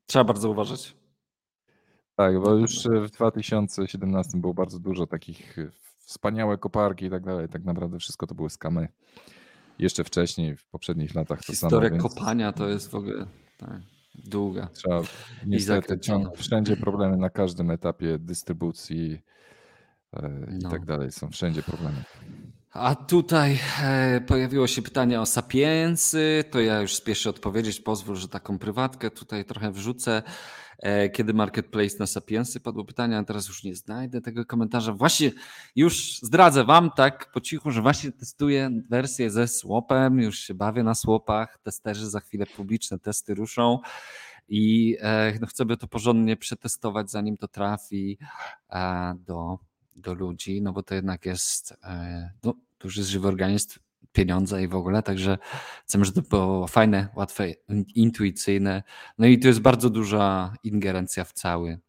[0.05, 0.95] Trzeba bardzo uważać.
[2.15, 5.57] Tak, bo już w 2017 było bardzo dużo takich
[5.97, 7.49] wspaniałe koparki i tak dalej.
[7.49, 8.87] Tak naprawdę wszystko to były skamy.
[9.79, 11.81] Jeszcze wcześniej, w poprzednich latach to Historia samo.
[11.81, 13.25] Historia kopania to jest w ogóle
[13.57, 13.81] tak,
[14.18, 14.68] długa.
[14.73, 15.02] Trzeba,
[15.45, 15.99] niestety,
[16.35, 19.22] wszędzie problemy na każdym etapie dystrybucji
[20.14, 20.69] e, i no.
[20.69, 21.11] tak dalej.
[21.11, 22.03] Są wszędzie problemy.
[22.72, 28.27] A tutaj e, pojawiło się pytanie o sapiensy, to ja już spieszę odpowiedzieć, pozwól, że
[28.27, 30.23] taką prywatkę tutaj trochę wrzucę.
[30.79, 34.93] E, kiedy marketplace na Sapiensy padło pytanie, a teraz już nie znajdę tego komentarza.
[34.93, 35.31] Właśnie
[35.75, 40.83] już zdradzę wam tak po cichu, że właśnie testuję wersję ze swapem, już się bawię
[40.83, 43.79] na swapach, testerzy za chwilę publiczne testy ruszą
[44.49, 48.17] i e, no chcę by to porządnie przetestować, zanim to trafi
[48.69, 49.59] e, do,
[49.95, 51.73] do ludzi, no bo to jednak jest,
[52.43, 53.79] no, to już jest żywy organizm,
[54.18, 55.38] pieniądze i w ogóle, także
[55.86, 57.49] chcemy, żeby to było fajne, łatwe,
[57.95, 58.84] intuicyjne.
[59.18, 61.80] No i to jest bardzo duża ingerencja w cały,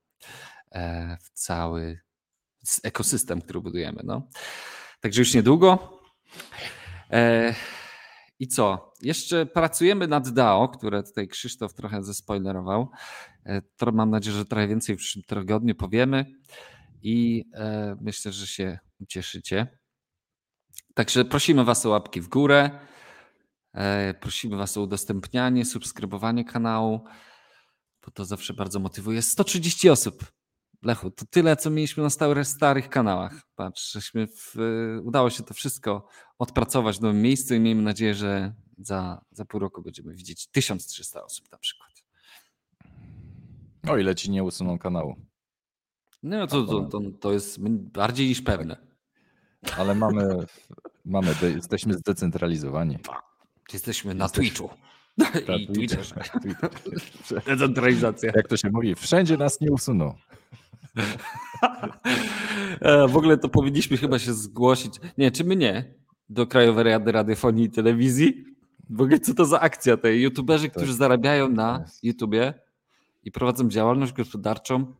[0.73, 2.01] e, w cały
[2.83, 4.03] ekosystem, który budujemy.
[4.05, 4.29] No.
[5.01, 6.01] Także już niedługo.
[7.11, 7.55] E,
[8.39, 8.93] I co?
[9.03, 12.89] Jeszcze pracujemy nad DAO, które tutaj Krzysztof trochę zespoilerował.
[13.47, 13.63] E,
[13.93, 16.25] mam nadzieję, że trochę więcej w przyszłym tygodniu powiemy.
[17.03, 17.45] i
[18.01, 19.78] myślę, że się ucieszycie.
[20.99, 22.70] Także prosimy Was o łapki w górę.
[23.75, 27.05] E, prosimy Was o udostępnianie, subskrybowanie kanału,
[28.05, 29.23] bo to zawsze bardzo motywuje.
[29.23, 30.25] 130 osób.
[30.83, 33.33] Lechu, to tyle, co mieliśmy na stałych starych kanałach.
[33.55, 34.55] Patrz, żeśmy w,
[35.03, 36.09] udało się to wszystko
[36.39, 41.25] odpracować w nowym miejscu i miejmy nadzieję, że za, za pół roku będziemy widzieć 1300
[41.25, 41.91] osób na przykład.
[43.89, 45.16] O ile ci nie usuną kanału.
[46.23, 48.89] No to, to, to, to jest bardziej niż pewne.
[49.77, 50.47] Ale mamy,
[51.09, 52.99] mamy jesteśmy zdecentralizowani.
[53.73, 54.71] Jesteśmy na Twitchu.
[55.59, 56.15] I Twitterze.
[57.47, 58.33] Decentralizacja.
[58.37, 60.15] Jak to się mówi, wszędzie nas nie usuną.
[62.81, 64.95] E, w ogóle to powinniśmy chyba się zgłosić.
[65.19, 65.95] Nie, czy my nie?
[66.29, 68.45] Do Krajowej Rady Radiofonii i Telewizji.
[68.91, 70.23] W ogóle co to za akcja tej?
[70.23, 72.55] YouTuberzy, którzy zarabiają na YouTubie
[73.25, 74.95] i prowadzą działalność gospodarczą,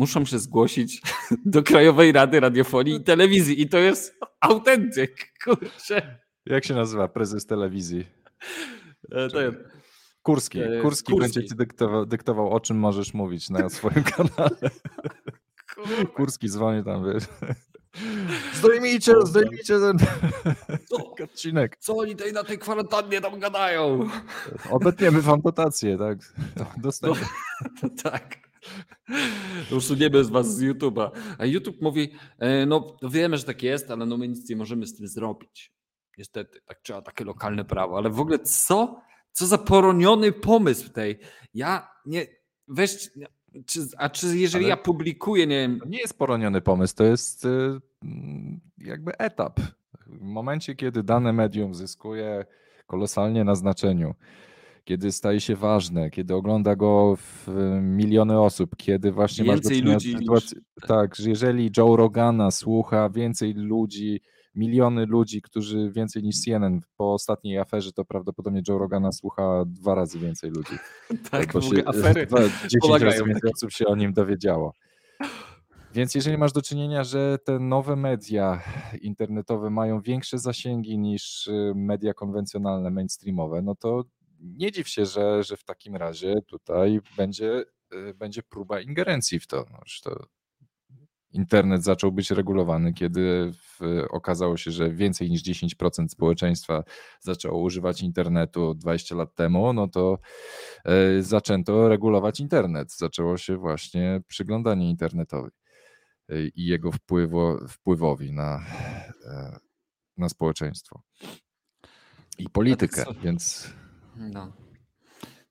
[0.00, 1.02] muszą się zgłosić
[1.54, 3.62] do Krajowej Rady Radiofonii i Telewizji.
[3.62, 6.18] I to jest autentyk, kurczę.
[6.46, 8.06] Jak się nazywa prezes telewizji?
[9.12, 9.56] E, to jest...
[10.22, 10.58] Kurski.
[10.58, 10.82] Kurski.
[10.82, 14.70] Kurski będzie ci dyktował, dyktował, o czym możesz mówić na swoim kanale.
[16.14, 17.24] Kurski dzwoni tam, wiesz.
[18.54, 21.76] Zdejmijcie, zdejmijcie ten, ten odcinek.
[21.76, 24.08] Co oni tutaj na tej kwarantannie tam gadają?
[24.70, 26.18] Obetniemy wam dotację, tak?
[26.76, 27.26] Dostępnie.
[27.82, 28.49] No, tak.
[29.76, 31.10] Usuniemy z was z YouTube'a.
[31.38, 34.86] A YouTube mówi, e, no wiemy, że tak jest, ale no my nic nie możemy
[34.86, 35.72] z tym zrobić.
[36.18, 37.96] Niestety, tak trzeba takie lokalne prawo.
[37.98, 39.00] Ale w ogóle co?
[39.32, 41.18] Co za poroniony pomysł tej.
[41.54, 42.26] Ja nie,
[42.68, 43.10] weź,
[43.66, 45.80] czy, a czy jeżeli Ale ja publikuję, nie wiem.
[45.80, 47.80] To nie jest poroniony pomysł, to jest y,
[48.78, 49.60] jakby etap.
[50.06, 52.44] W momencie, kiedy dane medium zyskuje
[52.86, 54.14] kolosalnie na znaczeniu,
[54.84, 57.18] kiedy staje się ważne, kiedy ogląda go
[57.80, 60.56] miliony osób, kiedy właśnie więcej masz do ludzi
[60.88, 64.20] tak, że jeżeli Joe Rogana słucha więcej ludzi,
[64.54, 69.94] miliony ludzi, którzy więcej niż CNN po ostatniej aferze, to prawdopodobnie Joe Rogana słucha dwa
[69.94, 70.74] razy więcej ludzi.
[71.30, 72.26] tak, bo się, afery
[72.82, 74.72] 10 razy więcej osób się o nim dowiedziało.
[75.94, 78.62] Więc jeżeli masz do czynienia, że te nowe media
[79.02, 84.04] internetowe mają większe zasięgi niż y, media konwencjonalne, mainstreamowe, no to
[84.40, 87.64] nie dziw się, że, że w takim razie tutaj będzie,
[87.94, 89.64] y, będzie próba ingerencji w to.
[89.70, 90.26] No, to
[91.32, 93.80] internet zaczął być regulowany, kiedy w,
[94.10, 96.84] okazało się, że więcej niż 10% społeczeństwa
[97.20, 100.18] zaczęło używać internetu 20 lat temu, no to
[100.84, 102.96] e, zaczęto regulować internet.
[102.96, 105.50] Zaczęło się właśnie przyglądanie internetowi
[106.28, 108.60] e, i jego wpływo, wpływowi na,
[109.24, 109.58] e,
[110.16, 111.02] na społeczeństwo
[112.38, 113.72] i politykę, więc...
[114.20, 114.52] No.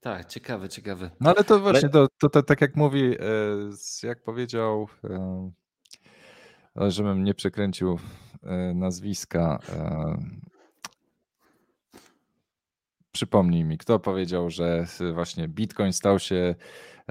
[0.02, 1.10] Tak, ciekawe, ciekawe.
[1.20, 3.16] No ale to właśnie, to, to, to tak jak mówi,
[4.04, 4.88] jak powiedział
[6.76, 8.00] ale żebym nie przekręcił
[8.44, 9.60] e, nazwiska.
[9.70, 10.18] E,
[13.12, 16.56] przypomnij mi, kto powiedział, że właśnie Bitcoin stał się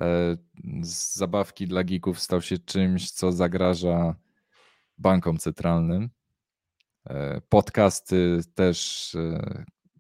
[0.00, 0.36] e,
[0.82, 4.14] z zabawki dla geeków, stał się czymś, co zagraża
[4.98, 6.10] bankom centralnym.
[7.48, 9.16] Podcasty też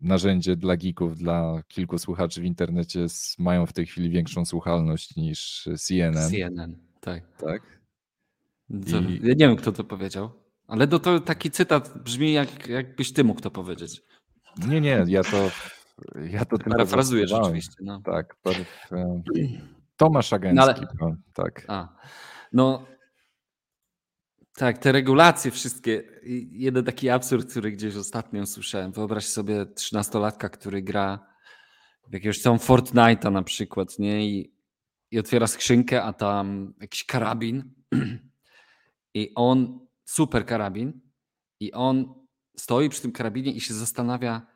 [0.00, 3.06] narzędzie dla geeków, dla kilku słuchaczy w internecie
[3.38, 6.30] mają w tej chwili większą słuchalność niż CNN.
[6.30, 7.22] CNN, tak.
[7.38, 7.62] Tak.
[8.70, 9.20] I...
[9.22, 10.30] Ja nie wiem, kto to powiedział,
[10.66, 14.02] ale to, to taki cytat brzmi, jak, jakbyś ty mógł to powiedzieć.
[14.68, 15.50] Nie, nie, ja to.
[16.30, 17.74] Ja to tylko Parafrazujesz oczywiście.
[17.80, 18.00] No.
[18.04, 18.36] Tak.
[18.92, 19.22] E,
[19.96, 20.56] Tomasz Agencki.
[20.56, 21.16] No, ale...
[21.34, 21.64] tak.
[21.68, 21.88] A,
[22.52, 22.84] no,
[24.58, 26.02] tak, te regulacje wszystkie.
[26.50, 28.92] Jeden taki absurd, który gdzieś ostatnio słyszałem.
[28.92, 31.26] Wyobraź sobie trzynastolatka, który gra
[32.08, 34.26] w jakiegoś tam Fortnite'a na przykład, nie?
[34.26, 34.52] I,
[35.10, 37.74] I otwiera skrzynkę, a tam jakiś karabin
[39.14, 41.00] i on, super karabin,
[41.60, 42.14] i on
[42.56, 44.46] stoi przy tym karabinie i się zastanawia,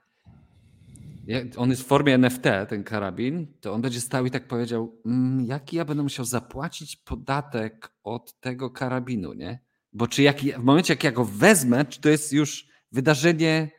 [1.56, 5.46] on jest w formie NFT, ten karabin, to on będzie stał i tak powiedział, mmm,
[5.46, 9.71] jaki ja będę musiał zapłacić podatek od tego karabinu, nie?
[9.92, 13.70] Bo czy jak, w momencie, jak ja go wezmę, czy to jest już wydarzenie,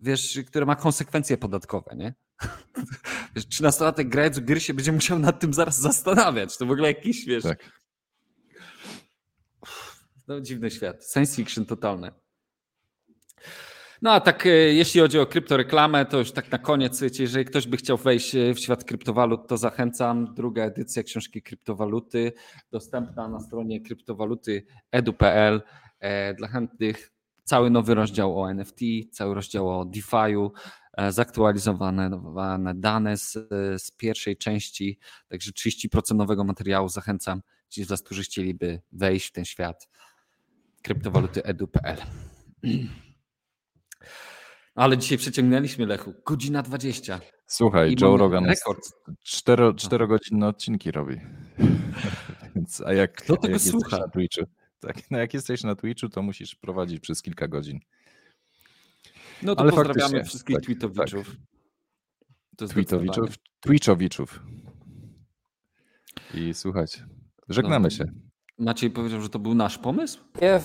[0.00, 2.14] wiesz, które ma konsekwencje podatkowe, nie?
[3.36, 6.56] Wiesz, 13-latek grając w gry się będzie musiał nad tym zaraz zastanawiać.
[6.56, 7.80] To w ogóle jakiś, wiesz, tak.
[10.28, 11.04] No, dziwny świat.
[11.12, 12.12] Science fiction totalne.
[14.02, 17.44] No a tak, e, jeśli chodzi o kryptoreklamę, to już tak na koniec, wiecie, jeżeli
[17.44, 20.34] ktoś by chciał wejść e, w świat kryptowalut, to zachęcam.
[20.34, 22.32] Druga edycja książki Kryptowaluty,
[22.70, 25.62] dostępna na stronie kryptowaluty edu.pl
[26.00, 27.12] e, dla chętnych.
[27.44, 30.50] Cały nowy rozdział o NFT, cały rozdział o DeFi'u,
[31.08, 32.10] zaktualizowane
[32.74, 33.32] dane z,
[33.82, 34.98] z pierwszej części,
[35.28, 39.88] także 30% nowego materiału zachęcam ci z Was, którzy chcieliby wejść w ten świat
[40.82, 41.96] kryptowaluty edu.pl.
[44.80, 46.14] Ale dzisiaj przeciągnęliśmy Lechu.
[46.26, 47.20] Godzina 20.
[47.46, 48.92] Słuchaj, I Joe Rogan rekord.
[49.22, 51.16] Cztero, czterogodzinne odcinki robi.
[52.54, 53.98] Więc, a jak, Kto tego jak słucha?
[53.98, 54.40] na Twitchu,
[54.80, 57.80] tak, no jak jesteś na Twitchu, to musisz prowadzić przez kilka godzin.
[59.42, 61.36] No to Ale pozdrawiamy wszystkich tak, tweetowiczów.
[62.56, 62.68] Tak.
[62.68, 63.28] Tweetowiczów,
[63.60, 64.42] Twitchowiczów.
[66.34, 67.06] I słuchajcie,
[67.48, 68.04] żegnamy no, się.
[68.58, 70.18] Maciej powiedział, że to był nasz pomysł?
[70.36, 70.64] If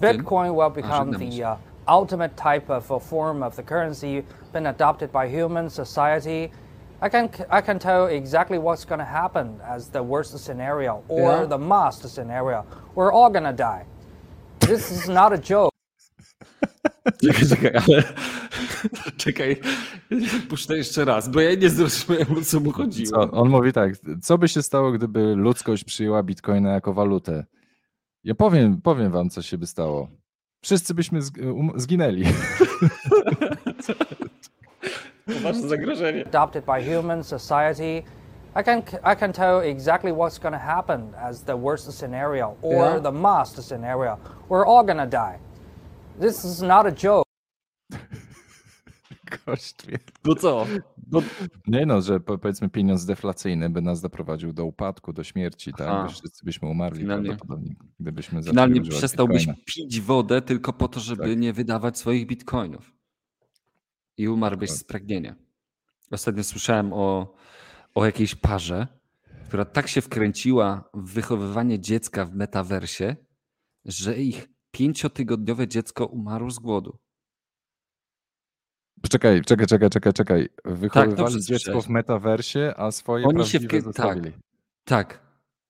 [0.00, 5.12] Bitcoin will become the uh, ultimate type of a form of the currency been adopted
[5.12, 6.50] by human society,
[7.00, 11.32] I can I can tell exactly what's going to happen as the worst scenario or
[11.32, 11.44] yeah.
[11.44, 12.64] the must scenario.
[12.94, 13.84] We're all going to die.
[14.60, 15.72] This is not a joke.
[17.22, 18.02] czekaj, czekaj, ale
[19.24, 19.56] czekaj,
[20.48, 23.10] puszczę jeszcze raz, bo ja nie zrozumiałem, o co mu chodziło.
[23.10, 23.30] Co?
[23.30, 23.92] On mówi tak,
[24.22, 27.44] co by się stało, gdyby ludzkość przyjęła bitcoina jako walutę?
[28.24, 30.08] Ja powiem, powiem wam, co się by stało.
[30.62, 32.24] Wszyscy byśmy um, zginęli.
[35.26, 36.26] Poważne zagrożenie.
[36.26, 38.02] Adopted by human society.
[38.60, 42.74] I can I can tell exactly what's going to happen as the worst scenario or
[42.74, 43.02] yeah.
[43.02, 44.18] the must scenario.
[44.48, 45.38] We're all going to die.
[46.20, 47.25] This is not a joke.
[49.44, 49.98] Kosztuje.
[50.24, 50.66] No co?
[51.12, 51.22] No...
[51.66, 56.10] Nie no, że powiedzmy pieniądz deflacyjny by nas doprowadził do upadku, do śmierci, tak?
[56.10, 59.64] Wszyscy byśmy umarli finalnie, prawdopodobnie, gdybyśmy Finalnie przestałbyś bitcoina.
[59.66, 61.38] pić wodę tylko po to, żeby tak.
[61.38, 62.92] nie wydawać swoich bitcoinów.
[64.16, 64.78] I umarłbyś tak.
[64.78, 65.34] z pragnienia.
[66.10, 67.34] Ostatnio słyszałem o,
[67.94, 68.86] o jakiejś parze,
[69.48, 73.16] która tak się wkręciła w wychowywanie dziecka w metaversie,
[73.84, 76.98] że ich pięciotygodniowe dziecko umarło z głodu.
[79.02, 80.48] Czekaj, czekaj, czekaj, czekaj, czekaj.
[80.64, 83.82] Wychowywali tak, dziecko w metaversie, a swoje Oni się wkry...
[83.94, 84.18] Tak,
[84.84, 85.20] tak.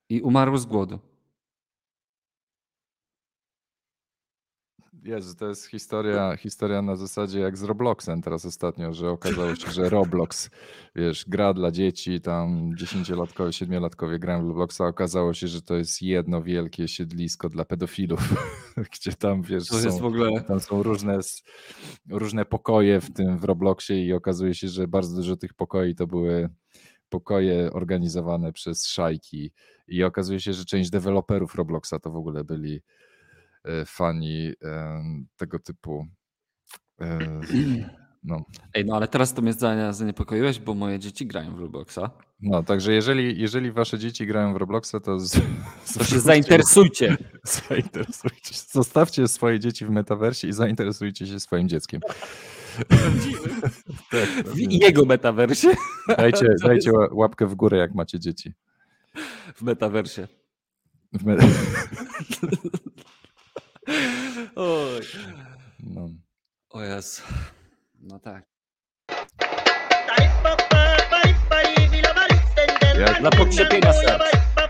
[0.08, 0.98] I umarło z głodu.
[5.06, 9.70] Jezu, to jest historia, historia na zasadzie jak z Robloxem teraz ostatnio, że okazało się,
[9.70, 10.50] że Roblox,
[10.96, 16.02] wiesz, gra dla dzieci, tam dziesięciolatkowie, siedmiolatkowie grają w Robloxa, okazało się, że to jest
[16.02, 18.20] jedno wielkie siedlisko dla pedofilów,
[18.92, 20.40] gdzie tam, wiesz, to są, ogóle...
[20.40, 21.18] tam są różne,
[22.10, 26.06] różne pokoje w tym w Robloxie i okazuje się, że bardzo dużo tych pokoi to
[26.06, 26.48] były
[27.08, 29.52] pokoje organizowane przez szajki.
[29.88, 32.82] I okazuje się, że część deweloperów Robloxa to w ogóle byli
[33.86, 35.02] fani e,
[35.36, 36.06] tego typu.
[37.00, 37.18] E,
[38.24, 38.44] no.
[38.74, 39.52] Ej, no ale teraz to mnie
[39.90, 42.10] zaniepokoiłeś, bo moje dzieci grają w Robloxa.
[42.40, 45.40] No, także jeżeli, jeżeli wasze dzieci grają w Robloxa, to, z,
[45.98, 47.16] to się zainteresujcie.
[47.68, 48.54] zainteresujcie.
[48.70, 52.00] Zostawcie swoje dzieci w metaversie i zainteresujcie się swoim dzieckiem.
[54.10, 55.68] tak, w jego metaversie.
[56.16, 58.52] Dajcie, dajcie łapkę w górę, jak macie dzieci.
[59.54, 60.28] W metaversie.
[61.12, 61.24] W
[64.56, 65.02] Oj.
[65.80, 66.08] No.
[66.70, 67.22] O Jezu.
[68.00, 68.44] No tak.
[72.98, 74.65] Jak dla pokrzepienia serca.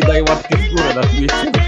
[0.00, 1.00] всегда его от да.
[1.00, 1.59] отмечу.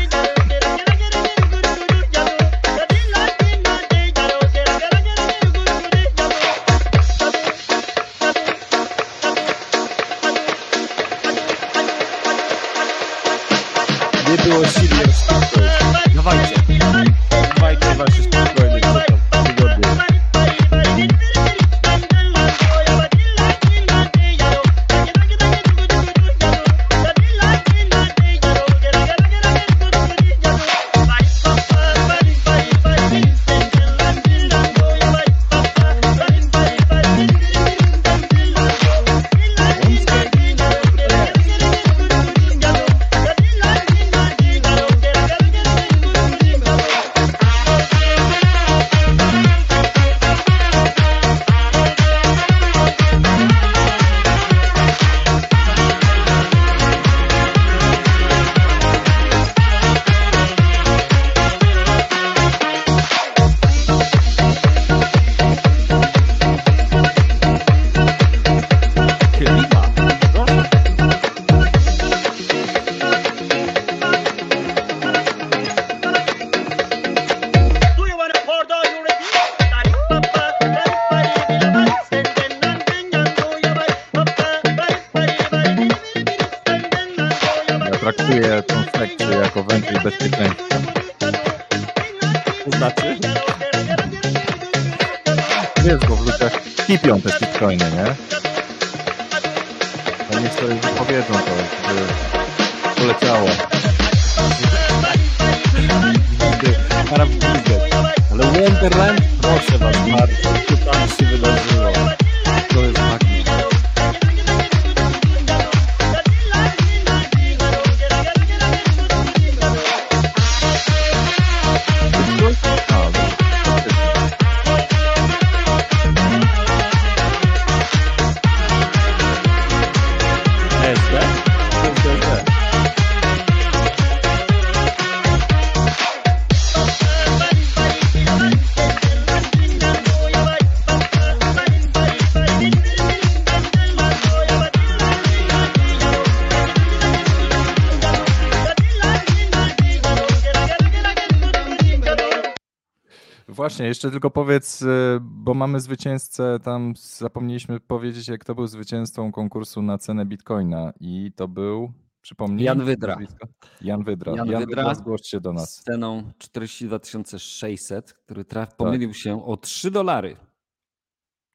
[153.93, 159.83] Jeszcze tylko powiedz, y, bo mamy zwycięzcę, tam zapomnieliśmy powiedzieć, jak to był zwycięzcą konkursu
[159.83, 162.65] na cenę bitcoina i to był, przypomnij?
[162.65, 163.17] Jan Wydra.
[163.17, 163.47] nazwisko?
[163.81, 164.33] Jan Wydra.
[164.37, 164.83] Jan Jan, Wydra.
[164.83, 165.83] Wydra, zgłoś się do Z nas.
[165.83, 170.37] ceną 42 600, który traf, pomylił się o 3 dolary.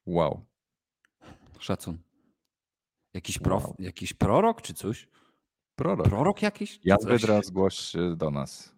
[0.05, 0.45] Wow.
[1.59, 1.97] Szacun.
[3.13, 3.75] Jakiś, prof, Wow.
[3.79, 5.07] jakiś prorok czy coś?
[5.75, 6.07] Prorok.
[6.07, 6.79] Prorok jakiś?
[6.83, 7.21] Jan coś?
[7.21, 8.75] Wydra, zgłoś się do nas.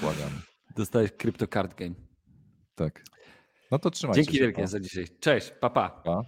[0.00, 0.30] Błagam.
[0.76, 1.94] Dostałeś Crypto Card Game.
[2.74, 3.04] Tak.
[3.70, 4.44] No to trzymajcie Dzięki się.
[4.44, 5.04] wielkie za dzisiaj.
[5.20, 5.90] Cześć, papa.
[5.90, 6.02] Pa.
[6.02, 6.22] Pa.